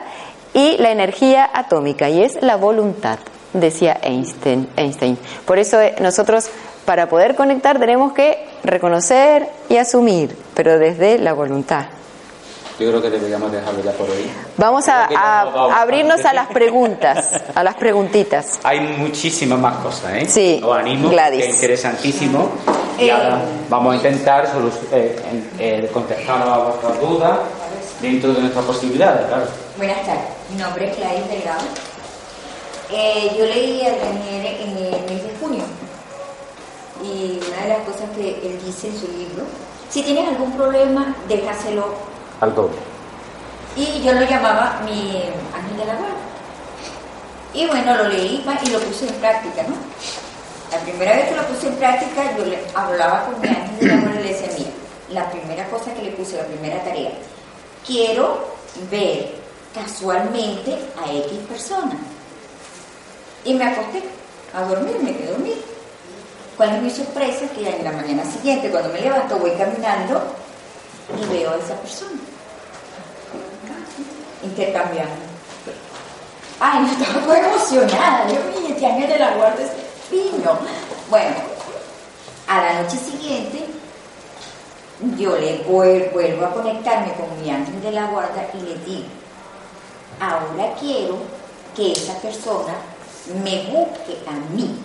y 0.54 0.76
la 0.78 0.90
energía 0.90 1.48
atómica, 1.52 2.08
y 2.08 2.22
es 2.22 2.40
la 2.40 2.56
voluntad, 2.56 3.18
decía 3.52 3.98
Einstein. 4.02 4.68
Einstein. 4.76 5.18
Por 5.44 5.58
eso 5.58 5.80
eh, 5.80 5.96
nosotros, 6.00 6.48
para 6.84 7.08
poder 7.08 7.34
conectar, 7.34 7.78
tenemos 7.78 8.12
que 8.12 8.46
reconocer 8.62 9.48
y 9.68 9.76
asumir, 9.76 10.36
pero 10.54 10.78
desde 10.78 11.18
la 11.18 11.32
voluntad. 11.32 11.86
Yo 12.78 12.88
creo 12.90 13.02
que 13.02 13.10
deberíamos 13.10 13.50
dejarlo 13.50 13.82
ya 13.82 13.90
por 13.90 14.08
hoy. 14.08 14.30
Vamos 14.56 14.86
a, 14.86 15.08
abrirnos 15.80 16.24
a 16.24 16.32
las 16.32 16.46
preguntas, 16.46 17.42
a 17.52 17.64
las 17.64 17.74
preguntitas. 17.74 18.60
Hay 18.64 18.78
muchísimas 18.78 19.58
más 19.58 19.78
cosas, 19.78 20.12
¿eh? 20.14 20.26
Sí, 20.28 20.60
Os 20.64 20.78
animo, 20.78 21.08
Gladys. 21.08 21.44
es 21.44 21.54
interesantísimo. 21.54 22.48
Y 22.96 23.10
ahora 23.10 23.42
vamos 23.68 23.94
a 23.94 23.96
intentar 23.96 24.48
eh, 24.92 25.16
eh, 25.58 25.90
contestar 25.92 26.40
a 26.42 26.58
vuestras 26.58 27.00
dudas 27.00 27.38
dentro 28.00 28.32
de 28.32 28.42
nuestras 28.42 28.64
posibilidades, 28.64 29.26
claro. 29.26 29.46
Buenas 29.76 30.06
tardes, 30.06 30.24
mi 30.50 30.56
nombre 30.56 30.90
es 30.90 30.96
Gladys 30.96 31.28
Delgado. 31.28 31.64
Eh, 32.92 33.34
yo 33.36 33.44
leí 33.44 33.82
a 33.86 33.90
Daniel 33.90 34.46
en 34.46 34.76
el 34.78 34.90
mes 35.02 35.22
de 35.22 35.30
junio 35.40 35.64
y 37.04 37.40
una 37.46 37.62
de 37.62 37.68
las 37.68 37.78
cosas 37.86 38.08
que 38.16 38.30
él 38.30 38.58
dice 38.64 38.88
en 38.88 38.98
su 38.98 39.06
libro, 39.08 39.44
si 39.90 40.02
tienes 40.02 40.28
algún 40.28 40.52
problema, 40.52 41.14
déjaselo 41.28 42.17
al 42.40 42.54
doble. 42.54 42.76
Y 43.76 44.02
yo 44.02 44.12
lo 44.12 44.22
llamaba 44.22 44.80
mi 44.84 45.22
ángel 45.54 45.76
de 45.76 45.84
la 45.84 45.94
guarda. 45.94 46.16
Y 47.54 47.66
bueno, 47.66 47.96
lo 47.96 48.08
leí 48.08 48.44
y 48.64 48.70
lo 48.70 48.80
puse 48.80 49.08
en 49.08 49.14
práctica, 49.14 49.62
¿no? 49.62 49.74
La 50.70 50.78
primera 50.80 51.16
vez 51.16 51.28
que 51.30 51.36
lo 51.36 51.46
puse 51.46 51.68
en 51.68 51.76
práctica, 51.76 52.36
yo 52.36 52.44
le 52.44 52.58
hablaba 52.74 53.26
con 53.26 53.40
mi 53.40 53.48
ángel 53.48 53.78
de 53.78 53.86
la 53.86 54.00
guarda 54.00 54.20
y 54.20 54.22
le 54.24 54.32
decía, 54.32 54.48
mira, 54.58 54.70
la 55.10 55.30
primera 55.30 55.68
cosa 55.68 55.94
que 55.94 56.02
le 56.02 56.10
puse, 56.10 56.36
la 56.36 56.44
primera 56.44 56.82
tarea, 56.84 57.12
quiero 57.86 58.48
ver 58.90 59.34
casualmente 59.74 60.78
a 61.02 61.10
X 61.10 61.38
persona. 61.48 61.96
Y 63.44 63.54
me 63.54 63.64
acosté 63.64 64.02
a 64.52 64.62
dormir, 64.62 64.96
me 65.02 65.16
quedé 65.16 65.30
dormir. 65.30 65.62
¿Cuál 66.56 66.74
es 66.74 66.82
mi 66.82 66.90
sorpresa? 66.90 67.46
Que 67.54 67.68
en 67.68 67.84
la 67.84 67.92
mañana 67.92 68.24
siguiente, 68.24 68.70
cuando 68.70 68.92
me 68.92 69.00
levanto, 69.00 69.38
voy 69.38 69.52
caminando 69.52 70.20
y 71.16 71.26
veo 71.32 71.52
a 71.52 71.56
esa 71.56 71.74
persona. 71.76 72.18
Intercambiando. 74.42 75.14
Ay, 76.60 76.80
no 76.80 76.92
estaba 77.04 77.26
muy 77.26 77.36
emocionada. 77.36 78.28
Yo 78.28 78.60
vi 78.60 78.72
este 78.72 78.86
ángel 78.86 79.08
de 79.08 79.18
la 79.18 79.34
guarda 79.34 79.62
es 79.62 79.70
fino. 80.08 80.58
Bueno, 81.10 81.36
a 82.46 82.60
la 82.60 82.82
noche 82.82 82.96
siguiente 82.96 83.66
yo 85.16 85.36
le 85.36 85.58
vuelvo 85.58 86.44
a 86.44 86.52
conectarme 86.52 87.12
con 87.12 87.40
mi 87.40 87.50
ángel 87.50 87.80
de 87.80 87.92
la 87.92 88.06
guarda 88.06 88.48
y 88.52 88.62
le 88.62 88.74
digo, 88.84 89.06
ahora 90.20 90.74
quiero 90.80 91.18
que 91.76 91.92
esa 91.92 92.14
persona 92.14 92.74
me 93.44 93.64
busque 93.70 94.18
a 94.26 94.32
mí. 94.54 94.76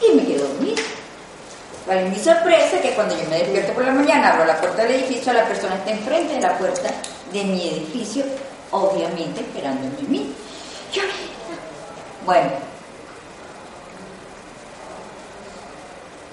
Y 0.00 0.14
me 0.14 0.26
quedo 0.26 0.48
dormida. 0.48 0.82
Vale, 1.86 2.08
mi 2.10 2.16
sorpresa 2.16 2.80
que 2.82 2.94
cuando 2.94 3.16
yo 3.16 3.28
me 3.30 3.38
despierto 3.38 3.72
por 3.72 3.84
la 3.84 3.92
mañana, 3.92 4.32
abro 4.32 4.44
la 4.44 4.60
puerta 4.60 4.82
del 4.82 4.96
edificio, 4.96 5.32
la 5.32 5.46
persona 5.46 5.76
está 5.76 5.90
enfrente 5.92 6.34
de 6.34 6.40
la 6.40 6.58
puerta 6.58 6.90
de 7.32 7.44
mi 7.44 7.68
edificio, 7.68 8.24
obviamente 8.70 9.40
esperándome 9.40 9.96
a 9.98 10.10
mí. 10.10 10.32
Yo, 10.92 11.02
bueno, 12.24 12.50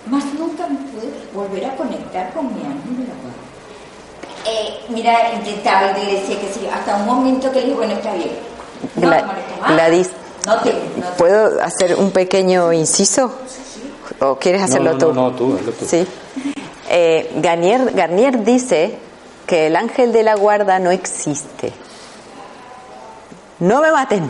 más 0.07 0.23
nunca 0.37 0.67
me 0.67 0.75
pude 0.91 1.09
volver 1.33 1.65
a 1.65 1.75
conectar 1.75 2.33
con 2.33 2.47
mi 2.53 2.61
ángel 2.61 2.97
de 2.97 3.03
la 3.07 3.13
guarda. 3.21 3.43
Eh, 4.45 4.79
mira, 4.89 5.33
intentaba 5.33 5.97
y 5.97 6.05
le 6.05 6.13
decía 6.19 6.39
que 6.39 6.47
sí, 6.51 6.67
hasta 6.71 6.97
un 6.97 7.05
momento 7.05 7.49
que 7.51 7.59
le 7.61 7.65
dije, 7.67 7.77
bueno, 7.77 7.93
está 7.93 8.13
bien. 8.13 8.31
No 8.95 9.07
Gla- 9.07 9.21
te 9.21 9.61
más. 9.61 9.71
Gladys, 9.71 10.09
No 10.45 10.57
te, 10.59 10.73
no 10.73 11.07
te- 11.07 11.17
¿puedo 11.17 11.61
hacer 11.63 11.95
un 11.95 12.11
pequeño 12.11 12.73
inciso? 12.73 13.31
¿O 14.19 14.35
quieres 14.35 14.61
hacerlo 14.61 14.91
no, 14.93 14.97
tú? 14.97 15.13
no, 15.13 15.29
no, 15.31 15.35
tú, 15.35 15.55
hazlo 15.57 15.71
tú. 15.71 15.85
Sí. 15.85 16.05
Eh, 16.89 17.31
Garnier, 17.37 17.91
Garnier 17.93 18.43
dice 18.43 18.97
que 19.47 19.67
el 19.67 19.75
ángel 19.75 20.11
de 20.13 20.23
la 20.23 20.35
guarda 20.35 20.79
no 20.79 20.91
existe. 20.91 21.73
No 23.59 23.81
me 23.81 23.91
maten, 23.91 24.29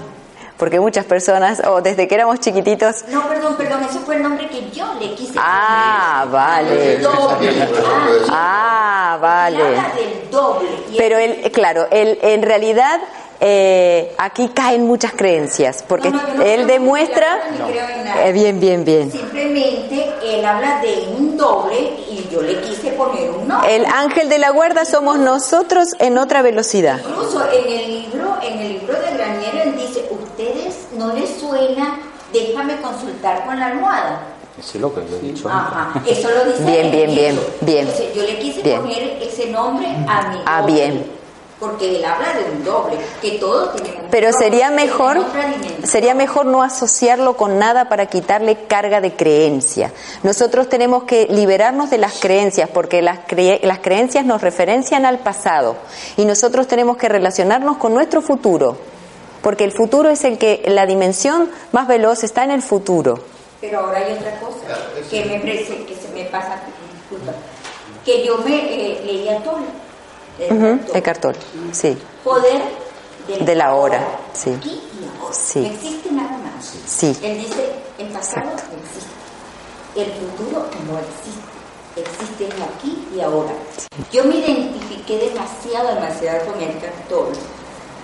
porque 0.57 0.79
muchas 0.79 1.05
personas, 1.05 1.61
o 1.67 1.81
desde 1.81 2.07
que 2.07 2.15
éramos 2.15 2.39
chiquititos, 2.39 3.05
No, 3.09 3.27
perdón, 3.27 3.55
perdón, 3.57 3.83
ese 3.83 3.99
fue 3.99 4.15
el 4.15 4.23
nombre 4.23 4.47
que 4.49 4.69
yo 4.71 4.93
le 4.99 5.13
quise 5.15 5.33
Ah, 5.37 6.25
vale. 6.31 6.95
El 6.95 7.01
doble. 7.01 7.67
Ah, 8.29 9.15
Ah, 9.15 9.17
vale. 9.21 9.57
y 9.57 9.61
habla 9.61 9.91
del 9.95 10.29
doble. 10.31 10.69
Y 10.91 10.97
Pero 10.97 11.17
él, 11.17 11.51
claro, 11.51 11.87
él, 11.91 12.19
en 12.21 12.41
realidad 12.41 12.99
eh, 13.45 14.15
aquí 14.17 14.47
caen 14.49 14.87
muchas 14.87 15.11
creencias, 15.11 15.83
porque 15.85 16.09
No, 16.09 16.21
no, 16.21 16.33
no 16.35 16.43
él 16.43 16.65
demuestra... 16.65 17.39
nada. 17.59 18.25
Eh, 18.27 18.31
bien, 18.31 18.59
bien, 18.61 18.85
bien. 18.85 19.11
Simplemente 19.11 20.13
él 20.23 20.45
habla 20.45 20.79
de 20.81 21.13
un 21.17 21.35
doble 21.35 21.75
y 22.09 22.25
yo 22.31 22.41
le 22.41 22.61
quise 22.61 22.91
poner 22.93 23.29
un 23.31 23.45
nombre. 23.47 23.75
El 23.75 23.85
ángel 23.85 24.29
de 24.29 24.37
la 24.37 24.51
guarda 24.51 24.85
somos 24.85 25.17
nosotros 25.19 25.89
en 25.99 26.17
otra 26.17 26.41
velocidad. 26.41 26.99
Incluso 27.05 27.43
en 27.51 27.69
el 27.79 27.87
libro, 28.01 28.37
en 28.41 28.59
el 28.59 28.69
libro 28.79 28.93
de 28.93 29.13
Granier 29.17 29.55
él 29.67 29.75
dice, 29.77 30.05
ustedes 30.09 30.87
no 30.97 31.13
les 31.13 31.29
suena, 31.37 31.99
déjame 32.31 32.77
consultar 32.81 33.45
con 33.45 33.59
la 33.59 33.65
almohada. 33.67 34.21
Eso 34.57 34.71
es 34.75 34.81
lo 34.81 34.93
que 34.93 35.01
yo 35.09 35.17
he 35.17 35.19
dicho. 35.19 35.49
Ajá, 35.49 36.01
eso 36.07 36.29
lo 36.29 36.45
dice 36.45 36.63
Bien, 36.63 36.91
bien, 36.91 37.13
bien, 37.13 37.39
bien. 37.61 37.87
Entonces, 37.87 38.13
yo 38.15 38.21
le 38.21 38.37
quise 38.39 38.61
Bien. 38.61 38.81
poner 38.81 39.17
ese 39.21 39.47
nombre 39.47 39.87
a 40.07 40.29
mi 40.29 40.37
Ah, 40.45 40.61
bien. 40.65 41.22
Porque 41.63 41.95
él 41.95 42.03
habla 42.03 42.33
de 42.33 42.51
un 42.51 42.63
doble, 42.65 42.97
que 43.21 43.31
todos 43.39 43.73
tenemos 43.75 44.03
un 44.03 44.09
Pero 44.11 44.31
doble, 44.31 44.43
sería 44.45 44.69
mejor, 44.69 45.17
sería 45.83 46.13
mejor 46.13 46.45
no 46.45 46.61
asociarlo 46.61 47.37
con 47.37 47.57
nada 47.57 47.87
para 47.87 48.07
quitarle 48.07 48.65
carga 48.67 48.99
de 48.99 49.13
creencia. 49.15 49.91
Nosotros 50.23 50.67
tenemos 50.67 51.03
que 51.03 51.27
liberarnos 51.29 51.89
de 51.89 51.99
las 51.99 52.19
creencias 52.19 52.69
porque 52.69 53.01
las, 53.01 53.19
cre- 53.27 53.61
las 53.63 53.79
creencias 53.79 54.25
nos 54.25 54.41
referencian 54.41 55.05
al 55.05 55.19
pasado 55.19 55.77
y 56.17 56.25
nosotros 56.25 56.67
tenemos 56.67 56.97
que 56.97 57.07
relacionarnos 57.07 57.77
con 57.77 57.93
nuestro 57.93 58.21
futuro. 58.21 58.75
Porque 59.41 59.63
el 59.63 59.71
futuro 59.71 60.09
es 60.09 60.23
el 60.25 60.37
que, 60.37 60.63
la 60.67 60.85
dimensión 60.85 61.49
más 61.71 61.87
veloz 61.87 62.23
está 62.23 62.43
en 62.43 62.51
el 62.51 62.61
futuro. 62.61 63.19
Pero 63.61 63.79
ahora 63.79 63.99
hay 63.99 64.13
otra 64.13 64.37
cosa 64.39 64.75
que 65.09 65.23
me 65.25 65.39
parece 65.39 65.85
que 65.85 65.95
se 65.95 66.09
me 66.13 66.25
pasa, 66.25 66.59
disculpa, 66.93 67.31
que 68.03 68.25
yo 68.25 68.37
me 68.39 68.55
eh, 68.57 69.01
leía 69.05 69.37
todo. 69.43 69.59
Ujú, 70.49 70.79
Eckhart 70.97 71.21
Tolle, 71.21 71.39
sí. 71.71 71.97
Poder 72.23 72.61
del 73.27 73.45
De 73.45 73.55
la 73.55 73.67
ahora, 73.67 73.97
hora, 73.97 74.07
sí. 74.33 74.51
Aquí 74.53 74.81
y 74.99 75.19
ahora. 75.19 75.33
Sí. 75.33 75.65
Existe 75.65 76.11
nada 76.11 76.37
más. 76.37 76.73
Sí. 76.85 77.17
Él 77.21 77.37
dice, 77.39 77.71
el 77.97 78.07
pasado 78.07 78.49
existe. 78.51 79.13
El 79.95 80.11
futuro 80.11 80.65
no 80.89 80.97
existe. 80.99 81.53
Existe 81.95 82.45
el 82.45 82.63
aquí 82.63 83.07
y 83.15 83.21
ahora. 83.21 83.53
Yo 84.11 84.23
me 84.25 84.37
identifiqué 84.37 85.19
demasiado, 85.29 85.93
demasiado 85.93 86.51
con 86.51 86.61
Eckhart 86.61 87.07
Tolle. 87.07 87.39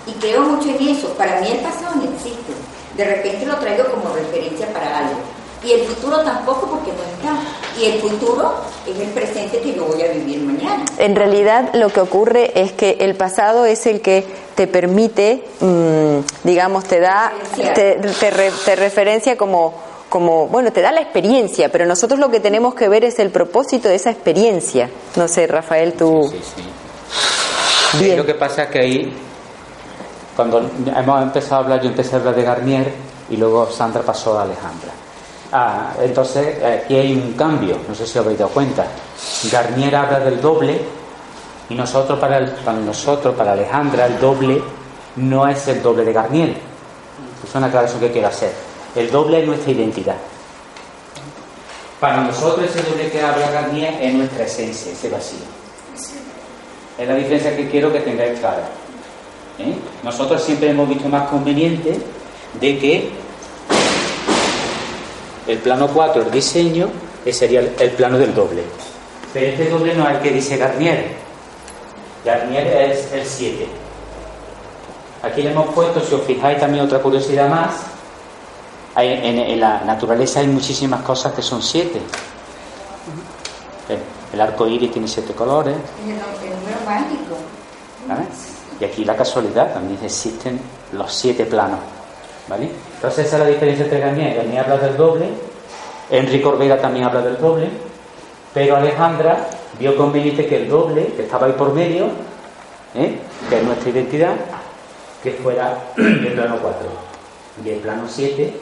Y 0.05 0.13
creo 0.13 0.41
mucho 0.41 0.69
en 0.69 0.88
eso. 0.89 1.09
Para 1.15 1.41
mí 1.41 1.47
el 1.51 1.59
pasado 1.59 1.95
no 1.95 2.03
existe. 2.03 2.53
De 2.95 3.03
repente 3.05 3.45
lo 3.45 3.57
traigo 3.57 3.86
como 3.91 4.13
referencia 4.13 4.71
para 4.71 4.99
algo. 4.99 5.19
Y 5.64 5.74
el 5.74 5.82
futuro 5.82 6.20
tampoco 6.22 6.68
porque 6.68 6.91
no 6.91 7.03
está. 7.03 7.80
Y 7.80 7.86
el 7.86 7.99
futuro 8.01 8.53
es 8.88 8.97
el 8.97 9.10
presente 9.10 9.60
que 9.60 9.74
yo 9.74 9.86
voy 9.86 10.01
a 10.01 10.07
vivir 10.14 10.41
mañana. 10.41 10.86
En 10.97 11.16
realidad 11.16 11.72
lo 11.74 11.89
que 11.89 11.99
ocurre 11.99 12.60
es 12.62 12.72
que 12.72 12.97
el 13.01 13.16
pasado 13.16 13.66
es 13.66 13.86
el 13.86 13.99
que 14.01 14.26
te 14.55 14.68
permite, 14.68 15.43
mm, 15.60 16.20
digamos, 16.45 16.86
te 16.86 16.99
da, 17.01 17.32
te, 17.76 17.95
te 17.95 18.30
re- 18.32 18.51
te 18.64 18.76
referencia 18.78 19.38
como, 19.38 19.74
como, 20.10 20.47
bueno, 20.47 20.72
te 20.72 20.82
da 20.82 20.91
la 20.93 21.01
experiencia, 21.01 21.70
pero 21.70 21.86
nosotros 21.86 22.20
lo 22.20 22.30
que 22.32 22.39
tenemos 22.39 22.74
que 22.74 22.88
ver 22.89 23.03
es 23.03 23.20
el 23.20 23.30
propósito 23.30 23.89
de 23.89 23.95
esa 23.95 24.12
experiencia. 24.12 24.89
No 25.18 25.28
sé, 25.28 25.45
Rafael, 25.47 25.93
tú... 25.93 26.30
Sí, 26.32 26.39
sí. 26.55 26.64
Sí, 27.97 28.03
Bien. 28.05 28.18
lo 28.18 28.26
que 28.26 28.36
pasa 28.36 28.64
es 28.64 28.70
que 28.70 28.80
ahí, 28.80 29.14
cuando 30.36 30.60
hemos 30.95 31.22
empezado 31.24 31.55
a 31.55 31.64
hablar, 31.66 31.82
yo 31.82 31.89
empecé 31.89 32.16
a 32.16 32.20
hablar 32.20 32.36
de 32.36 32.43
Garnier 32.43 32.93
y 33.30 33.36
luego 33.38 33.70
Sandra 33.72 34.01
pasó 34.03 34.38
a 34.38 34.43
Alejandra. 34.43 34.91
Ah, 35.51 35.93
entonces 36.01 36.63
aquí 36.63 36.95
hay 36.95 37.13
un 37.13 37.33
cambio, 37.33 37.77
no 37.87 37.95
sé 37.95 38.05
si 38.05 38.19
os 38.19 38.23
habéis 38.25 38.37
dado 38.39 38.51
cuenta. 38.51 38.85
Garnier 39.51 39.95
habla 39.95 40.19
del 40.19 40.39
doble 40.39 40.79
y 41.69 41.75
nosotros 41.75 42.19
para, 42.19 42.37
el- 42.37 42.51
para 42.51 42.77
nosotros, 42.79 43.35
para 43.35 43.53
Alejandra, 43.53 44.05
el 44.05 44.19
doble 44.19 44.61
no 45.15 45.47
es 45.47 45.67
el 45.67 45.81
doble 45.81 46.03
de 46.05 46.13
Garnier. 46.13 46.55
Suena 47.51 47.69
claro 47.71 47.87
eso 47.87 47.99
que 47.99 48.11
quiero 48.11 48.27
hacer. 48.27 48.51
El 48.95 49.09
doble 49.09 49.39
es 49.41 49.47
nuestra 49.47 49.71
identidad. 49.71 50.15
Para 51.99 52.21
nosotros 52.23 52.65
ese 52.69 52.81
doble 52.89 53.09
que 53.09 53.21
habla 53.21 53.49
Garnier 53.51 53.97
es 54.01 54.13
nuestra 54.13 54.43
esencia, 54.45 54.91
ese 54.91 55.09
vacío. 55.09 55.39
Es 56.97 57.07
la 57.07 57.15
diferencia 57.15 57.55
que 57.55 57.69
quiero 57.69 57.91
que 57.91 57.99
tengáis 58.01 58.39
clara. 58.39 58.67
¿eh? 59.57 59.73
Nosotros 60.03 60.43
siempre 60.43 60.69
hemos 60.69 60.87
visto 60.87 61.09
más 61.09 61.27
conveniente 61.29 61.99
de 62.59 62.77
que 62.79 63.09
el 65.51 65.57
plano 65.59 65.87
4, 65.87 66.21
el 66.23 66.31
diseño, 66.31 66.89
sería 67.31 67.59
el, 67.59 67.91
plano 67.91 68.17
del 68.17 68.33
doble. 68.33 68.63
Pero 69.33 69.47
este 69.47 69.69
doble 69.69 69.93
no 69.93 70.07
es 70.07 70.15
el 70.15 70.21
que 70.21 70.31
dice 70.31 70.57
Garnier. 70.57 71.07
Garnier 72.25 72.67
es 72.67 73.11
el 73.13 73.25
7. 73.25 73.67
Aquí 75.23 75.41
le 75.41 75.51
hemos 75.51 75.67
puesto, 75.73 75.99
si 75.99 76.15
os 76.15 76.21
fijáis 76.23 76.59
también 76.59 76.85
otra 76.85 76.99
curiosidad 76.99 77.49
más, 77.49 77.71
hay- 78.95 79.13
en, 79.13 79.39
en 79.39 79.59
la 79.59 79.81
naturaleza 79.81 80.39
hay 80.39 80.47
muchísimas 80.47 81.01
cosas 81.01 81.33
que 81.33 81.41
son 81.41 81.61
7. 81.61 81.99
El 84.33 84.41
arco 84.41 84.67
iris 84.67 84.91
tiene 84.91 85.07
siete 85.07 85.33
colores, 85.33 85.75
Es 85.75 86.09
el, 86.09 86.15
número 86.15 86.77
mágico. 86.85 87.35
Y 88.79 88.85
aquí 88.85 89.03
la 89.03 89.15
casualidad, 89.15 89.73
también 89.73 89.99
existen 90.03 90.59
los 90.93 91.11
siete 91.13 91.45
planos, 91.45 91.79
¿vale? 92.49 92.69
Entonces 92.95 93.27
esa 93.27 93.37
es 93.37 93.43
la 93.43 93.49
diferencia 93.49 93.85
entre 93.85 93.99
Garnier. 93.99 94.35
Garnier 94.35 94.59
habla 94.63 94.77
del 94.77 94.97
doble, 94.97 95.27
Enrique 96.09 96.45
Orbera 96.45 96.81
también 96.81 97.05
habla 97.05 97.21
del 97.21 97.37
doble, 97.37 97.69
pero 98.53 98.75
Alejandra 98.75 99.47
vio 99.77 99.95
conveniente 99.95 100.45
que 100.47 100.57
el 100.63 100.67
doble, 100.67 101.13
que 101.15 101.21
estaba 101.21 101.45
ahí 101.47 101.53
por 101.53 101.73
medio, 101.73 102.07
¿eh? 102.95 103.17
que 103.47 103.57
es 103.57 103.63
nuestra 103.63 103.89
identidad, 103.89 104.35
que 105.23 105.31
fuera 105.33 105.77
el 105.97 106.33
plano 106.33 106.57
4. 106.61 106.79
Y 107.63 107.69
el 107.69 107.79
plano 107.79 108.03
7, 108.07 108.53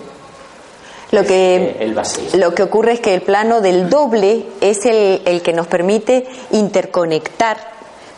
Lo 1.11 1.23
que, 1.23 1.77
el 1.79 1.93
vacío. 1.93 2.38
lo 2.38 2.53
que 2.53 2.63
ocurre 2.63 2.93
es 2.93 2.99
que 2.99 3.13
el 3.13 3.21
plano 3.21 3.61
del 3.61 3.89
doble 3.89 4.45
es 4.59 4.85
el, 4.85 5.21
el 5.25 5.41
que 5.41 5.53
nos 5.53 5.67
permite 5.67 6.27
interconectar 6.51 7.76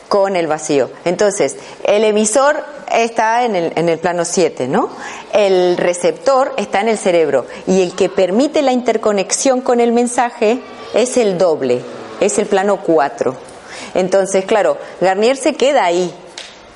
con 0.09 0.35
el 0.35 0.47
vacío. 0.47 0.89
Entonces, 1.05 1.55
el 1.83 2.03
emisor 2.03 2.65
está 2.91 3.45
en 3.45 3.55
el, 3.55 3.71
en 3.75 3.87
el 3.87 3.99
plano 3.99 4.25
7, 4.25 4.67
¿no? 4.67 4.89
El 5.31 5.77
receptor 5.77 6.51
está 6.57 6.81
en 6.81 6.89
el 6.89 6.97
cerebro 6.97 7.45
y 7.67 7.81
el 7.81 7.95
que 7.95 8.09
permite 8.09 8.61
la 8.61 8.73
interconexión 8.73 9.61
con 9.61 9.79
el 9.79 9.93
mensaje 9.93 10.59
es 10.93 11.15
el 11.15 11.37
doble, 11.37 11.81
es 12.19 12.37
el 12.39 12.47
plano 12.47 12.81
4. 12.83 13.35
Entonces, 13.93 14.45
claro, 14.45 14.77
Garnier 14.99 15.37
se 15.37 15.53
queda 15.53 15.85
ahí, 15.85 16.13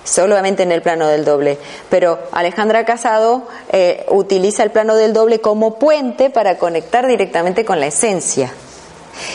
solamente 0.03 0.63
en 0.63 0.71
el 0.71 0.81
plano 0.81 1.07
del 1.07 1.25
doble. 1.25 1.57
Pero 1.89 2.19
Alejandra 2.31 2.85
Casado 2.85 3.47
eh, 3.71 4.05
utiliza 4.09 4.63
el 4.63 4.71
plano 4.71 4.95
del 4.95 5.13
doble 5.13 5.41
como 5.41 5.79
puente 5.79 6.29
para 6.29 6.57
conectar 6.57 7.07
directamente 7.07 7.65
con 7.65 7.79
la 7.79 7.87
esencia. 7.87 8.53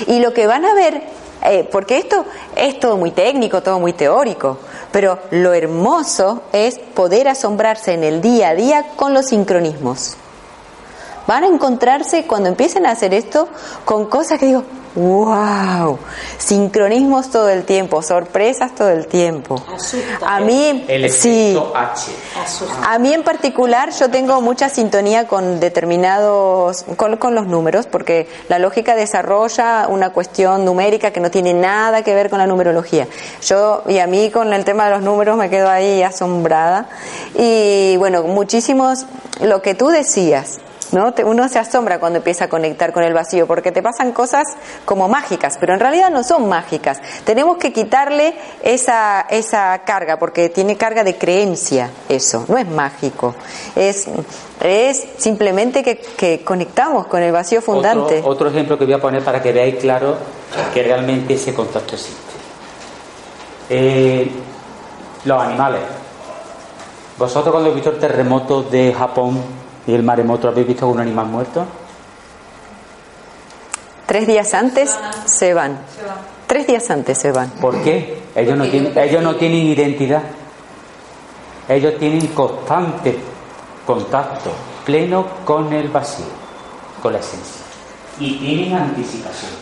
Y 0.06 0.20
lo 0.20 0.32
que 0.32 0.46
van 0.46 0.64
a 0.64 0.74
ver, 0.74 1.02
eh, 1.44 1.68
porque 1.70 1.98
esto 1.98 2.24
es 2.56 2.80
todo 2.80 2.96
muy 2.96 3.10
técnico, 3.10 3.62
todo 3.62 3.78
muy 3.78 3.92
teórico, 3.92 4.58
Pero 4.90 5.18
lo 5.30 5.52
hermoso 5.52 6.42
es 6.52 6.78
poder 6.78 7.28
asombrarse 7.28 7.92
en 7.92 8.04
el 8.04 8.20
día 8.20 8.50
a 8.50 8.54
día 8.54 8.86
con 8.96 9.14
los 9.14 9.26
sincronismos. 9.26 10.16
Van 11.26 11.44
a 11.44 11.46
encontrarse 11.46 12.26
cuando 12.26 12.48
empiecen 12.48 12.86
a 12.86 12.90
hacer 12.90 13.12
esto 13.12 13.48
con 13.84 14.06
cosas 14.06 14.38
que 14.38 14.46
digo, 14.46 14.64
wow, 14.98 15.98
sincronismos 16.38 17.30
todo 17.30 17.48
el 17.48 17.64
tiempo, 17.64 18.02
sorpresas 18.02 18.74
todo 18.74 18.90
el 18.90 19.06
tiempo. 19.06 19.62
A 20.26 20.40
mí, 20.40 20.84
El 20.88 21.10
sí, 21.10 21.58
H. 21.74 22.10
a 22.84 22.98
mí 22.98 23.12
en 23.14 23.22
particular 23.22 23.90
yo 23.92 24.10
tengo 24.10 24.40
mucha 24.40 24.68
sintonía 24.68 25.26
con 25.26 25.60
determinados, 25.60 26.84
con, 26.96 27.16
con 27.16 27.34
los 27.34 27.46
números, 27.46 27.86
porque 27.86 28.28
la 28.48 28.58
lógica 28.58 28.94
desarrolla 28.94 29.86
una 29.88 30.10
cuestión 30.10 30.64
numérica 30.64 31.12
que 31.12 31.20
no 31.20 31.30
tiene 31.30 31.54
nada 31.54 32.02
que 32.02 32.14
ver 32.14 32.28
con 32.28 32.38
la 32.38 32.46
numerología. 32.46 33.06
Yo, 33.42 33.82
y 33.88 33.98
a 33.98 34.06
mí 34.06 34.30
con 34.30 34.52
el 34.52 34.64
tema 34.64 34.86
de 34.86 34.90
los 34.92 35.02
números 35.02 35.36
me 35.36 35.48
quedo 35.48 35.70
ahí 35.70 36.02
asombrada. 36.02 36.88
Y 37.36 37.96
bueno, 37.98 38.24
muchísimos, 38.24 39.06
lo 39.40 39.62
que 39.62 39.74
tú 39.74 39.88
decías, 39.88 40.58
¿no? 40.92 41.12
Uno 41.24 41.48
se 41.48 41.58
asombra 41.58 41.98
cuando 41.98 42.18
empieza 42.18 42.44
a 42.44 42.48
conectar 42.48 42.92
con 42.92 43.02
el 43.02 43.14
vacío 43.14 43.46
porque 43.46 43.72
te 43.72 43.82
pasan 43.82 44.12
cosas 44.12 44.44
como 44.84 45.08
mágicas, 45.08 45.56
pero 45.58 45.74
en 45.74 45.80
realidad 45.80 46.10
no 46.10 46.24
son 46.24 46.48
mágicas. 46.48 47.00
Tenemos 47.24 47.58
que 47.58 47.72
quitarle 47.72 48.34
esa, 48.62 49.26
esa 49.30 49.78
carga 49.84 50.18
porque 50.18 50.48
tiene 50.48 50.76
carga 50.76 51.04
de 51.04 51.16
creencia 51.16 51.90
eso, 52.08 52.44
no 52.48 52.58
es 52.58 52.68
mágico. 52.68 53.34
Es, 53.76 54.06
es 54.60 55.06
simplemente 55.18 55.82
que, 55.82 55.98
que 55.98 56.44
conectamos 56.44 57.06
con 57.06 57.22
el 57.22 57.32
vacío 57.32 57.60
fundante. 57.60 58.18
Otro, 58.18 58.30
otro 58.30 58.48
ejemplo 58.48 58.78
que 58.78 58.84
voy 58.84 58.94
a 58.94 59.00
poner 59.00 59.22
para 59.22 59.42
que 59.42 59.52
veáis 59.52 59.76
claro 59.76 60.16
que 60.72 60.82
realmente 60.82 61.34
ese 61.34 61.54
contacto 61.54 61.94
existe. 61.94 62.16
Eh, 63.70 64.30
los 65.24 65.42
animales. 65.42 65.80
¿Vosotros 67.18 67.52
cuando 67.52 67.70
habéis 67.70 67.84
visto 67.84 67.90
el 67.90 68.00
terremoto 68.00 68.62
de 68.62 68.94
Japón 68.94 69.42
y 69.88 69.94
el 69.94 70.02
maremoto 70.02 70.48
habéis 70.48 70.66
visto 70.66 70.84
algún 70.84 71.00
animal 71.00 71.26
muerto? 71.26 71.64
Tres 74.04 74.26
días 74.26 74.52
antes 74.52 74.94
se 75.24 75.54
van. 75.54 75.78
Tres 76.46 76.66
días 76.66 76.90
antes 76.90 77.18
se 77.18 77.32
van. 77.32 77.48
¿Por 77.52 77.82
qué? 77.82 78.22
Ellos 78.34 78.56
no 78.58 78.68
tienen, 78.68 78.96
ellos 78.96 79.22
no 79.22 79.36
tienen 79.36 79.66
identidad. 79.66 80.22
Ellos 81.68 81.94
tienen 81.98 82.26
constante 82.28 83.18
contacto 83.86 84.52
pleno 84.84 85.26
con 85.46 85.72
el 85.72 85.88
vacío, 85.88 86.26
con 87.02 87.14
la 87.14 87.20
esencia. 87.20 87.62
Y 88.20 88.38
tienen 88.38 88.74
anticipación. 88.74 89.52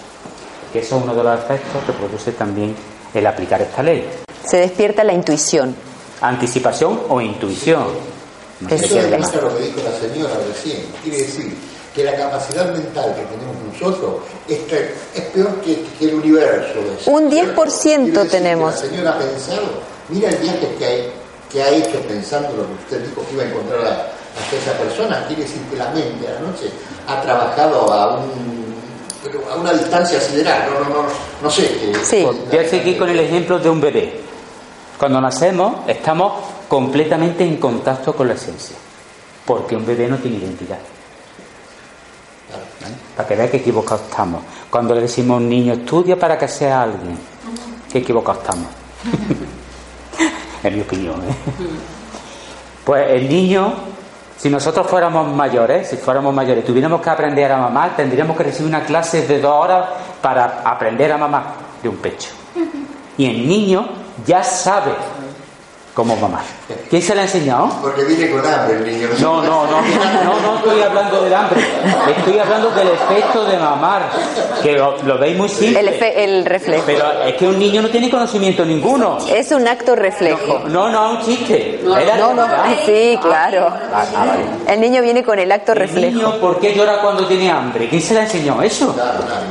Que 0.73 0.81
eso 0.81 0.97
es 0.97 1.05
uno 1.05 1.15
de 1.15 1.23
los 1.23 1.39
efectos 1.39 1.85
que 1.85 1.93
produce 1.93 2.33
también 2.33 2.75
el 3.15 3.27
aplicar 3.27 3.63
esta 3.63 3.81
ley. 3.81 4.09
Se 4.45 4.57
despierta 4.57 5.05
la 5.05 5.13
intuición. 5.13 5.77
Anticipación 6.21 7.03
o 7.09 7.21
intuición. 7.21 8.16
No 8.61 8.69
sé 8.71 8.75
Es 8.77 8.81
qué 8.83 8.87
Eso 8.87 8.99
es 9.01 9.43
lo 9.43 9.57
que 9.57 9.65
dijo 9.65 9.81
la 9.85 9.99
señora 10.09 10.35
recién. 10.49 10.87
Quiere 11.03 11.19
decir 11.19 11.55
que 11.95 12.05
la 12.05 12.17
capacidad 12.17 12.73
mental 12.73 13.15
que 13.15 13.23
tenemos 13.23 13.57
nosotros 13.73 14.17
es, 14.49 14.59
es 15.15 15.23
peor 15.33 15.55
que, 15.63 15.83
que 15.99 16.05
el 16.09 16.15
universo. 16.17 16.79
es. 17.01 17.07
Un 17.07 17.31
10% 17.31 17.55
Quiere 17.55 18.11
decir 18.13 18.31
tenemos. 18.31 18.75
Que 18.77 18.83
la 18.83 18.91
señora 18.91 19.11
ha 19.13 19.19
pensado, 19.19 19.63
mira 20.09 20.29
el 20.31 20.37
viaje 20.37 20.75
que, 20.79 20.85
hay, 20.85 21.13
que 21.53 21.63
ha 21.63 21.69
hecho 21.71 21.99
pensando 22.09 22.49
lo 22.57 22.67
que 22.67 22.73
usted 22.85 23.09
dijo 23.09 23.27
que 23.27 23.35
iba 23.35 23.43
a 23.43 23.47
encontrar 23.47 23.81
a, 23.87 23.91
a 23.91 24.57
esa 24.57 24.73
persona. 24.79 25.25
Quiere 25.27 25.43
decir 25.43 25.61
que 25.71 25.77
la 25.77 25.91
mente 25.91 26.27
a 26.29 26.33
la 26.33 26.41
noche 26.41 26.71
ha 27.09 27.21
trabajado 27.23 27.93
a, 27.93 28.17
un, 28.19 28.75
pero 29.23 29.43
a 29.51 29.57
una 29.57 29.73
distancia 29.73 30.21
sideral. 30.21 30.69
No, 30.73 30.81
no, 30.81 31.03
no, 31.03 31.09
no 31.43 31.51
sé. 31.51 31.63
que- 31.79 31.95
Sí. 32.05 32.27
Voy 32.51 32.59
a 32.59 32.69
seguir 32.69 32.99
con 32.99 33.09
el 33.09 33.21
ejemplo 33.21 33.59
de 33.59 33.69
un 33.71 33.81
bebé. 33.81 34.21
Cuando 34.99 35.21
nacemos 35.21 35.87
estamos 35.89 36.33
completamente 36.69 37.45
en 37.45 37.57
contacto 37.57 38.15
con 38.15 38.29
la 38.29 38.35
esencia. 38.35 38.77
Porque 39.45 39.77
un 39.77 39.87
bebé 39.87 40.09
no 40.09 40.17
tiene 40.19 40.39
identidad. 40.39 40.79
Para 43.17 43.29
que 43.29 43.37
veáis 43.37 43.51
que 43.51 43.57
equivocados 43.59 44.03
estamos. 44.03 44.43
Cuando 44.71 44.95
le 44.95 45.03
decimos 45.03 45.35
a 45.35 45.39
un 45.39 45.49
niño, 45.49 45.75
estudia 45.75 46.19
para 46.19 46.37
que 46.39 46.49
sea 46.49 46.83
alguien, 46.83 47.19
qué 47.91 47.99
equivocados 47.99 48.43
estamos. 48.43 48.67
en 50.63 50.75
mi 50.75 50.81
opinión. 50.81 51.21
¿eh? 51.23 51.35
Pues 52.85 53.11
el 53.11 53.29
niño, 53.29 53.73
si 54.37 54.51
nosotros 54.51 54.87
fuéramos 54.87 55.33
mayores, 55.35 55.89
si 55.89 55.97
fuéramos 55.97 56.35
mayores, 56.35 56.65
tuviéramos 56.65 57.01
que 57.01 57.11
aprender 57.11 57.51
a 57.51 57.59
mamar, 57.59 57.97
tendríamos 57.97 58.37
que 58.37 58.45
recibir 58.45 58.69
una 58.69 58.85
clase 58.85 59.27
de 59.27 59.41
dos 59.41 59.53
horas 59.53 59.89
para 60.21 60.63
aprender 60.65 61.11
a 61.13 61.17
mamar 61.17 61.45
de 61.83 61.89
un 61.89 61.97
pecho. 61.97 62.31
Y 63.19 63.27
el 63.27 63.49
niño 63.49 63.89
ya 64.27 64.43
sabe 64.43 64.93
cómo 65.97 66.15
mamar. 66.15 66.43
¿Quién 66.91 67.01
se 67.01 67.15
le 67.15 67.23
ha 67.23 67.25
enseñado? 67.25 67.71
Porque 67.81 68.05
viene 68.05 68.31
con 68.31 68.45
hambre 68.47 68.77
el 68.77 68.85
niño. 68.85 69.09
No, 69.19 69.41
no, 69.43 69.65
no, 69.67 69.81
no, 69.81 70.41
no 70.43 70.57
estoy 70.59 70.83
hablando 70.83 71.23
del 71.23 71.35
hambre, 71.35 71.59
estoy 72.15 72.39
hablando 72.39 72.71
del 72.73 72.89
efecto 72.89 73.47
de 73.47 73.57
mamar, 73.57 74.03
que 74.63 74.73
lo, 74.73 75.03
lo 75.03 75.17
veis 75.19 75.39
muy 75.39 75.49
simple. 75.49 75.81
El, 75.81 75.89
efe- 75.89 76.13
el 76.17 76.45
reflejo. 76.45 76.83
Pero 76.85 77.23
es 77.25 77.35
que 77.37 77.49
un 77.49 77.59
niño 77.59 77.81
no 77.81 77.89
tiene 77.89 78.11
conocimiento 78.11 78.63
ninguno. 78.67 79.17
Es 79.27 79.51
un 79.53 79.67
acto 79.67 79.97
reflejo. 79.97 80.65
No, 80.69 80.91
no, 80.91 81.13
un 81.13 81.23
chiste. 81.25 81.81
Era 81.83 82.19
No, 82.19 82.35
no, 82.35 82.43
verdad. 82.43 82.65
sí, 82.85 83.19
claro. 83.23 83.67
Ah, 83.93 84.05
vale. 84.15 84.45
El 84.69 84.81
niño 84.83 85.01
viene 85.01 85.25
con 85.25 85.39
el 85.39 85.51
acto 85.51 85.73
El 85.73 85.79
reflejo. 85.79 86.15
niño, 86.15 86.37
¿por 86.41 86.61
qué 86.61 86.75
llora 86.75 87.01
cuando 87.01 87.27
tiene 87.27 87.51
hambre? 87.51 87.89
¿Quién 87.89 88.03
se 88.03 88.13
le 88.13 88.21
ha 88.21 88.23
enseñado 88.25 88.61
eso? 88.61 88.93
Claro, 88.93 89.21
claro. 89.25 89.43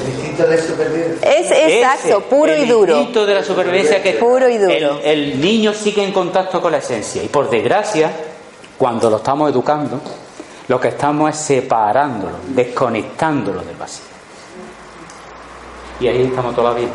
El 0.00 0.08
instinto 0.08 0.46
de 0.46 0.58
supervivencia. 0.62 1.30
Es 1.32 1.50
exacto, 1.50 2.08
Ese, 2.08 2.20
puro 2.20 2.52
el 2.52 2.64
y 2.64 2.66
duro. 2.68 2.96
instinto 2.96 3.26
de 3.26 3.34
la 3.34 3.42
supervivencia 3.44 4.02
que 4.02 4.12
Puro 4.14 4.48
y 4.48 4.58
duro. 4.58 5.00
El, 5.02 5.32
el 5.32 5.40
niño 5.40 5.72
sigue 5.74 6.02
en 6.04 6.12
contacto 6.12 6.60
con 6.60 6.72
la 6.72 6.78
esencia 6.78 7.22
y 7.22 7.28
por 7.28 7.50
desgracia, 7.50 8.10
cuando 8.76 9.10
lo 9.10 9.16
estamos 9.16 9.50
educando, 9.50 10.00
lo 10.68 10.80
que 10.80 10.88
estamos 10.88 11.30
es 11.30 11.36
separándolo, 11.36 12.36
desconectándolo 12.48 13.62
del 13.62 13.76
vacío. 13.76 14.04
Y 16.00 16.06
ahí 16.08 16.22
estamos 16.26 16.54
todavía. 16.54 16.88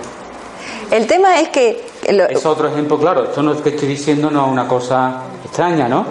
El 0.92 1.08
tema 1.08 1.40
es 1.40 1.50
que 1.50 1.84
lo- 2.12 2.26
Es 2.30 2.46
otro 2.46 2.68
ejemplo, 2.70 2.98
claro. 3.00 3.24
Esto 3.26 3.42
no 3.44 3.54
es 3.54 3.62
que 3.62 3.70
estoy 3.70 3.88
diciendo, 3.88 4.30
no 4.32 4.46
es 4.46 4.52
una 4.52 4.68
cosa 4.68 5.24
extraña, 5.44 5.90
¿no? 5.90 6.06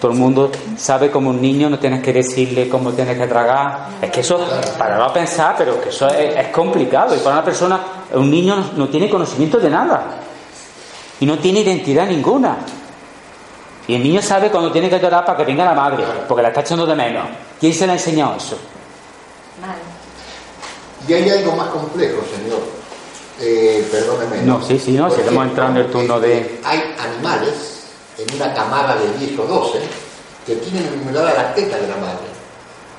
Todo 0.00 0.12
el 0.12 0.16
mundo 0.18 0.50
sabe 0.76 1.10
como 1.10 1.30
un 1.30 1.40
niño 1.42 1.68
no 1.68 1.78
tienes 1.78 2.02
que 2.02 2.12
decirle 2.12 2.68
cómo 2.68 2.92
tienes 2.92 3.18
que 3.18 3.26
tragar. 3.26 3.88
Es 4.00 4.10
que 4.10 4.20
eso, 4.20 4.38
para 4.78 4.96
no 4.96 5.12
pensar, 5.12 5.54
pero 5.58 5.80
que 5.80 5.88
eso 5.88 6.08
es, 6.08 6.36
es 6.36 6.48
complicado. 6.48 7.14
Y 7.16 7.18
para 7.18 7.36
una 7.36 7.44
persona, 7.44 7.80
un 8.14 8.30
niño 8.30 8.54
no, 8.56 8.64
no 8.76 8.88
tiene 8.88 9.10
conocimiento 9.10 9.58
de 9.58 9.70
nada. 9.70 10.04
Y 11.20 11.26
no 11.26 11.36
tiene 11.38 11.60
identidad 11.60 12.06
ninguna. 12.06 12.58
Y 13.88 13.94
el 13.94 14.02
niño 14.02 14.22
sabe 14.22 14.50
cuando 14.50 14.70
tiene 14.70 14.88
que 14.88 15.00
llorar 15.00 15.24
para 15.24 15.38
que 15.38 15.44
venga 15.44 15.64
la 15.64 15.74
madre, 15.74 16.04
porque 16.28 16.42
la 16.42 16.48
está 16.48 16.60
echando 16.60 16.86
de 16.86 16.94
menos. 16.94 17.24
¿Quién 17.58 17.72
se 17.74 17.86
le 17.86 17.92
ha 17.92 17.94
enseñado 17.96 18.36
eso? 18.36 18.56
Vale. 19.60 19.80
Y 21.08 21.12
hay 21.14 21.28
algo 21.38 21.56
más 21.56 21.68
complejo, 21.68 22.18
señor. 22.36 22.60
Eh, 23.40 23.88
perdóneme. 23.90 24.42
No, 24.42 24.60
sí, 24.62 24.78
sí, 24.78 24.92
no, 24.92 25.10
si 25.10 25.22
hemos 25.22 25.46
entrado 25.46 25.70
en 25.70 25.76
el 25.78 25.86
turno 25.90 26.20
de- 26.20 26.38
este, 26.38 26.60
Hay 26.64 26.82
animales 26.98 27.77
en 28.18 28.34
una 28.34 28.52
camada 28.54 28.96
de 28.96 29.26
10 29.26 29.38
o 29.38 29.42
12 29.44 29.78
que 30.46 30.56
tienen 30.56 30.86
enumerada 30.92 31.32
la 31.34 31.54
teta 31.54 31.76
de 31.76 31.86
la 31.88 31.96
madre. 31.96 32.28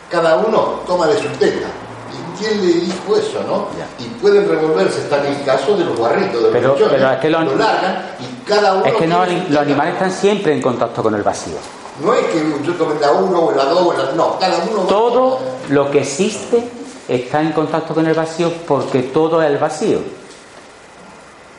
Cada 0.10 0.38
uno 0.38 0.80
toma 0.88 1.08
de 1.08 1.18
su 1.20 1.28
teta. 1.40 1.68
¿Y 2.12 2.40
quién 2.40 2.62
le 2.62 2.74
dijo 2.86 3.16
eso, 3.16 3.44
no? 3.46 3.68
Y 4.00 4.08
pueden 4.22 4.48
revolverse, 4.48 5.02
está 5.02 5.20
en 5.26 5.34
el 5.36 5.44
caso 5.44 5.76
de 5.78 5.86
los 5.86 5.98
guarritos, 5.98 6.36
de 6.36 6.42
los 6.42 6.52
Pero- 6.52 6.74
es 6.76 7.20
que 7.20 7.30
lo- 7.30 7.42
lo 7.44 7.56
largan 7.56 8.06
y 8.20 8.48
cada 8.48 8.74
uno. 8.76 8.86
Es 8.86 8.94
que 8.96 9.08
no, 9.08 9.26
los 9.26 9.58
animales 9.62 9.94
están 9.94 10.12
siempre 10.12 10.54
en 10.54 10.62
contacto 10.62 11.04
con 11.04 11.14
el 11.16 11.22
vacío. 11.22 11.56
No 12.04 12.14
es 12.14 12.26
que 12.28 12.42
yo 12.66 12.74
tome 12.76 12.96
la 13.00 13.12
1 13.12 13.40
o 13.48 13.52
la 13.52 13.66
2 13.66 13.82
o 13.82 13.94
la. 13.94 14.12
No, 14.14 14.40
cada 14.40 14.58
uno. 14.72 14.82
Todo 14.84 15.40
lo 15.70 15.92
que 15.92 16.00
existe 16.00 16.64
está 17.08 17.42
en 17.42 17.52
contacto 17.52 17.94
con 17.94 18.08
el 18.08 18.14
vacío 18.14 18.52
porque 18.68 19.04
todo 19.04 19.42
es 19.44 19.50
el 19.52 19.58
vacío. 19.58 20.00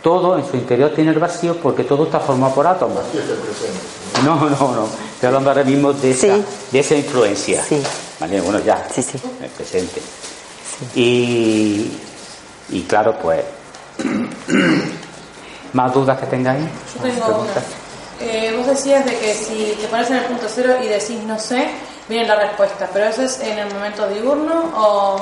Todo 0.03 0.39
en 0.39 0.47
su 0.49 0.57
interior 0.57 0.93
tiene 0.95 1.11
el 1.11 1.19
vacío 1.19 1.57
porque 1.57 1.85
todo 1.85 2.05
está 2.05 2.19
formado 2.21 2.55
por 2.55 2.67
átomos. 2.67 3.03
No, 4.25 4.37
no, 4.37 4.49
no. 4.51 4.85
Estoy 5.15 5.27
hablando 5.27 5.51
ahora 5.51 5.65
mismo 5.65 5.93
de 5.93 6.11
esa, 6.13 6.37
Sí. 6.37 6.45
de 6.73 6.79
esa 6.81 6.95
influencia. 6.95 7.63
Sí. 7.65 7.83
Vale, 8.19 8.41
bueno, 8.41 8.59
ya. 8.61 8.87
Sí, 8.95 9.03
sí. 9.03 9.19
El 9.43 9.51
presente. 9.51 10.01
Y, 10.95 11.93
y 12.71 12.83
claro, 12.89 13.15
pues. 13.21 13.45
¿Más 15.73 15.93
dudas 15.95 16.19
que 16.19 16.27
tengáis? 16.27 16.65
Yo 16.97 17.03
tengo 17.03 17.41
una. 17.41 17.51
Eh, 18.21 18.55
vos 18.57 18.67
decías 18.67 19.05
de 19.05 19.17
que 19.17 19.35
si 19.35 19.77
te 19.81 19.87
pones 19.89 20.11
en 20.11 20.17
el 20.17 20.25
punto 20.25 20.47
cero 20.53 20.75
y 20.83 20.89
decís 20.89 21.23
no 21.27 21.39
sé, 21.39 21.71
viene 22.09 22.27
la 22.27 22.37
respuesta. 22.37 22.89
¿Pero 22.93 23.07
eso 23.07 23.23
es 23.23 23.39
en 23.41 23.59
el 23.59 23.73
momento 23.73 24.07
diurno 24.09 24.71
o 24.77 25.21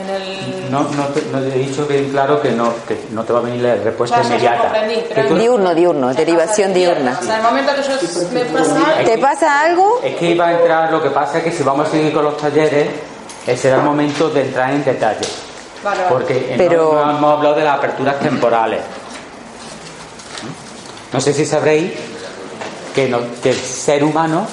en 0.00 0.10
el...? 0.10 0.70
No, 0.70 0.82
no, 0.82 1.04
te, 1.06 1.22
no 1.32 1.40
te 1.40 1.48
he 1.48 1.58
dicho 1.58 1.86
bien 1.86 2.10
claro 2.10 2.40
que 2.40 2.50
no, 2.52 2.72
que 2.86 2.98
no 3.10 3.24
te 3.24 3.32
va 3.32 3.38
a 3.38 3.42
venir 3.42 3.62
la 3.62 3.76
respuesta 3.76 4.22
inmediata. 4.22 4.72
pero- 5.14 5.28
tú- 5.28 5.36
diurno, 5.36 5.74
diurno, 5.74 6.12
derivación 6.14 6.74
diurna. 6.74 6.94
viernes. 7.12 7.18
O 7.20 7.24
sea, 7.24 7.34
en 7.34 7.40
el 7.40 7.46
momento 7.46 7.72
que 7.74 7.82
yo 7.82 8.28
me 8.32 8.44
pasa 8.44 8.76
algo, 8.96 9.10
¿Te 9.10 9.18
pasa 9.18 9.60
algo? 9.60 10.00
Es 10.04 10.16
que 10.16 10.30
iba 10.30 10.46
a 10.48 10.52
entrar, 10.52 10.90
lo 10.92 11.02
que 11.02 11.10
pasa 11.10 11.38
es 11.38 11.44
que 11.44 11.52
si 11.52 11.62
vamos 11.62 11.88
a 11.88 11.90
seguir 11.90 12.12
con 12.12 12.24
los 12.24 12.36
talleres, 12.36 12.88
ese 13.46 13.56
será 13.62 13.76
el 13.76 13.82
momento 13.82 14.28
de 14.30 14.42
entrar 14.42 14.70
en 14.72 14.84
detalle. 14.84 15.26
Vale, 15.84 15.98
vale. 16.02 16.08
Porque 16.10 16.54
Pero- 16.58 16.92
no, 17.04 17.10
hemos 17.10 17.32
hablado 17.36 17.54
de 17.54 17.64
las 17.64 17.78
aperturas 17.78 18.18
temporales. 18.20 18.80
No 21.12 21.20
sé 21.20 21.32
si 21.32 21.46
sabréis 21.46 21.92
que, 22.94 23.08
no- 23.08 23.20
que 23.42 23.50
el 23.50 23.56
ser 23.56 24.02
humano, 24.04 24.46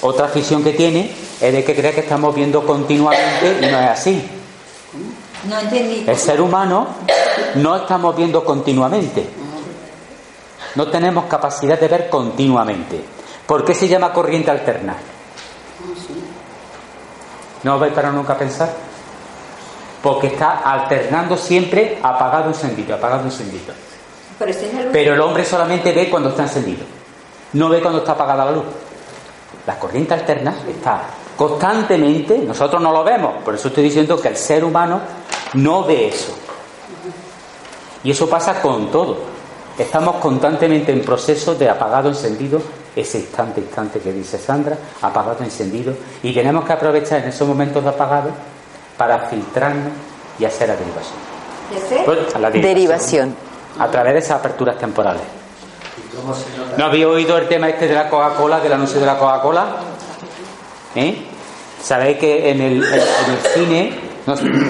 otra 0.00 0.26
afición 0.26 0.64
que 0.64 0.72
tiene 0.72 1.14
es 1.40 1.52
de 1.52 1.64
que 1.64 1.74
cree 1.74 1.92
que 1.92 2.00
estamos 2.00 2.34
viendo 2.34 2.64
continuamente 2.66 3.58
y 3.62 3.66
no 3.70 3.80
es 3.80 3.90
así. 3.90 4.28
No 5.48 5.58
entendí. 5.58 6.04
El 6.06 6.16
ser 6.16 6.40
humano 6.40 6.88
no 7.54 7.76
estamos 7.76 8.14
viendo 8.14 8.44
continuamente. 8.44 9.26
No 10.74 10.88
tenemos 10.88 11.24
capacidad 11.24 11.80
de 11.80 11.88
ver 11.88 12.10
continuamente. 12.10 13.02
¿Por 13.46 13.64
qué 13.64 13.74
se 13.74 13.88
llama 13.88 14.12
corriente 14.12 14.50
alterna? 14.50 14.96
¿No 17.62 17.74
os 17.74 17.80
vais 17.80 17.92
para 17.92 18.12
nunca 18.12 18.34
a 18.34 18.38
pensar? 18.38 18.70
Porque 20.02 20.28
está 20.28 20.58
alternando 20.58 21.36
siempre 21.36 21.98
apagado 22.02 22.48
encendido, 22.48 22.94
apagado 22.94 23.24
encendido. 23.24 23.74
Pero. 24.38 24.52
Pero 24.92 25.14
el 25.14 25.20
hombre 25.20 25.44
solamente 25.44 25.92
ve 25.92 26.08
cuando 26.08 26.30
está 26.30 26.42
encendido. 26.42 26.84
No 27.54 27.68
ve 27.68 27.80
cuando 27.80 27.98
está 27.98 28.12
apagada 28.12 28.44
la 28.44 28.52
luz. 28.52 28.64
La 29.66 29.78
corriente 29.78 30.14
alterna 30.14 30.54
está 30.68 31.02
constantemente, 31.40 32.36
nosotros 32.36 32.82
no 32.82 32.92
lo 32.92 33.02
vemos, 33.02 33.42
por 33.42 33.54
eso 33.54 33.68
estoy 33.68 33.84
diciendo 33.84 34.20
que 34.20 34.28
el 34.28 34.36
ser 34.36 34.62
humano 34.62 35.00
no 35.54 35.84
ve 35.84 36.08
eso. 36.08 36.34
Y 38.04 38.10
eso 38.10 38.28
pasa 38.28 38.60
con 38.60 38.90
todo. 38.90 39.16
Estamos 39.78 40.16
constantemente 40.16 40.92
en 40.92 41.00
proceso 41.00 41.54
de 41.54 41.70
apagado 41.70 42.10
encendido, 42.10 42.60
ese 42.94 43.20
instante, 43.20 43.62
instante 43.62 44.00
que 44.00 44.12
dice 44.12 44.36
Sandra, 44.36 44.76
apagado 45.00 45.42
encendido, 45.42 45.94
y 46.22 46.34
tenemos 46.34 46.62
que 46.66 46.74
aprovechar 46.74 47.22
en 47.22 47.30
esos 47.30 47.48
momentos 47.48 47.82
de 47.84 47.88
apagado 47.88 48.32
para 48.98 49.20
filtrarnos 49.20 49.94
y 50.38 50.44
hacer 50.44 50.68
la 50.68 50.76
derivación. 50.76 52.04
Pues, 52.04 52.34
a 52.34 52.38
la 52.38 52.50
Derivación. 52.50 53.34
a 53.78 53.88
través 53.88 54.12
de 54.12 54.18
esas 54.18 54.40
aperturas 54.40 54.76
temporales. 54.76 55.22
¿No 56.76 56.84
habéis 56.84 57.06
oído 57.06 57.38
el 57.38 57.48
tema 57.48 57.70
este 57.70 57.88
de 57.88 57.94
la 57.94 58.10
Coca-Cola, 58.10 58.60
del 58.60 58.74
anuncio 58.74 59.00
de 59.00 59.06
la 59.06 59.16
Coca-Cola? 59.16 59.76
¿Eh? 60.96 61.28
Sabéis 61.82 62.18
que 62.18 62.50
en 62.50 62.60
el, 62.60 62.84
en 62.84 62.92
el 62.92 63.38
cine 63.54 63.98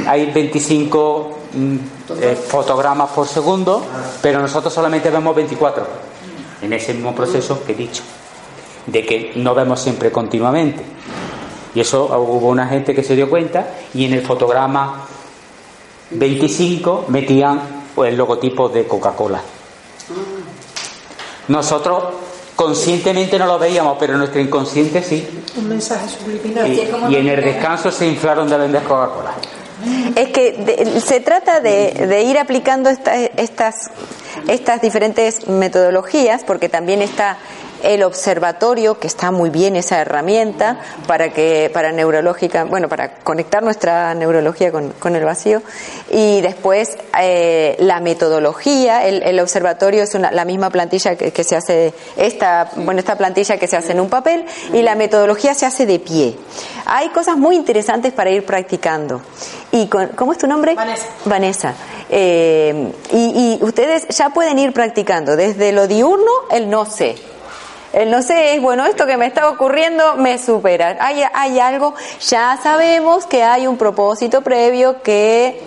hay 0.07 0.31
25 0.31 1.39
mm, 1.53 1.77
eh, 2.21 2.37
fotogramas 2.37 3.11
por 3.11 3.27
segundo, 3.27 3.83
pero 4.23 4.41
nosotros 4.41 4.73
solamente 4.73 5.11
vemos 5.11 5.35
24. 5.35 5.87
En 6.63 6.73
ese 6.73 6.95
mismo 6.95 7.15
proceso 7.15 7.65
que 7.65 7.73
he 7.73 7.75
dicho, 7.75 8.03
de 8.87 9.05
que 9.05 9.33
no 9.37 9.55
vemos 9.55 9.81
siempre 9.81 10.13
continuamente. 10.13 10.83
Y 11.75 11.81
eso 11.81 12.07
hubo 12.07 12.49
una 12.49 12.67
gente 12.67 12.95
que 12.95 13.03
se 13.03 13.15
dio 13.15 13.31
cuenta 13.31 13.75
y 13.95 14.05
en 14.05 14.15
el 14.15 14.23
fotograma 14.23 15.07
25 16.11 17.07
metían 17.09 17.81
el 17.97 18.17
logotipo 18.17 18.69
de 18.69 18.87
Coca-Cola. 18.87 19.41
Nosotros 21.49 22.05
conscientemente 22.61 23.39
no 23.39 23.47
lo 23.47 23.59
veíamos, 23.59 23.97
pero 23.99 24.19
nuestro 24.19 24.39
inconsciente 24.41 25.03
sí. 25.03 25.27
Un 25.57 25.69
mensaje 25.69 26.07
subliminal. 26.09 26.67
Y, 26.69 26.81
y 27.09 27.17
en 27.17 27.29
el 27.29 27.43
descanso 27.43 27.91
se 27.91 28.07
inflaron 28.07 28.49
de 28.51 28.59
vender 28.59 28.83
Coca-Cola. 28.83 29.33
Es 30.15 30.29
que 30.29 30.53
de- 30.53 31.01
se 31.01 31.21
trata 31.21 31.61
de, 31.61 31.93
de 32.07 32.23
ir 32.23 32.39
aplicando 32.39 32.91
esta- 32.91 33.17
estas, 33.17 33.91
estas 34.47 34.83
diferentes 34.83 35.49
metodologías, 35.49 36.45
porque 36.45 36.69
también 36.69 37.01
está 37.01 37.39
el 37.83 38.03
observatorio, 38.03 38.99
que 38.99 39.07
está 39.07 39.31
muy 39.31 39.51
bien 39.51 39.77
esa 39.77 40.01
herramienta 40.01 40.79
para 41.07 41.31
que 41.33 41.71
para 41.73 41.93
neurológica, 41.93 42.65
bueno, 42.65 42.89
para 42.89 43.15
conectar 43.17 43.63
nuestra 43.63 44.15
neurología 44.15 44.73
con, 44.73 44.91
con 44.91 45.17
el 45.17 45.25
vacío, 45.25 45.63
y 46.11 46.41
después 46.41 46.97
eh, 47.21 47.77
la 47.81 48.01
metodología, 48.01 49.07
el, 49.07 49.23
el 49.23 49.39
observatorio 49.41 50.03
es 50.03 50.15
una- 50.15 50.31
la 50.31 50.45
misma 50.45 50.71
plantilla 50.71 51.17
que, 51.17 51.33
que 51.33 51.45
se 51.45 51.57
hace 51.57 51.95
esta, 52.17 52.71
bueno, 52.77 53.01
esta 53.01 53.17
plantilla 53.17 53.57
que 53.59 53.67
se 53.67 53.77
hace 53.77 53.93
en 53.93 54.01
un 54.01 54.09
papel 54.09 54.45
y 54.73 54.83
la 54.83 54.95
metodología 54.95 55.55
se 55.55 55.67
hace 55.67 55.87
de 55.87 55.99
pie. 55.99 56.37
Hay 56.87 57.09
cosas 57.11 57.37
muy 57.37 57.57
interesantes 57.57 58.13
para 58.13 58.31
ir 58.31 58.45
practicando. 58.45 59.21
Y 59.73 59.87
con, 59.87 60.09
¿cómo 60.09 60.33
es 60.33 60.39
tu 60.39 60.47
nombre? 60.47 60.75
Vanessa. 60.75 61.07
Vanessa. 61.25 61.75
Eh, 62.11 62.93
y, 63.13 63.59
y 63.61 63.65
ustedes 63.65 64.09
ya 64.09 64.31
pueden 64.31 64.59
ir 64.59 64.73
practicando 64.73 65.37
desde 65.37 65.71
lo 65.73 65.87
diurno 65.87 66.31
el 66.51 66.69
no 66.69 66.85
sé. 66.85 67.15
El 67.93 68.11
no 68.11 68.23
sé 68.23 68.55
es, 68.55 68.63
bueno, 68.63 68.87
esto 68.87 69.05
que 69.07 69.17
me 69.17 69.27
está 69.27 69.49
ocurriendo 69.49 70.17
me 70.17 70.39
supera. 70.39 70.97
Hay, 71.01 71.25
hay 71.33 71.59
algo, 71.59 71.95
ya 72.21 72.59
sabemos 72.63 73.27
que 73.27 73.43
hay 73.43 73.67
un 73.67 73.77
propósito 73.77 74.43
previo 74.43 75.03
que 75.03 75.61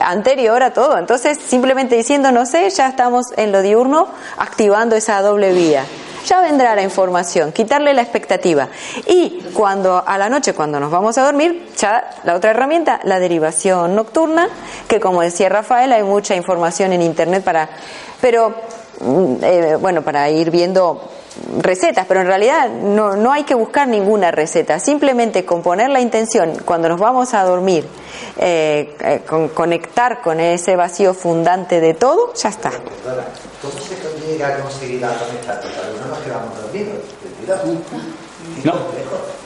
anterior 0.00 0.62
a 0.62 0.72
todo. 0.72 0.96
Entonces, 0.96 1.38
simplemente 1.38 1.96
diciendo 1.96 2.32
no 2.32 2.46
sé, 2.46 2.70
ya 2.70 2.88
estamos 2.88 3.26
en 3.36 3.52
lo 3.52 3.62
diurno 3.62 4.08
activando 4.38 4.96
esa 4.96 5.20
doble 5.20 5.52
vía. 5.52 5.84
Ya 6.26 6.40
vendrá 6.40 6.74
la 6.74 6.82
información, 6.82 7.52
quitarle 7.52 7.94
la 7.94 8.02
expectativa. 8.02 8.68
Y 9.06 9.40
cuando 9.54 10.02
a 10.04 10.18
la 10.18 10.28
noche, 10.28 10.52
cuando 10.52 10.80
nos 10.80 10.90
vamos 10.90 11.16
a 11.16 11.24
dormir, 11.24 11.70
ya 11.76 12.10
la 12.24 12.34
otra 12.34 12.50
herramienta, 12.50 13.00
la 13.04 13.18
derivación 13.18 13.94
nocturna, 13.94 14.48
que 14.88 15.00
como 15.00 15.22
decía 15.22 15.48
Rafael, 15.48 15.92
hay 15.92 16.02
mucha 16.02 16.34
información 16.34 16.92
en 16.92 17.02
internet 17.02 17.44
para, 17.44 17.68
pero 18.20 18.54
mm, 19.00 19.34
eh, 19.42 19.76
bueno, 19.76 20.02
para 20.02 20.28
ir 20.28 20.50
viendo 20.50 21.08
recetas, 21.60 22.06
pero 22.06 22.20
en 22.20 22.26
realidad 22.26 22.68
no, 22.68 23.16
no 23.16 23.32
hay 23.32 23.44
que 23.44 23.54
buscar 23.54 23.88
ninguna 23.88 24.30
receta, 24.30 24.78
simplemente 24.80 25.44
con 25.44 25.62
poner 25.62 25.90
la 25.90 26.00
intención 26.00 26.52
cuando 26.64 26.88
nos 26.88 26.98
vamos 27.00 27.34
a 27.34 27.42
dormir, 27.44 27.86
eh, 28.38 28.94
eh, 29.00 29.20
con 29.28 29.48
conectar 29.48 30.20
con 30.20 30.40
ese 30.40 30.76
vacío 30.76 31.14
fundante 31.14 31.80
de 31.80 31.94
todo, 31.94 32.32
ya 32.34 32.48
está. 32.50 32.70
¿cómo 32.70 33.72
se 33.80 34.26
llega 34.32 34.48
a 34.48 34.56
conseguir 34.58 35.00
la 35.00 35.08
conectar? 35.14 35.60
Porque 35.60 35.76
algunos 35.78 36.06
nos 36.08 36.18
quedamos 36.18 36.62
dormidos. 36.62 36.94
No. 38.64 38.72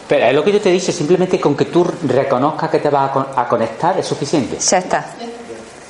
Pero 0.09 0.27
es 0.27 0.35
lo 0.35 0.45
que 0.45 0.53
yo 0.53 0.61
te 0.61 0.69
he 0.69 0.73
dicho, 0.73 0.93
simplemente 0.93 1.41
con 1.41 1.57
que 1.57 1.67
tú 1.67 1.87
reconozcas 2.07 2.71
que 2.71 2.79
te 2.79 2.91
vas 2.91 3.11
a, 3.11 3.13
con- 3.13 3.27
a 3.35 3.49
conectar 3.49 3.99
es 3.99 4.07
suficiente. 4.07 4.59
Ya 4.59 4.79
está. 4.79 5.07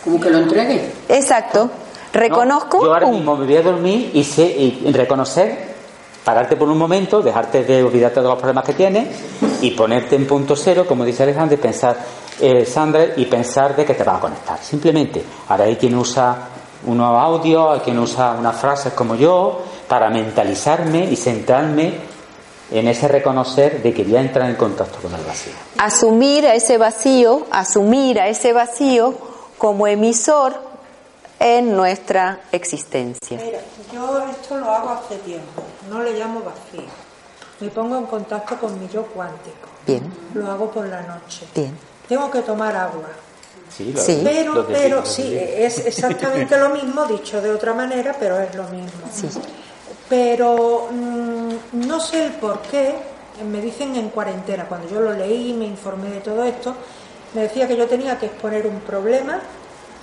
Como 0.05 0.21
que 0.21 0.31
lo 0.31 0.39
entregue. 0.39 0.91
Exacto. 1.09 1.71
Reconozco. 2.13 2.79
No, 2.79 2.85
yo 2.85 2.93
ahora 2.95 3.07
mismo 3.07 3.37
me 3.37 3.47
voy 3.47 3.57
a 3.57 3.63
dormir 3.63 4.11
y 4.13 4.23
sé 4.25 4.43
y 4.45 4.93
reconocer, 4.93 5.72
pararte 6.25 6.57
por 6.57 6.69
un 6.69 6.79
momento, 6.79 7.21
dejarte 7.21 7.65
de 7.65 7.83
olvidarte 7.83 8.21
de 8.21 8.29
los 8.29 8.39
problemas 8.39 8.65
que 8.65 8.75
tienes 8.75 9.09
y 9.61 9.71
ponerte 9.73 10.17
en 10.17 10.27
punto 10.27 10.57
cero, 10.57 10.85
como 10.87 11.05
dice 11.05 11.23
Alejandro, 11.23 11.55
y 11.55 11.59
pensar, 11.59 11.97
eh, 12.41 12.65
Sandra, 12.65 13.07
y 13.17 13.27
pensar 13.27 13.75
de 13.75 13.85
que 13.85 13.95
te 13.95 14.05
vas 14.05 14.19
a 14.19 14.21
conectar. 14.21 14.59
Simplemente. 14.59 15.23
Ahora 15.49 15.65
hay 15.65 15.77
quien 15.77 15.95
usa 15.97 16.37
unos 16.87 17.19
audios, 17.21 17.75
hay 17.75 17.81
quien 17.81 17.99
usa 17.99 18.37
unas 18.39 18.57
frases 18.57 18.93
como 18.93 19.15
yo, 19.15 19.63
para 19.89 20.11
mentalizarme 20.11 21.05
y 21.05 21.17
centrarme 21.17 22.13
en 22.71 22.89
ese 22.89 23.07
reconocer 23.07 23.83
de 23.83 23.93
que 23.93 24.03
voy 24.05 24.17
a 24.17 24.21
entrar 24.21 24.49
en 24.49 24.57
contacto 24.57 24.99
con 25.03 25.15
el 25.15 25.25
vacío. 25.25 25.53
asumir 25.77 26.47
a 26.47 26.55
ese 26.55 26.79
vacío, 26.79 27.47
asumir 27.51 28.19
a 28.19 28.29
ese 28.29 28.53
vacío 28.53 29.15
como 29.59 29.87
emisor 29.87 30.72
en 31.43 31.75
nuestra 31.77 32.41
existencia. 32.53 33.37
Mira, 33.37 33.59
yo 33.93 34.25
esto 34.31 34.57
lo 34.59 34.71
hago 34.71 34.91
hace 34.91 35.17
tiempo, 35.19 35.63
no 35.91 36.01
le 36.01 36.13
llamo 36.13 36.41
vacío. 36.41 36.89
Me 37.59 37.69
pongo 37.69 37.99
en 37.99 38.07
contacto 38.07 38.57
con 38.59 38.79
mi 38.81 38.89
yo 38.89 39.05
cuántico. 39.07 39.69
Bien, 39.87 40.03
Lo 40.35 40.49
hago 40.51 40.71
por 40.71 40.87
la 40.87 41.03
noche. 41.03 41.47
bien. 41.55 41.77
Tengo 42.09 42.31
que 42.31 42.43
tomar 42.43 42.77
agua. 42.77 43.09
Sí, 43.69 43.93
Sí. 43.97 44.21
Pero, 44.23 44.55
lo 44.55 44.67
pero 44.67 44.97
digo, 44.97 45.07
sí, 45.07 45.35
lo 45.35 45.41
es 45.41 45.79
exactamente 45.87 46.57
lo 46.59 46.69
mismo, 46.71 47.05
dicho 47.07 47.41
de 47.41 47.51
otra 47.51 47.73
manera, 47.75 48.15
pero 48.19 48.39
es 48.39 48.55
lo 48.55 48.65
mismo. 48.65 49.03
Sí. 49.13 49.29
Pero 50.09 50.89
mm, 50.91 51.87
no 51.87 51.99
sé 51.99 52.27
el 52.27 52.33
por 52.33 52.61
qué, 52.63 52.95
me 53.51 53.61
dicen 53.61 53.97
en 53.97 54.11
cuarentena, 54.11 54.67
cuando 54.67 54.89
yo 54.89 55.01
lo 55.01 55.13
leí, 55.13 55.55
me 55.55 55.65
informé 55.65 56.11
de 56.11 56.21
todo 56.21 56.45
esto, 56.45 56.75
me 57.35 57.43
decía 57.43 57.67
que 57.67 57.77
yo 57.77 57.87
tenía 57.89 58.19
que 58.19 58.27
exponer 58.27 58.67
un 58.67 58.81
problema, 58.81 59.41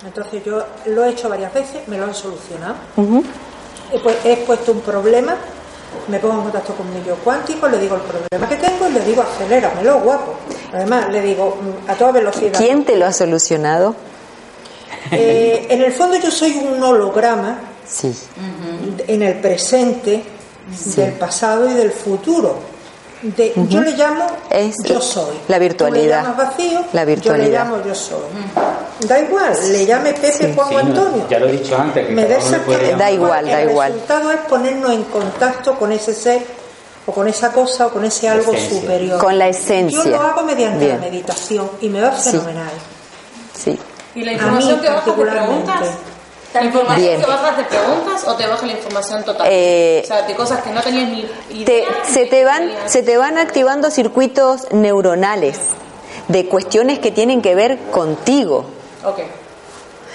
entonces 0.06 0.42
yo 0.44 0.64
lo 0.86 1.04
he 1.04 1.10
hecho 1.10 1.28
varias 1.28 1.52
veces, 1.52 1.86
me 1.88 1.98
lo 1.98 2.04
han 2.04 2.14
solucionado. 2.14 2.74
Ujú. 2.96 3.22
He, 3.92 3.98
pu- 3.98 4.14
he 4.24 4.32
expuesto 4.32 4.72
un 4.72 4.80
problema, 4.80 5.34
me 6.08 6.18
pongo 6.18 6.34
en 6.34 6.42
contacto 6.42 6.74
con 6.74 6.92
mi 6.94 7.02
yo 7.04 7.16
cuántico, 7.16 7.68
le 7.68 7.78
digo 7.78 7.96
el 7.96 8.02
problema 8.02 8.48
que 8.48 8.56
tengo 8.56 8.88
y 8.88 8.92
le 8.92 9.00
digo 9.04 9.22
aceléramelo, 9.22 10.00
guapo. 10.00 10.34
Además, 10.72 11.08
le 11.10 11.20
digo 11.20 11.58
mm, 11.86 11.90
a 11.90 11.94
toda 11.94 12.12
velocidad. 12.12 12.56
¿Quién 12.58 12.84
te 12.84 12.96
lo 12.96 13.06
ha 13.06 13.12
solucionado? 13.12 13.94
Eh, 15.10 15.66
en 15.70 15.82
el 15.82 15.92
fondo 15.92 16.16
yo 16.16 16.30
soy 16.30 16.56
un 16.56 16.82
holograma 16.82 17.58
Sí. 17.86 18.16
en 19.08 19.22
el 19.22 19.40
presente, 19.40 20.22
del 20.96 21.12
pasado 21.14 21.68
y 21.68 21.74
del 21.74 21.90
futuro. 21.90 22.54
De- 23.22 23.52
Yo 23.68 23.80
le 23.82 23.90
llamo 23.96 24.24
Es 24.48 24.76
yo 24.84 25.00
soy. 25.00 25.34
la 25.48 25.58
virtualidad. 25.58 26.20
Tú 26.22 26.28
le 26.28 26.32
llamas 26.32 26.36
vacío, 26.56 26.80
La 26.92 27.02
yo 27.02 27.06
le 27.08 27.14
virtualidad. 27.16 27.64
llamo 27.64 27.82
yo 27.84 27.94
soy. 27.94 28.20
Da 29.06 29.18
igual, 29.18 29.54
le 29.72 29.86
llame 29.86 30.12
Pepe, 30.12 30.52
Juan 30.54 30.68
Sí, 30.68 30.74
Antonio. 30.76 31.26
ya 31.28 31.38
lo 31.38 31.48
he 31.48 31.52
dicho 31.52 31.76
antes, 31.76 32.06
que 32.06 32.12
Me 32.12 32.26
da 32.26 32.38
puede. 32.64 32.94
Da 32.96 33.10
igual, 33.10 33.46
da 33.46 33.62
El 33.62 33.70
igual. 33.70 33.92
resultado 33.92 34.30
es 34.32 34.40
ponernos 34.40 34.92
en 34.92 35.04
contacto 35.04 35.74
con 35.78 35.90
ese 35.92 36.14
ser 36.14 36.42
o 37.06 37.12
con 37.12 37.26
esa 37.26 37.50
cosa 37.50 37.86
o 37.86 37.90
con 37.90 38.04
ese 38.04 38.28
algo 38.28 38.52
esencia. 38.52 38.80
superior. 38.80 39.18
Con 39.18 39.38
la 39.38 39.48
esencia. 39.48 40.04
Yo 40.04 40.10
lo 40.10 40.20
hago 40.20 40.42
mediante 40.42 40.84
Bien. 40.84 40.96
la 41.00 41.00
meditación 41.06 41.70
y 41.80 41.88
me 41.88 42.02
va 42.02 42.14
Sí. 42.18 42.30
fenomenal. 42.30 42.70
Sí. 43.58 43.78
Y 44.14 44.22
la 44.24 44.30
A 44.32 44.34
información 44.34 44.74
mí 44.76 44.80
que 44.82 44.88
baja 44.88 45.00
particularmente. 45.04 45.64
preguntas. 45.72 45.88
¿La 46.52 46.64
información 46.64 47.06
Bien. 47.06 47.20
te 47.20 47.26
bajas 47.26 47.56
de 47.56 47.64
preguntas 47.64 48.24
o 48.26 48.34
te 48.34 48.46
baja 48.48 48.66
la 48.66 48.72
información 48.72 49.24
total? 49.24 49.46
Eh, 49.50 50.00
o 50.04 50.06
sea, 50.06 50.22
de 50.22 50.34
cosas 50.34 50.60
que 50.62 50.70
no 50.70 50.82
tenías 50.82 51.08
ni 51.08 51.20
idea. 51.60 51.64
te- 51.64 51.84
se, 52.12 52.26
te 52.26 52.44
van, 52.44 52.58
tenías. 52.68 52.92
se 52.92 53.02
te 53.02 53.16
van 53.16 53.38
activando 53.38 53.90
circuitos 53.90 54.66
neuronales 54.72 55.58
de 56.28 56.46
cuestiones 56.48 56.98
que 56.98 57.12
tienen 57.12 57.40
que 57.40 57.54
ver 57.54 57.78
contigo. 57.92 58.64
Ok. 59.04 59.18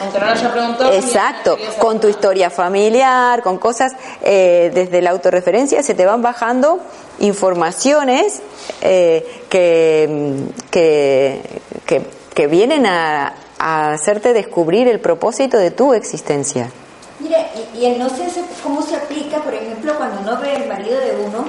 Aunque 0.01 0.19
no 0.19 0.25
lo 0.25 0.31
haya 0.33 0.51
preguntado. 0.51 0.91
Exacto, 0.91 1.57
con 1.79 2.01
tu 2.01 2.09
historia 2.09 2.49
familiar, 2.49 3.41
con 3.41 3.57
cosas 3.57 3.93
eh, 4.21 4.69
desde 4.73 5.01
la 5.01 5.11
autorreferencia, 5.11 5.81
se 5.83 5.93
te 5.93 6.05
van 6.05 6.21
bajando 6.21 6.79
informaciones 7.19 8.41
eh, 8.81 9.43
que, 9.49 10.49
que, 10.71 11.41
que- 11.85 12.25
que 12.35 12.47
vienen 12.47 12.85
a, 12.85 13.33
a 13.57 13.93
hacerte 13.93 14.33
descubrir 14.33 14.89
el 14.89 14.99
propósito 14.99 15.57
de 15.57 15.71
tu 15.71 15.93
existencia. 15.93 16.69
Mira, 17.21 17.37
y, 17.73 17.79
y 17.79 17.85
el 17.85 17.97
no 17.97 18.09
sé 18.09 18.25
cómo 18.61 18.81
se 18.81 18.97
aplica, 18.97 19.37
por 19.37 19.53
ejemplo, 19.53 19.95
cuando 19.95 20.19
uno 20.19 20.41
ve 20.41 20.55
el 20.57 20.67
marido 20.67 20.99
de 20.99 21.15
uno 21.25 21.45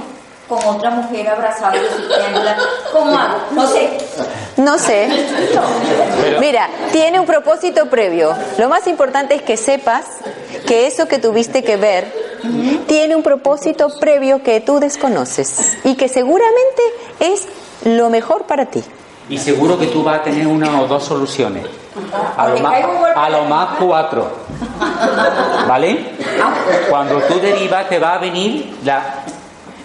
con 0.49 0.65
otra 0.65 0.91
mujer 0.91 1.29
abrazada 1.29 1.77
y 1.77 2.93
¿cómo 2.93 3.17
hago? 3.17 3.39
No 3.53 3.67
sé. 3.67 3.99
No 4.57 4.79
sé. 4.79 5.09
Mira, 6.41 6.69
tiene 6.93 7.19
un 7.19 7.27
propósito 7.27 7.87
previo. 7.87 8.35
Lo 8.59 8.69
más 8.69 8.87
importante 8.87 9.35
es 9.35 9.43
que 9.43 9.57
sepas 9.57 10.07
que 10.67 10.87
eso 10.87 11.09
que 11.09 11.19
tuviste 11.19 11.63
que 11.63 11.77
ver 11.77 12.13
tiene 12.87 13.17
un 13.17 13.23
propósito 13.23 13.89
previo 13.99 14.43
que 14.43 14.61
tú 14.61 14.79
desconoces 14.79 15.79
y 15.85 15.97
que 15.97 16.09
seguramente 16.09 16.83
es 17.21 17.47
lo 17.85 18.09
mejor 18.11 18.45
para 18.45 18.67
ti. 18.67 18.83
Y 19.29 19.39
seguro 19.39 19.77
que 19.77 19.89
tú 19.89 20.05
vas 20.05 20.21
a 20.21 20.23
tener 20.23 20.47
una 20.47 20.81
o 20.81 20.87
dos 20.87 21.05
soluciones. 21.05 21.67
A 22.37 22.49
lo 22.49 22.59
más, 22.61 22.75
a 23.17 23.31
lo 23.31 23.45
más 23.45 23.69
cuatro. 23.81 24.31
¿Vale? 25.67 26.13
Cuando 26.89 27.19
tú 27.23 27.41
derivas 27.41 27.89
te 27.89 27.99
va 27.99 28.15
a 28.15 28.19
venir 28.19 28.77
la 28.85 29.25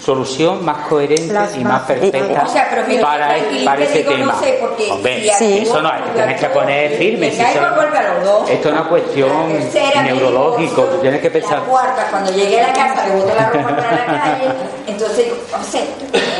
solución 0.01 0.65
más 0.65 0.87
coherente 0.87 1.31
Las 1.33 1.55
y 1.55 1.59
más 1.63 1.73
más- 1.73 1.81
perfecta 1.83 2.43
O 2.45 2.49
sea, 2.49 2.67
pero 2.69 3.01
para, 3.01 3.27
tranquilita, 3.35 3.71
para 3.71 3.83
ese 3.83 3.97
digo, 3.99 4.11
no 4.11 4.17
tema. 4.17 4.39
sé, 4.39 4.59
Hombre, 4.91 5.31
Sí. 5.37 5.59
eso 5.59 5.81
no 5.81 5.89
es, 5.95 6.03
te 6.05 6.11
tienes 6.11 6.39
que 6.41 6.47
poner 6.47 6.97
firme. 6.97 7.27
Me 7.27 7.31
si 7.31 7.41
los 7.41 8.23
dos. 8.25 8.49
esto 8.49 8.67
es 8.69 8.73
una 8.73 8.89
cuestión 8.89 9.53
La 9.53 9.59
tercera, 9.59 10.03
neurológico, 10.03 10.81
tú 10.83 10.97
tienes 10.97 11.21
que 11.21 11.27
La 11.27 11.33
pensar. 11.33 11.59
cuarta, 11.63 12.07
cuando 12.09 12.31
llegué 12.31 12.61
a 12.61 12.67
la 12.67 12.73
casa, 12.73 13.07
le 13.07 13.15
boté 13.15 13.35
la 13.35 13.49
ropa 13.49 13.75
para 13.75 13.91
la 13.91 14.05
calle. 14.23 14.45
Entonces, 14.87 15.27
no 15.51 15.63
sé. 15.63 15.83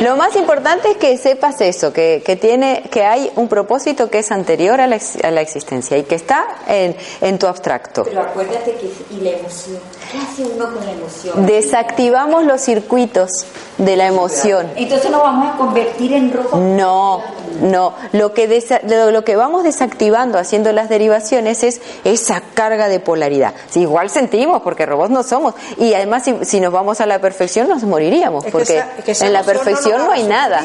Lo 0.04 0.16
más 0.16 0.34
importante 0.36 0.90
es 0.90 0.96
que 0.96 1.16
sepas 1.16 1.60
eso, 1.60 1.92
que, 1.92 2.22
que 2.26 2.34
tiene, 2.36 2.82
que 2.90 3.04
hay 3.04 3.30
un 3.36 3.46
propósito 3.48 4.10
que 4.10 4.18
es 4.18 4.32
anterior 4.32 4.80
a 4.80 4.86
la, 4.88 4.96
ex- 4.96 5.22
a 5.24 5.30
la 5.30 5.40
existencia 5.40 5.96
y 5.96 6.02
que 6.02 6.16
está 6.16 6.44
en, 6.66 6.96
en 7.20 7.38
tu 7.38 7.46
abstracto. 7.46 8.02
Pero 8.04 8.20
acuérdate 8.22 8.72
que. 8.74 8.90
Y 9.14 9.20
la 9.20 9.30
emoción. 9.30 9.78
¿Qué 10.10 10.18
hace 10.18 10.42
uno 10.42 10.64
con 10.74 10.84
la 10.84 10.92
emoción? 10.92 11.46
Desactivamos 11.46 12.44
los 12.44 12.60
circuitos 12.60 13.30
de 13.78 13.96
la 13.96 14.06
emoción. 14.06 14.68
Entonces 14.76 15.10
nos 15.10 15.22
vamos 15.22 15.54
a 15.54 15.56
convertir 15.56 16.12
en 16.12 16.32
rojo. 16.32 16.56
No, 16.58 17.22
no. 17.60 17.94
Lo 18.12 18.32
que, 18.34 18.48
desa- 18.48 18.80
lo, 18.82 19.10
lo 19.10 19.24
que 19.24 19.34
vamos 19.36 19.64
desactivando 19.64 20.38
haciendo 20.38 20.72
las 20.72 20.88
derivaciones 20.88 21.62
es 21.64 21.80
esa 22.04 22.42
carga 22.54 22.88
de 22.88 23.00
polaridad. 23.00 23.54
Si 23.70 23.80
igual 23.80 24.10
sentimos, 24.10 24.62
porque 24.62 24.86
robots 24.86 25.10
no 25.10 25.22
somos. 25.22 25.54
Y 25.78 25.94
además, 25.94 26.24
si, 26.24 26.34
si 26.44 26.60
nos 26.60 26.72
vamos 26.72 27.00
a 27.00 27.06
la 27.06 27.18
perfección, 27.20 27.68
nos 27.68 27.82
moriríamos, 27.82 28.44
Es 28.44 28.46
que 28.46 28.52
porque 28.52 28.76
esa- 28.78 28.88
es 28.98 29.04
que 29.04 29.12
esa 29.12 29.26
en 29.26 29.32
la 29.32 29.40
no 29.40 29.46
perfección 29.46 29.98
nos 29.98 30.06
no 30.06 30.12
hay 30.12 30.22
nada. 30.24 30.62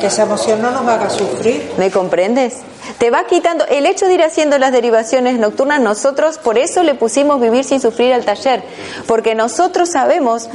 Que 0.00 0.06
esa 0.06 0.22
emoción 0.22 0.62
no 0.62 0.70
nos 0.70 0.86
haga 0.86 1.10
sufrir. 1.10 1.72
¿Me 1.78 1.90
comprendes? 1.90 2.58
Te 2.98 3.10
va 3.10 3.24
quitando 3.24 3.64
el 3.66 3.86
hecho 3.86 4.06
de 4.06 4.14
ir 4.14 4.22
haciendo 4.22 4.58
las 4.58 4.70
derivaciones 4.70 5.38
nocturnas. 5.38 5.80
Nosotros, 5.80 6.38
por 6.38 6.58
eso 6.58 6.82
le 6.82 6.94
pusimos 6.94 7.40
vivir 7.40 7.64
sin 7.64 7.80
sufrir 7.80 8.12
al 8.12 8.24
taller, 8.24 8.62
porque 9.06 9.34
nosotros 9.34 9.90
sabemos, 9.90 10.48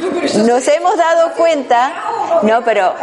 nos 0.46 0.68
hemos 0.68 0.96
dado 0.98 1.34
cuenta. 1.36 1.59
No, 2.44 2.62
pero 2.64 2.94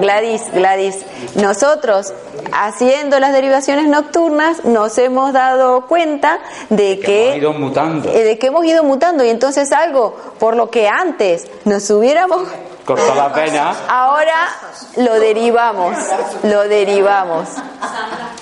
Gladys, 0.00 0.42
Gladys, 0.52 0.96
nosotros 1.36 2.12
haciendo 2.52 3.18
las 3.20 3.32
derivaciones 3.32 3.86
nocturnas 3.86 4.64
nos 4.64 4.96
hemos 4.98 5.32
dado 5.32 5.86
cuenta 5.86 6.40
de 6.70 6.98
Que 6.98 7.04
que 7.06 7.28
hemos 7.28 7.38
ido 7.38 7.52
mutando. 7.52 8.08
eh, 8.10 8.24
de 8.24 8.38
que 8.38 8.46
hemos 8.48 8.64
ido 8.64 8.82
mutando 8.82 9.24
y 9.24 9.28
entonces 9.30 9.70
algo 9.72 10.16
por 10.38 10.56
lo 10.56 10.70
que 10.70 10.88
antes 10.88 11.46
nos 11.64 11.88
hubiéramos 11.90 12.48
Cortó 12.84 13.14
la 13.14 13.32
pena. 13.32 13.72
Ahora 13.88 14.48
lo 14.96 15.14
derivamos, 15.20 15.94
lo 16.42 16.62
derivamos. 16.66 17.48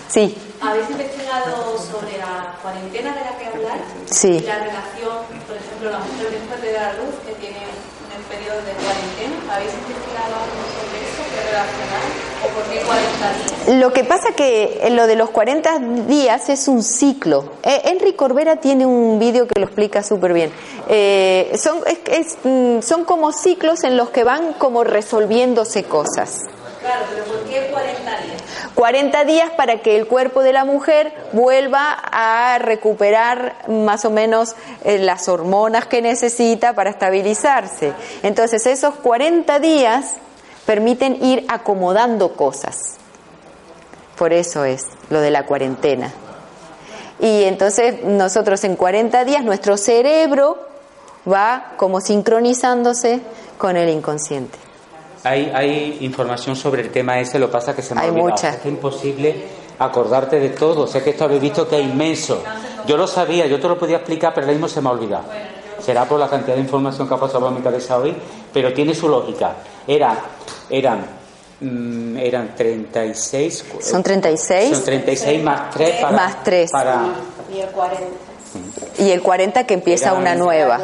Sí, 0.09 0.37
¿Habéis 0.63 0.89
investigado 0.91 1.77
sobre 1.79 2.17
la 2.19 2.55
cuarentena 2.63 3.13
de 3.15 3.21
la 3.21 3.37
que 3.39 3.47
hablar? 3.47 3.79
Sí. 4.07 4.41
La 4.41 4.55
relación, 4.59 5.19
por 5.49 5.57
ejemplo, 5.57 5.91
la 5.91 5.99
mujer 5.99 6.31
después 6.31 6.61
de 6.63 6.73
dar 6.73 6.91
a 6.91 6.93
luz, 6.95 7.15
que 7.27 7.33
tiene 7.41 7.57
un 7.65 8.25
periodo 8.25 8.59
de 8.61 8.73
cuarentena. 8.73 9.55
¿Habéis 9.55 9.73
investigado 9.73 10.35
algo 10.37 10.61
sobre 10.77 10.99
eso? 11.01 11.23
¿Qué 11.33 11.41
relacionar? 11.49 12.05
¿O 12.45 12.49
por 12.55 12.65
qué 12.65 12.81
40 12.85 13.67
días? 13.67 13.81
lo 13.81 13.93
que 13.93 14.05
pasa 14.05 14.33
que 14.33 14.89
lo 14.93 15.07
de 15.07 15.17
los 15.17 15.31
40 15.31 15.79
días 16.07 16.49
es 16.49 16.69
un 16.69 16.83
ciclo. 16.83 17.53
Eh, 17.63 18.15
Corbera 18.17 18.57
tiene 18.57 18.85
un 18.85 19.19
vídeo 19.19 19.47
que 19.47 19.61
lo 19.61 19.67
explica 19.67 20.03
súper 20.03 20.33
bien. 20.33 20.53
Eh, 20.89 21.53
son, 21.57 21.81
es- 21.87 21.99
es, 22.27 22.39
mm, 22.43 22.81
son 22.83 23.05
como 23.05 23.33
ciclos 23.33 23.85
en 23.85 23.97
los 23.97 24.11
que 24.11 24.25
van 24.25 24.55
como 24.55 24.85
resolviéndose 24.85 25.85
cosas. 25.85 26.41
Claro, 26.81 27.05
pero 27.13 27.25
¿por 27.25 27.41
qué 27.45 27.68
40 28.79 29.25
días? 29.25 29.25
40 29.25 29.25
días 29.25 29.51
para 29.57 29.83
que 29.83 29.97
el 29.97 30.07
cuerpo 30.07 30.45
de 30.45 30.53
la 30.53 30.65
mujer 30.65 31.13
vuelva 31.33 31.99
a 32.13 32.59
recuperar 32.59 33.57
más 33.67 34.05
o 34.05 34.11
menos 34.11 34.55
eh, 34.85 34.99
las 34.99 35.29
hormonas 35.29 35.87
que 35.87 36.01
necesita 36.01 36.75
para 36.75 36.91
estabilizarse. 36.91 37.93
Entonces 38.23 38.67
esos 38.67 38.95
40 38.95 39.59
días 39.59 40.15
permiten 40.65 41.25
ir 41.25 41.45
acomodando 41.49 42.35
cosas. 42.35 42.99
Por 44.17 44.33
eso 44.33 44.65
es 44.65 44.87
lo 45.11 45.21
de 45.21 45.33
la 45.33 45.45
cuarentena. 45.45 46.13
Y 47.19 47.43
entonces 47.45 48.05
nosotros 48.05 48.63
en 48.63 48.77
40 48.77 49.25
días 49.25 49.43
nuestro 49.43 49.77
cerebro 49.77 50.57
va 51.29 51.73
como 51.79 52.01
sincronizándose 52.01 53.23
con 53.59 53.77
el 53.77 53.89
inconsciente. 53.89 54.68
Hay, 55.25 55.51
hay 55.55 55.99
información 56.01 56.55
sobre 56.57 56.83
el 56.83 56.91
tema 56.91 57.19
ese, 57.21 57.39
lo 57.39 57.47
que 57.49 57.53
pasa 57.53 57.75
que 57.75 57.83
se 57.83 57.95
me 57.95 58.01
ha 58.01 58.05
Hay 58.05 58.11
olvidado. 58.11 58.31
mucha. 58.31 58.51
Es 58.51 58.57
que 58.57 58.69
es 58.69 58.75
imposible 58.75 59.45
acordarte 59.79 60.39
de 60.41 60.51
todo. 60.51 60.87
Sé 60.87 61.03
que 61.03 61.11
esto 61.11 61.25
habéis 61.25 61.41
visto 61.43 61.69
que 61.69 61.79
es 61.81 61.85
inmenso. 61.85 62.43
Yo 62.87 62.97
lo 62.97 63.07
sabía, 63.07 63.47
yo 63.47 63.61
te 63.61 63.69
lo 63.69 63.79
podía 63.79 63.97
explicar, 63.97 64.33
pero 64.35 64.47
ahora 64.47 64.53
mismo 64.53 64.69
se 64.69 64.81
me 64.81 64.89
ha 64.89 64.93
olvidado. 64.93 65.25
Será 65.81 66.05
por 66.05 66.19
la 66.19 66.29
cantidad 66.29 66.55
de 66.57 66.61
información 66.63 67.07
que 67.09 67.15
ha 67.15 67.19
pasado 67.19 67.41
por 67.41 67.51
mi 67.53 67.61
cabeza 67.61 67.97
hoy, 67.99 68.15
pero 68.53 68.73
tiene 68.73 68.95
su 68.95 69.09
lógica. 69.09 69.53
Era, 69.87 70.17
eran, 70.71 71.05
mm, 71.61 72.17
eran 72.19 72.55
36. 72.57 73.65
Son 73.81 74.03
36. 74.03 74.75
Son 74.75 74.85
36 74.85 75.43
más 75.43 75.71
3 75.71 76.01
para. 76.01 76.17
Más 76.17 76.43
tres. 76.45 76.71
Para, 76.73 77.03
Y 77.55 77.61
el 77.61 77.69
40. 77.71 78.07
Y 78.99 79.11
el 79.11 79.23
40 79.23 79.65
que 79.67 79.75
empieza 79.75 80.15
una 80.15 80.33
un- 80.33 80.39
nueva. 80.39 80.79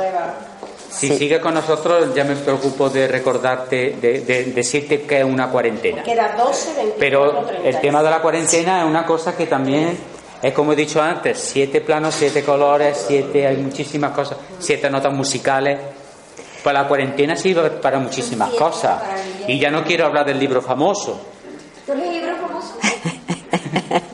Si 0.96 1.08
Sí. 1.08 1.18
sigues 1.18 1.40
con 1.40 1.54
nosotros, 1.54 2.14
ya 2.14 2.24
me 2.24 2.36
preocupo 2.36 2.88
de 2.88 3.08
recordarte, 3.08 3.96
de, 4.00 4.20
de 4.20 4.44
decirte 4.46 5.02
que 5.02 5.18
es 5.20 5.24
una 5.24 5.48
cuarentena. 5.50 6.02
12, 6.02 6.74
24, 6.74 6.96
Pero 6.98 7.44
30. 7.46 7.68
el 7.68 7.80
tema 7.80 8.02
de 8.02 8.10
la 8.10 8.20
cuarentena 8.20 8.80
es 8.82 8.86
una 8.86 9.04
cosa 9.04 9.36
que 9.36 9.46
también 9.46 9.96
es 10.42 10.52
como 10.52 10.72
he 10.72 10.76
dicho 10.76 11.00
antes, 11.02 11.38
siete 11.38 11.80
planos, 11.80 12.14
siete 12.14 12.42
colores, 12.44 13.04
siete, 13.08 13.46
hay 13.46 13.56
muchísimas 13.56 14.12
cosas, 14.12 14.38
siete 14.58 14.88
notas 14.90 15.12
musicales. 15.12 15.78
Pues 16.62 16.72
la 16.74 16.86
cuarentena 16.88 17.34
sirve 17.36 17.70
para 17.70 17.98
muchísimas 17.98 18.50
cosas. 18.50 19.02
Y 19.48 19.58
ya 19.58 19.70
no 19.70 19.84
quiero 19.84 20.06
hablar 20.06 20.24
del 20.26 20.38
libro 20.38 20.62
famoso. 20.62 21.20
¿Tú 21.86 21.94
lees 21.94 22.12
libros 22.14 22.38
famosos? 22.40 22.72
que 22.80 24.00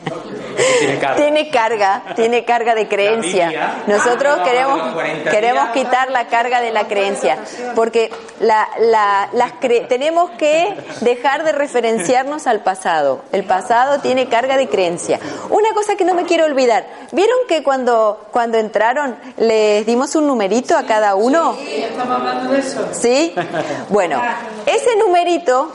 tiene 1.15 1.49
carga, 1.49 2.03
tiene 2.15 2.45
carga 2.45 2.75
de 2.75 2.87
creencia. 2.87 3.47
Biblia. 3.49 3.83
Nosotros 3.87 4.37
Ah, 4.39 4.43
queremos, 4.43 4.77
de 4.77 4.83
los 4.85 4.93
40 4.93 5.31
queremos 5.31 5.63
días. 5.63 5.73
quitar 5.73 6.11
la 6.11 6.27
carga 6.27 6.61
de 6.61 6.71
la 6.71 6.87
creencia, 6.87 7.37
porque 7.75 8.11
la, 8.39 8.67
la- 8.79 9.29
las 9.33 9.53
cre- 9.59 9.87
tenemos 9.87 10.31
que 10.31 10.75
dejar 11.01 11.43
de 11.43 11.51
referenciarnos 11.51 12.47
al 12.47 12.61
pasado. 12.61 13.23
El 13.31 13.43
pasado 13.43 13.99
tiene 13.99 14.27
carga 14.27 14.57
de 14.57 14.67
creencia. 14.69 15.19
Una 15.49 15.73
cosa 15.73 15.95
que 15.95 16.05
no 16.05 16.13
me 16.13 16.23
quiero 16.25 16.45
olvidar, 16.45 16.85
¿vieron 17.11 17.37
que 17.47 17.63
cuando, 17.63 18.25
cuando 18.31 18.57
entraron 18.57 19.15
les 19.37 19.85
dimos 19.85 20.15
un 20.15 20.27
numerito 20.27 20.77
a 20.77 20.83
cada 20.83 21.15
uno? 21.15 21.55
Estamos 21.67 22.19
hablando 22.19 22.51
de 22.53 22.59
eso. 22.59 22.87
¿Sí? 22.91 23.33
Bueno, 23.89 24.21
ese 24.65 24.95
numerito, 24.97 25.71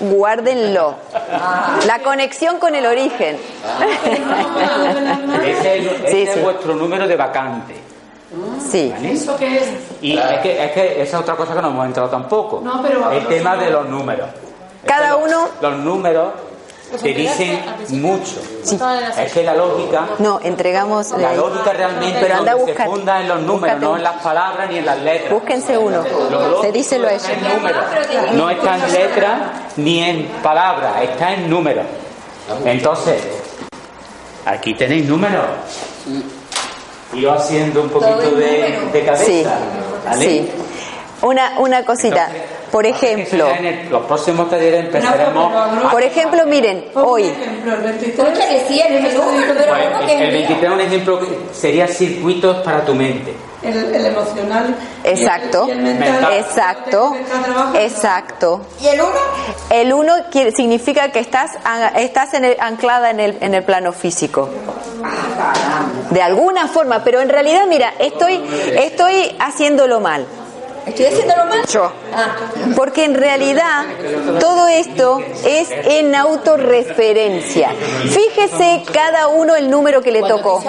guárdenlo. 0.00 0.94
La 1.86 2.00
conexión 2.02 2.58
con 2.58 2.74
el 2.74 2.86
origen. 2.86 3.38
Ese, 5.44 5.78
es- 5.78 5.86
ese 5.86 6.10
Sí, 6.10 6.22
es 6.22 6.34
sí. 6.34 6.40
vuestro 6.40 6.74
número 6.74 7.06
de 7.06 7.16
vacante. 7.16 7.74
Sí. 8.70 8.92
¿vale? 8.94 9.12
¿Eso 9.12 9.36
qué 9.36 9.56
es? 9.58 9.64
Y 10.02 10.18
es, 10.18 10.38
que, 10.40 10.64
es 10.64 10.72
que 10.72 11.02
esa 11.02 11.16
es 11.16 11.22
otra 11.22 11.34
cosa 11.34 11.54
que 11.54 11.62
no 11.62 11.68
hemos 11.68 11.86
entrado 11.86 12.08
tampoco. 12.10 12.60
No, 12.62 12.82
pero- 12.82 13.10
el 13.10 13.26
tema 13.26 13.56
de 13.56 13.70
los 13.70 13.88
números. 13.88 14.28
Cada 14.84 15.10
los- 15.10 15.22
uno- 15.24 15.48
Los 15.60 15.76
números 15.78 16.32
te 17.02 17.12
dicen 17.14 17.60
mucho. 17.90 18.40
Sí. 18.62 18.78
Es 19.18 19.32
que 19.32 19.42
la 19.42 19.54
lógica, 19.54 20.06
No, 20.18 20.40
entregamos. 20.42 21.10
la 21.18 21.34
lógica 21.34 21.72
realmente 21.72 22.18
Pero 22.20 22.34
anda 22.36 22.52
se 22.52 22.58
buscar. 22.62 22.86
funda 22.86 23.20
en 23.20 23.28
los 23.28 23.40
números, 23.40 23.60
Búscate 23.60 23.80
no 23.84 23.96
en 23.96 24.02
las 24.02 24.22
palabras 24.22 24.70
ni 24.70 24.78
en 24.78 24.86
las 24.86 24.98
letras. 25.00 25.32
Búsquense 25.32 25.76
uno. 25.78 26.02
Lo 26.30 26.62
está 26.62 27.32
ella. 27.32 27.48
en 27.48 27.56
números. 27.56 27.84
No 28.32 28.50
está 28.50 28.74
en 28.76 28.92
letras 28.92 29.38
ni 29.76 30.02
en 30.02 30.26
palabras, 30.42 30.92
está 31.02 31.34
en 31.34 31.50
números. 31.50 31.84
Entonces, 32.64 33.22
aquí 34.50 34.74
tenéis 34.74 35.06
números. 35.06 35.46
Y 37.12 37.22
yo 37.22 37.32
haciendo 37.32 37.82
un 37.82 37.88
poquito 37.88 38.30
de, 38.32 38.78
de 38.92 39.04
cabeza. 39.04 39.24
Sí, 39.24 39.44
¿vale? 40.04 40.24
sí. 40.24 40.48
Una, 41.22 41.58
una 41.58 41.84
cosita. 41.84 42.26
Entonces, 42.26 42.48
Por 42.70 42.86
ejemplo, 42.86 43.48
en 43.48 43.64
el- 43.64 43.88
los 43.88 44.04
próximos 44.04 44.50
talleres 44.50 44.84
empezaremos. 44.84 45.52
a- 45.54 45.88
por 45.90 46.02
ejemplo, 46.02 46.44
miren, 46.46 46.84
hoy. 46.94 47.24
El 47.24 47.38
menú, 47.38 47.64
pero 49.48 49.72
Pues, 49.74 50.12
el, 50.12 50.22
es. 50.26 50.32
23 50.32 50.70
un 50.72 50.80
ejemplo 50.80 51.18
que 51.18 51.26
sería 51.52 51.88
circuitos 51.88 52.58
para 52.58 52.84
tu 52.84 52.94
mente. 52.94 53.32
El, 53.62 53.94
el 53.94 54.06
emocional. 54.06 54.76
Exacto, 55.04 55.66
Y 55.66 55.70
el, 55.72 55.76
y 55.86 55.88
el 55.90 55.98
mental. 55.98 56.32
exacto, 56.34 57.14
exacto. 57.74 58.60
¿Y 58.80 58.86
el 58.88 59.00
uno? 59.00 59.10
El 59.70 59.92
uno 59.92 60.14
quiere- 60.30 60.52
significa 60.52 61.10
que 61.10 61.18
estás, 61.18 61.52
estás 61.96 62.34
en 62.34 62.44
el- 62.44 62.56
anclada 62.60 63.10
en 63.10 63.20
el, 63.20 63.38
en 63.40 63.54
el 63.54 63.64
plano 63.64 63.92
físico. 63.92 64.48
De 66.10 66.22
alguna 66.22 66.68
forma, 66.68 67.02
pero 67.04 67.20
en 67.20 67.28
realidad, 67.28 67.66
mira, 67.68 67.92
estoy, 67.98 68.42
estoy 68.78 69.36
haciéndolo 69.38 70.00
mal. 70.00 70.26
¿Estoy 70.88 71.06
haciéndolo 71.06 71.44
mal? 71.44 71.66
Yo. 71.66 71.92
Ah. 72.14 72.36
Porque 72.74 73.04
en 73.04 73.14
realidad 73.14 73.84
todo 74.40 74.68
esto 74.68 75.20
es 75.44 75.68
en 75.70 76.14
autorreferencia. 76.14 77.70
Fíjese 77.70 78.84
cada 78.92 79.28
uno 79.28 79.54
el 79.54 79.70
número 79.70 80.00
que 80.00 80.10
le 80.10 80.22
tocó. 80.22 80.62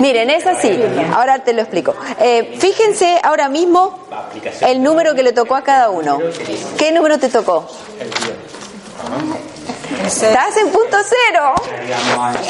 Miren, 0.00 0.30
es 0.30 0.46
así. 0.46 0.78
Ahora 1.14 1.38
te 1.40 1.52
lo 1.52 1.62
explico. 1.62 1.94
Eh, 2.20 2.56
fíjense 2.58 3.20
ahora 3.22 3.48
mismo 3.48 3.98
el 4.60 4.82
número 4.82 5.14
que 5.14 5.22
le 5.22 5.32
tocó 5.32 5.54
a 5.54 5.62
cada 5.62 5.90
uno. 5.90 6.18
¿Qué 6.76 6.90
número 6.90 7.18
te 7.18 7.28
tocó? 7.28 7.68
Estás 10.06 10.56
en 10.56 10.68
punto 10.70 10.96
cero. 11.04 11.54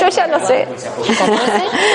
Yo 0.01 0.09
ya 0.09 0.27
lo 0.27 0.47
sé. 0.47 0.67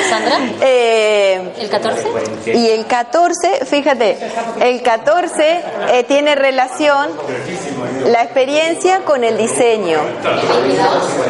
Sandra, 0.10 0.38
Eh, 0.62 1.52
el 1.60 1.70
14. 1.70 2.08
y 2.54 2.70
el 2.70 2.86
14, 2.86 3.66
fíjate, 3.66 4.18
el 4.60 4.82
14 4.82 5.62
eh, 5.92 6.04
tiene 6.08 6.36
relación 6.36 7.10
la 8.06 8.24
experiencia 8.24 9.00
con 9.06 9.24
el 9.24 9.38
diseño. 9.38 10.00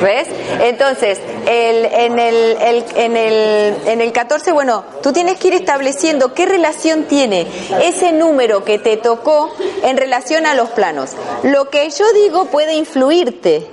¿Ves? 0.02 0.28
Entonces, 0.62 1.20
el, 1.48 1.86
en, 1.86 2.20
el, 2.20 2.36
el- 2.62 2.86
en, 2.96 3.18
el, 3.18 3.78
en 3.86 4.02
el 4.02 4.12
14, 4.12 4.52
bueno, 4.52 4.84
tú 5.04 5.12
tienes 5.14 5.38
que 5.38 5.50
ir 5.50 5.54
estableciendo 5.56 6.34
qué 6.34 6.46
relación 6.46 7.04
tiene 7.04 7.48
ese 7.82 8.12
número 8.12 8.64
que 8.64 8.80
te 8.80 8.98
tocó 8.98 9.54
en 9.84 9.98
relación 9.98 10.46
a 10.46 10.54
los 10.56 10.70
planos. 10.72 11.12
Lo 11.44 11.70
que 11.70 11.90
yo 11.90 12.06
digo 12.14 12.46
puede 12.46 12.74
influirte. 12.74 13.68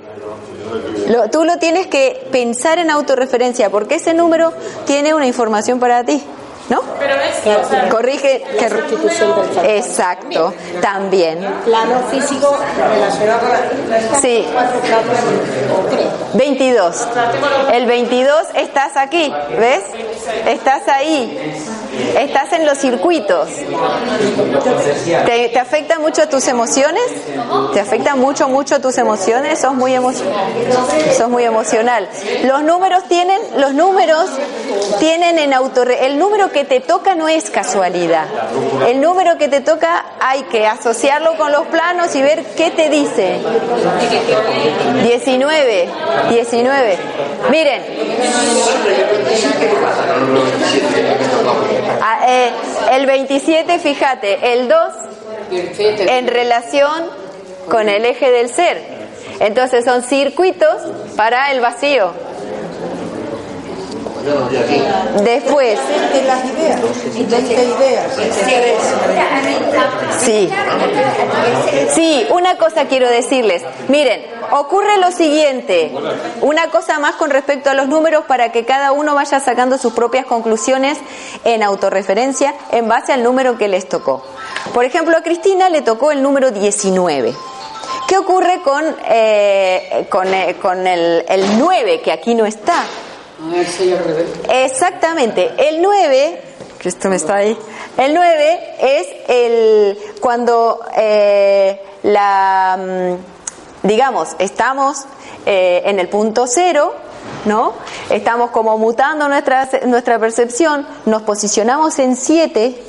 Lo- 1.07 1.29
tú 1.29 1.43
lo 1.45 1.57
tienes 1.57 1.87
que 1.87 2.27
pensar 2.31 2.77
en 2.79 2.89
autorreferencia 2.91 3.69
porque 3.69 3.95
ese 3.95 4.13
número 4.13 4.53
tiene 4.85 5.13
una 5.13 5.25
información 5.25 5.79
para 5.79 6.03
ti, 6.03 6.23
¿no? 6.69 6.81
Pero 6.99 7.15
es, 7.15 7.39
o 7.65 7.69
sea, 7.69 7.89
Corrige. 7.89 8.43
La 8.59 9.61
que-. 9.61 9.77
Exacto, 9.77 10.53
también. 10.81 11.39
Plano 11.65 12.03
físico 12.11 12.57
relacionado 12.77 13.39
con 13.39 13.49
la... 13.89 14.19
Sí. 14.21 14.45
Cuatro 14.53 14.79
planos. 14.81 16.33
22. 16.33 17.07
El 17.73 17.85
22 17.87 18.35
estás 18.55 18.95
aquí, 18.97 19.33
¿ves? 19.57 19.81
Estás 20.45 20.87
ahí. 20.87 21.53
Estás 22.17 22.53
en 22.53 22.65
los 22.65 22.77
circuitos. 22.77 23.49
¿Te, 25.25 25.49
te 25.49 25.59
afecta 25.59 25.99
mucho 25.99 26.27
tus 26.29 26.47
emociones? 26.47 27.03
¿Te 27.73 27.79
afecta 27.79 28.15
mucho, 28.15 28.47
mucho 28.49 28.79
tus 28.81 28.97
emociones? 28.97 29.59
Sos 29.59 29.73
muy, 29.73 29.93
emo- 29.93 30.13
sos 31.17 31.29
muy 31.29 31.43
emocional. 31.43 32.07
Los 32.43 32.63
números 32.63 33.03
tienen, 33.07 33.39
los 33.57 33.73
números 33.73 34.29
tienen 34.99 35.37
en 35.39 35.53
autorre... 35.53 36.05
El 36.05 36.17
número 36.19 36.51
que 36.51 36.65
te 36.65 36.79
toca 36.79 37.15
no 37.15 37.27
es 37.27 37.49
casualidad. 37.49 38.25
El 38.87 39.01
número 39.01 39.37
que 39.37 39.47
te 39.47 39.61
toca 39.61 40.05
hay 40.19 40.43
que 40.43 40.65
asociarlo 40.67 41.35
con 41.37 41.51
los 41.51 41.67
planos 41.67 42.15
y 42.15 42.21
ver 42.21 42.43
qué 42.55 42.71
te 42.71 42.89
dice. 42.89 43.39
19, 45.03 45.89
19. 46.29 46.97
Miren. 47.49 47.81
Ah, 52.01 52.19
eh, 52.27 52.51
el 52.93 53.05
27, 53.05 53.79
fíjate, 53.79 54.53
el 54.53 54.67
2 54.67 54.77
en 55.51 56.27
relación 56.27 57.05
con 57.69 57.89
el 57.89 58.05
eje 58.05 58.31
del 58.31 58.49
ser. 58.49 58.81
Entonces 59.39 59.85
son 59.85 60.03
circuitos 60.03 60.75
para 61.15 61.51
el 61.51 61.61
vacío. 61.61 62.11
Después, 65.23 65.79
De 66.13 66.23
las 66.23 66.45
ideas. 66.45 66.81
20 67.13 67.53
ideas. 67.53 68.05
Sí. 70.19 70.49
Sí, 71.93 72.27
una 72.31 72.57
cosa 72.57 72.85
quiero 72.85 73.09
decirles. 73.09 73.63
Miren, 73.87 74.21
ocurre 74.51 74.97
lo 74.97 75.11
siguiente. 75.11 75.91
Una 76.41 76.69
cosa 76.69 76.99
más 76.99 77.15
con 77.15 77.29
respecto 77.29 77.69
a 77.69 77.73
los 77.73 77.87
números 77.87 78.25
para 78.25 78.51
que 78.51 78.65
cada 78.65 78.91
uno 78.91 79.15
vaya 79.15 79.39
sacando 79.39 79.77
sus 79.77 79.93
propias 79.93 80.25
conclusiones 80.25 80.97
en 81.43 81.63
autorreferencia 81.63 82.53
en 82.71 82.87
base 82.87 83.13
al 83.13 83.23
número 83.23 83.57
que 83.57 83.67
les 83.67 83.87
tocó. 83.87 84.23
Por 84.73 84.85
ejemplo, 84.85 85.17
a 85.17 85.23
Cristina 85.23 85.69
le 85.69 85.81
tocó 85.81 86.11
el 86.11 86.21
número 86.21 86.51
19. 86.51 87.33
¿Qué 88.07 88.17
ocurre 88.17 88.61
con, 88.63 88.83
eh, 89.07 90.07
con, 90.09 90.33
eh, 90.33 90.55
con 90.61 90.87
el, 90.87 91.25
el 91.27 91.59
9 91.59 92.01
que 92.01 92.11
aquí 92.11 92.33
no 92.33 92.45
está? 92.45 92.85
Exactamente. 94.49 95.51
El 95.57 95.81
9, 95.81 96.41
que 96.79 96.89
esto 96.89 97.09
me 97.09 97.15
está 97.15 97.35
ahí. 97.35 97.57
El 97.97 98.13
9 98.13 98.75
es 98.79 99.07
el 99.27 99.97
cuando 100.19 100.81
eh, 100.95 101.79
la 102.03 102.77
mm, 102.77 103.38
digamos, 103.83 104.35
estamos 104.39 105.05
eh, 105.45 105.81
en 105.85 105.99
el 105.99 106.09
punto 106.09 106.47
cero, 106.47 106.93
¿no? 107.45 107.73
Estamos 108.09 108.51
como 108.51 108.77
mutando 108.77 109.27
nuestra, 109.27 109.69
nuestra 109.85 110.19
percepción, 110.19 110.85
nos 111.05 111.21
posicionamos 111.23 111.99
en 111.99 112.15
7. 112.15 112.83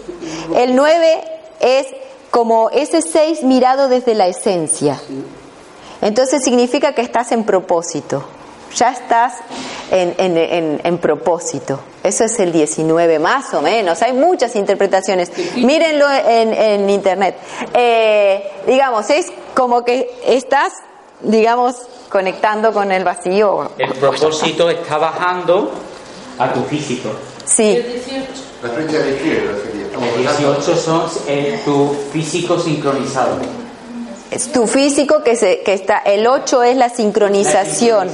El 0.56 0.76
9 0.76 1.24
es 1.60 1.86
como 2.30 2.70
ese 2.70 3.02
6 3.02 3.42
mirado 3.44 3.88
desde 3.88 4.14
la 4.14 4.26
esencia. 4.26 5.00
Entonces 6.00 6.42
significa 6.42 6.94
que 6.94 7.02
estás 7.02 7.32
en 7.32 7.44
propósito. 7.44 8.24
Ya 8.76 8.90
estás 8.92 9.34
en, 9.90 10.14
en- 10.18 10.36
en- 10.38 10.80
en 10.84 10.98
propósito. 10.98 11.80
Eso 12.02 12.24
es 12.24 12.38
el 12.38 12.52
19, 12.52 13.18
más 13.18 13.52
o 13.54 13.60
menos. 13.62 14.00
Hay 14.02 14.12
muchas 14.12 14.54
interpretaciones. 14.56 15.32
Mírenlo 15.56 16.06
en, 16.10 16.52
en 16.54 16.88
internet. 16.90 17.36
Eh, 17.74 18.48
digamos, 18.66 19.10
es 19.10 19.26
como 19.54 19.84
que 19.84 20.08
estás, 20.24 20.72
digamos, 21.20 21.76
conectando 22.08 22.72
con 22.72 22.92
el 22.92 23.04
vacío. 23.04 23.72
El 23.76 23.92
propósito 23.94 24.70
está 24.70 24.98
bajando 24.98 25.72
a 26.38 26.52
tu 26.52 26.62
físico. 26.62 27.10
Sí, 27.44 27.82
La 28.62 28.68
frente 28.70 28.96
a 28.96 29.00
la 29.00 29.08
izquierda 29.10 29.52
sería. 29.64 29.86
Estamos 29.86 30.08
El 30.10 30.20
18 30.22 30.76
son 30.76 31.02
eh, 31.26 31.60
tu 31.64 31.92
físico 32.12 32.58
sincronizado. 32.58 33.36
Es 34.30 34.52
tu 34.52 34.66
físico 34.66 35.22
que, 35.22 35.36
se, 35.36 35.60
que 35.60 35.72
está. 35.74 35.98
El 35.98 36.26
8 36.26 36.62
es 36.62 36.76
la 36.76 36.88
sincronización. 36.88 38.08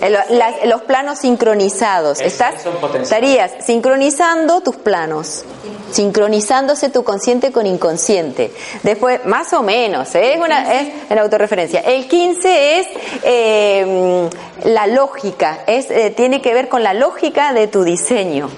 El- 0.00 0.12
las- 0.38 0.64
los 0.66 0.82
planos 0.82 1.18
sincronizados. 1.20 2.20
Estás, 2.20 2.54
estarías 3.02 3.52
sincronizando 3.64 4.60
tus 4.60 4.76
planos, 4.76 5.44
sincronizándose 5.92 6.90
tu 6.90 7.04
consciente 7.04 7.52
con 7.52 7.64
inconsciente. 7.66 8.52
Después, 8.82 9.24
más 9.24 9.52
o 9.52 9.62
menos, 9.62 10.14
¿eh? 10.16 10.34
es 10.34 10.40
una 10.40 10.74
es 10.80 10.88
en 11.08 11.18
autorreferencia. 11.18 11.80
El 11.80 12.06
15 12.08 12.80
es 12.80 12.88
eh, 13.22 14.28
la 14.64 14.86
lógica, 14.88 15.60
es, 15.66 15.90
eh, 15.90 16.10
tiene 16.10 16.42
que 16.42 16.52
ver 16.54 16.68
con 16.68 16.82
la 16.82 16.92
lógica 16.92 17.52
de 17.52 17.68
tu 17.68 17.84
diseño. 17.84 18.50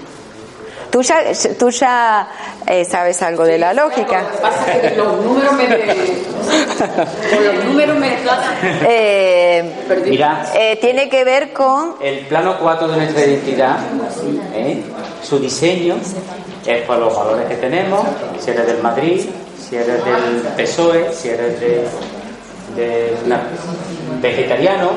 Tú 0.97 1.03
ya, 1.03 1.21
tú 1.59 1.69
ya 1.69 2.27
eh, 2.65 2.83
sabes 2.83 3.21
algo 3.21 3.43
de 3.43 3.59
la 3.59 3.71
lógica. 3.71 4.23
Pasa 4.41 4.65
que 4.81 4.95
los 4.95 5.23
números 5.23 5.53
me. 5.53 5.67
los 7.45 7.65
números 7.65 7.97
me 7.99 8.17
Eh, 8.81 9.75
Mira, 10.05 10.51
eh, 10.55 10.75
tiene 10.81 11.07
que 11.07 11.23
ver 11.23 11.53
con 11.53 11.97
el 12.01 12.25
plano 12.25 12.57
4 12.59 12.87
de 12.87 12.97
nuestra 12.97 13.25
identidad, 13.25 13.77
¿eh? 14.55 14.81
su 15.21 15.37
diseño, 15.37 15.97
es 16.65 16.81
por 16.87 16.97
los 16.97 17.15
valores 17.15 17.45
que 17.47 17.57
tenemos, 17.57 18.01
si 18.39 18.49
eres 18.49 18.65
del 18.65 18.81
Madrid, 18.81 19.21
si 19.69 19.75
eres 19.75 20.03
del 20.03 20.41
PSOE, 20.57 21.13
si 21.13 21.29
eres 21.29 21.59
de, 21.59 21.83
de 22.75 23.15
una- 23.23 23.43
vegetariano, 24.19 24.89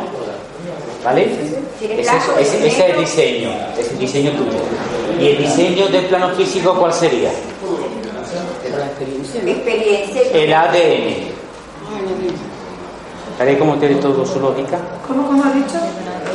¿vale? 1.04 1.24
Ese, 1.24 2.00
ese- 2.00 2.40
ese 2.40 2.66
es 2.66 2.78
el 2.78 3.00
diseño, 3.00 3.50
es 3.78 3.90
el 3.90 3.98
diseño 3.98 4.30
tuyo. 4.32 4.58
¿Y 5.20 5.28
el 5.30 5.38
diseño 5.38 5.88
del 5.88 6.06
plano 6.06 6.30
físico 6.34 6.74
cuál 6.74 6.92
sería? 6.92 7.30
Experiencia. 9.46 10.22
El 10.32 10.52
ADN. 10.54 11.30
¿Veis 13.44 13.58
cómo 13.58 13.76
tiene 13.76 13.94
todo 13.96 14.24
su 14.26 14.38
lógica? 14.38 14.78
¿Cómo, 15.08 15.26
cómo 15.26 15.42
has 15.44 15.54
dicho? 15.54 15.78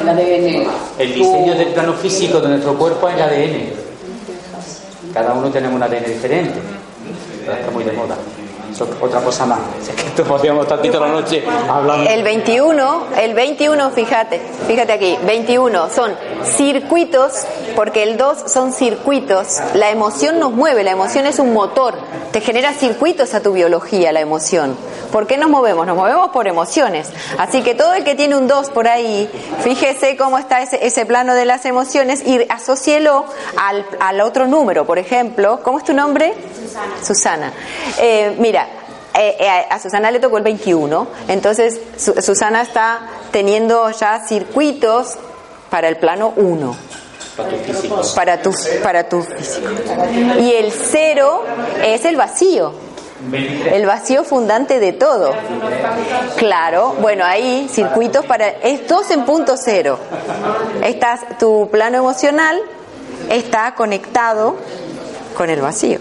El 0.02 0.10
ADN. 0.10 0.68
El 0.98 1.14
diseño 1.14 1.54
del 1.56 1.68
plano 1.70 1.94
físico 1.94 2.40
de 2.42 2.48
nuestro 2.50 2.74
cuerpo 2.78 3.08
es 3.10 3.16
el 3.16 3.22
ADN. 3.22 3.70
Cada 5.14 5.34
uno 5.34 5.50
tenemos 5.50 5.76
un 5.76 5.84
ADN 5.84 6.06
diferente. 6.08 6.60
Pero 7.46 7.54
está 7.58 7.72
muy 7.72 7.84
de 7.84 7.92
moda. 7.92 8.18
Otra 8.82 9.22
cosa 9.22 9.46
más. 9.46 9.60
Es 9.82 9.90
que 9.90 10.08
esto 10.08 10.24
podríamos 10.24 10.64
estar 10.64 10.80
aquí 10.80 10.90
toda 10.90 11.08
la 11.08 11.14
noche 11.14 11.44
hablando. 11.70 12.10
El 12.10 12.24
21, 12.24 13.04
el 13.18 13.34
21, 13.34 13.92
fíjate, 13.92 14.42
fíjate 14.68 14.94
aquí, 14.94 15.18
21 15.26 15.90
son 15.90 16.14
circuitos, 16.44 17.46
porque 17.76 18.04
el 18.04 18.18
2 18.18 18.52
son 18.52 18.74
circuitos. 18.74 19.60
La 19.76 19.90
emoción 19.90 20.40
nos 20.40 20.52
mueve, 20.52 20.84
la 20.84 20.92
emoción 20.92 21.26
es 21.26 21.40
un 21.40 21.54
motor, 21.54 21.96
te 22.32 22.42
genera 22.42 22.74
circuitos 22.74 23.34
a 23.34 23.42
tu 23.42 23.54
biología, 23.54 24.12
la 24.12 24.20
emoción. 24.20 24.76
¿Por 25.12 25.28
qué 25.28 25.38
nos 25.38 25.50
movemos? 25.50 25.88
Nos 25.88 25.96
movemos 25.96 26.32
por 26.32 26.48
emociones. 26.48 27.10
Así 27.38 27.62
que 27.62 27.74
todo 27.74 27.94
el 27.94 28.04
que 28.04 28.16
tiene 28.16 28.36
un 28.36 28.48
2 28.48 28.72
por 28.72 28.88
ahí, 28.88 29.30
fíjese 29.62 30.18
cómo 30.18 30.38
está 30.38 30.62
ese, 30.62 30.86
ese 30.86 31.06
plano 31.06 31.34
de 31.34 31.46
las 31.46 31.64
emociones 31.66 32.22
y 32.26 32.46
asocielo 32.50 33.26
al, 33.56 33.86
al 34.02 34.20
otro 34.20 34.48
número. 34.48 34.86
Por 34.86 35.00
ejemplo, 35.00 35.62
¿cómo 35.64 35.78
es 35.78 35.86
tu 35.86 35.94
nombre? 35.94 36.34
Susana. 36.66 36.94
Susana. 37.04 37.54
Eh, 38.00 38.36
mira, 38.40 38.65
eh, 39.18 39.36
eh, 39.40 39.66
a 39.70 39.80
Susana 39.80 40.12
le 40.12 40.20
tocó 40.20 40.38
el 40.38 40.44
21, 40.44 41.08
entonces 41.28 41.80
Su- 41.98 42.22
Susana 42.22 42.62
está 42.62 43.00
teniendo 43.32 43.90
ya 43.92 44.20
circuitos 44.28 45.16
para 45.70 45.88
el 45.88 45.98
plano 45.98 46.34
1, 46.36 46.76
Para 47.36 47.50
tu 47.50 47.58
físico. 47.74 48.02
para 48.16 48.42
tu, 48.42 48.52
para 48.84 49.10
tu 49.10 49.22
físico. 49.24 49.68
Y 50.40 50.52
el 50.54 50.72
0 50.72 51.44
es 51.84 52.06
el 52.06 52.16
vacío, 52.16 52.74
23. 53.28 53.74
el 53.74 53.86
vacío 53.86 54.24
fundante 54.24 54.80
de 54.80 54.94
todo. 54.94 55.34
Claro, 56.38 56.96
bueno, 57.02 57.26
ahí 57.26 57.68
circuitos 57.72 58.26
para... 58.26 58.48
Es 58.50 58.88
2 58.88 59.12
en 59.12 59.26
punto 59.26 59.56
cero. 59.58 59.98
Estás, 60.84 61.22
tu 61.40 61.70
plano 61.72 61.98
emocional 61.98 62.60
está 63.30 63.74
conectado 63.76 64.56
con 65.36 65.50
el 65.50 65.62
vacío. 65.62 66.00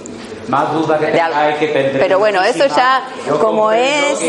Más 0.49 0.72
duda 0.74 0.99
que 0.99 1.07
hay 1.07 1.55
que 1.55 1.68
tendré 1.68 1.99
Pero 1.99 2.18
bueno, 2.18 2.42
eso 2.42 2.66
ya 2.66 3.07
Yo 3.26 3.38
como 3.38 3.72
es-. 3.72 4.20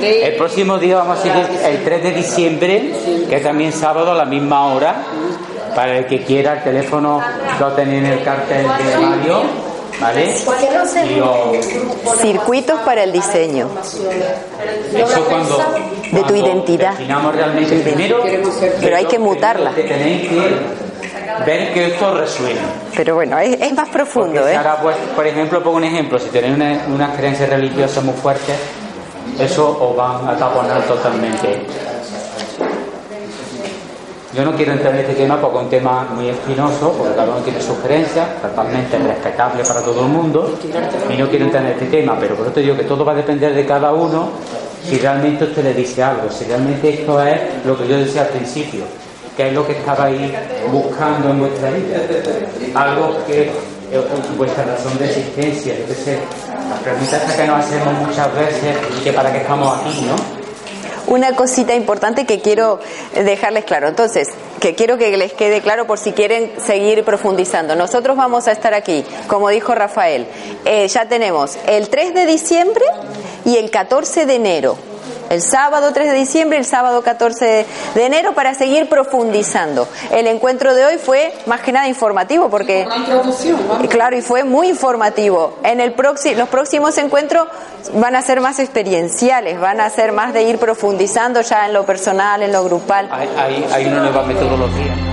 El 0.00 0.36
próximo 0.36 0.78
día 0.78 0.96
vamos 0.98 1.18
a 1.18 1.22
seguir 1.22 1.44
el 1.64 1.82
3 1.84 2.02
de 2.02 2.10
diciembre, 2.12 2.92
que 3.28 3.36
es 3.36 3.42
también 3.42 3.72
sábado 3.72 4.12
a 4.12 4.14
la 4.14 4.24
misma 4.24 4.66
hora. 4.74 4.94
Para 5.74 5.98
el 5.98 6.06
que 6.06 6.22
quiera, 6.22 6.52
el 6.58 6.64
teléfono 6.64 7.20
lo 7.58 7.72
tenéis 7.72 8.04
en 8.04 8.12
el 8.12 8.22
cartel 8.22 8.66
de 8.66 8.98
Mario, 8.98 9.40
¿vale? 9.98 10.34
Y 11.08 11.14
lo- 11.14 11.52
Circuitos 12.20 12.78
para 12.80 13.04
el 13.04 13.12
diseño 13.12 13.70
eso 14.94 15.24
cuando, 15.24 15.56
de 15.58 15.62
tu 16.10 16.10
cuando 16.12 16.36
identidad. 16.36 16.92
Realmente 17.34 17.76
primero, 17.76 18.22
Pero 18.80 18.96
hay 18.96 19.06
que 19.06 19.18
mutarla. 19.18 19.72
Que 19.74 19.84
tenéis 19.84 20.28
que 20.28 20.81
ver 21.46 21.72
que 21.72 21.86
esto 21.88 22.14
resuene. 22.14 22.60
Pero 22.96 23.14
bueno, 23.14 23.38
es, 23.38 23.60
es 23.60 23.72
más 23.74 23.88
profundo, 23.88 24.40
Porque 24.40 24.52
¿eh? 24.52 24.56
ahora, 24.56 24.76
pues, 24.82 24.96
por 25.16 25.26
ejemplo, 25.26 25.62
pongo 25.62 25.76
un 25.78 25.84
ejemplo, 25.84 26.18
si 26.18 26.28
tenéis 26.28 26.54
una- 26.56 26.82
unas 26.94 27.16
creencias 27.16 27.48
religiosas 27.48 28.04
muy 28.04 28.14
fuertes, 28.14 28.56
eso 29.38 29.78
os 29.80 29.96
van 29.96 30.28
a 30.28 30.36
taponar 30.36 30.82
totalmente. 30.82 31.64
Yo 34.34 34.44
no 34.46 34.52
quiero 34.56 34.72
entrar 34.72 34.94
en 34.94 35.00
este 35.00 35.12
tema 35.14 35.38
porque 35.38 35.58
es 35.58 35.64
un 35.64 35.68
tema 35.70 36.06
muy 36.14 36.28
espinoso, 36.30 36.94
porque 36.96 37.14
cada 37.14 37.32
uno 37.32 37.40
tiene 37.42 37.60
sugerencias, 37.60 38.40
totalmente 38.40 38.96
respetable 38.98 39.62
para 39.62 39.82
todo 39.82 40.00
el 40.00 40.08
mundo, 40.08 40.54
y 41.10 41.16
no 41.18 41.28
quiero 41.28 41.44
entrar 41.44 41.64
en 41.66 41.72
este 41.72 41.84
tema, 41.86 42.16
pero 42.18 42.34
por 42.36 42.46
eso 42.46 42.54
te 42.54 42.60
digo 42.62 42.74
que 42.74 42.84
todo 42.84 43.04
va 43.04 43.12
a 43.12 43.16
depender 43.16 43.54
de 43.54 43.66
cada 43.66 43.92
uno 43.92 44.30
si 44.88 44.98
realmente 44.98 45.44
usted 45.44 45.62
le 45.64 45.74
dice 45.74 46.02
algo, 46.02 46.30
si 46.30 46.44
realmente 46.46 46.88
esto 46.88 47.22
es 47.22 47.40
lo 47.66 47.76
que 47.76 47.86
yo 47.86 47.96
decía 47.98 48.22
al 48.22 48.28
principio, 48.28 48.84
que 49.36 49.48
es 49.48 49.54
lo 49.54 49.66
que 49.66 49.72
estaba 49.72 50.04
ahí 50.04 50.34
buscando 50.70 51.30
en 51.30 51.40
vuestra 51.40 51.70
vida, 51.70 51.98
algo 52.74 53.16
que 53.26 53.50
es 53.92 54.36
vuestra 54.36 54.64
razón 54.64 54.96
de 54.98 55.06
existencia, 55.06 55.74
qué 55.86 55.94
sé, 55.94 56.18
las 56.68 56.80
preguntas 56.80 57.32
que 57.32 57.46
nos 57.46 57.64
hacemos 57.64 57.94
muchas 58.06 58.34
veces, 58.34 58.76
que 59.02 59.12
para 59.12 59.32
qué 59.32 59.38
estamos 59.38 59.78
aquí, 59.78 60.02
¿no? 60.02 60.42
Una 61.12 61.34
cosita 61.34 61.74
importante 61.74 62.24
que 62.24 62.40
quiero 62.40 62.78
dejarles 63.12 63.64
claro. 63.64 63.88
Entonces, 63.88 64.28
que 64.60 64.76
quiero 64.76 64.96
que 64.96 65.14
les 65.16 65.32
quede 65.32 65.60
claro 65.60 65.86
por 65.86 65.98
si 65.98 66.12
quieren 66.12 66.52
seguir 66.64 67.04
profundizando. 67.04 67.74
Nosotros 67.74 68.16
vamos 68.16 68.46
a 68.46 68.52
estar 68.52 68.72
aquí, 68.72 69.04
como 69.26 69.48
dijo 69.48 69.74
Rafael. 69.74 70.26
Eh, 70.64 70.86
ya 70.86 71.08
tenemos 71.08 71.58
el 71.66 71.88
3 71.88 72.14
de 72.14 72.26
diciembre 72.26 72.84
y 73.44 73.56
el 73.56 73.70
14 73.70 74.26
de 74.26 74.34
enero. 74.36 74.91
El 75.30 75.42
sábado 75.42 75.92
3 75.92 76.10
de 76.10 76.14
diciembre 76.14 76.58
y 76.58 76.60
el 76.60 76.66
sábado 76.66 77.02
14 77.02 77.66
de 77.94 78.04
enero 78.04 78.34
para 78.34 78.54
seguir 78.54 78.88
profundizando. 78.88 79.88
El 80.10 80.26
encuentro 80.26 80.74
de 80.74 80.84
hoy 80.84 80.98
fue 80.98 81.32
más 81.46 81.60
que 81.60 81.72
nada 81.72 81.88
informativo 81.88 82.48
porque 82.48 82.84
Una 82.86 82.96
introducción, 82.96 83.60
¿no? 83.66 83.88
Claro, 83.88 84.16
y 84.16 84.22
fue 84.22 84.44
muy 84.44 84.68
informativo. 84.68 85.58
En 85.64 85.80
el 85.80 85.92
próximo, 85.92 86.38
los 86.38 86.48
próximos 86.48 86.96
encuentros 86.98 87.48
van 87.94 88.16
a 88.16 88.22
ser 88.22 88.40
más 88.40 88.58
experienciales, 88.58 89.60
van 89.60 89.80
a 89.80 89.90
ser 89.90 90.12
más 90.12 90.32
de 90.32 90.42
ir 90.44 90.58
profundizando 90.58 91.40
ya 91.40 91.66
en 91.66 91.72
lo 91.72 91.84
personal, 91.84 92.42
en 92.42 92.52
lo 92.52 92.64
grupal. 92.64 93.08
Hay, 93.10 93.28
hay, 93.36 93.66
hay 93.72 93.86
una 93.86 94.00
nueva 94.00 94.22
metodología. 94.22 95.11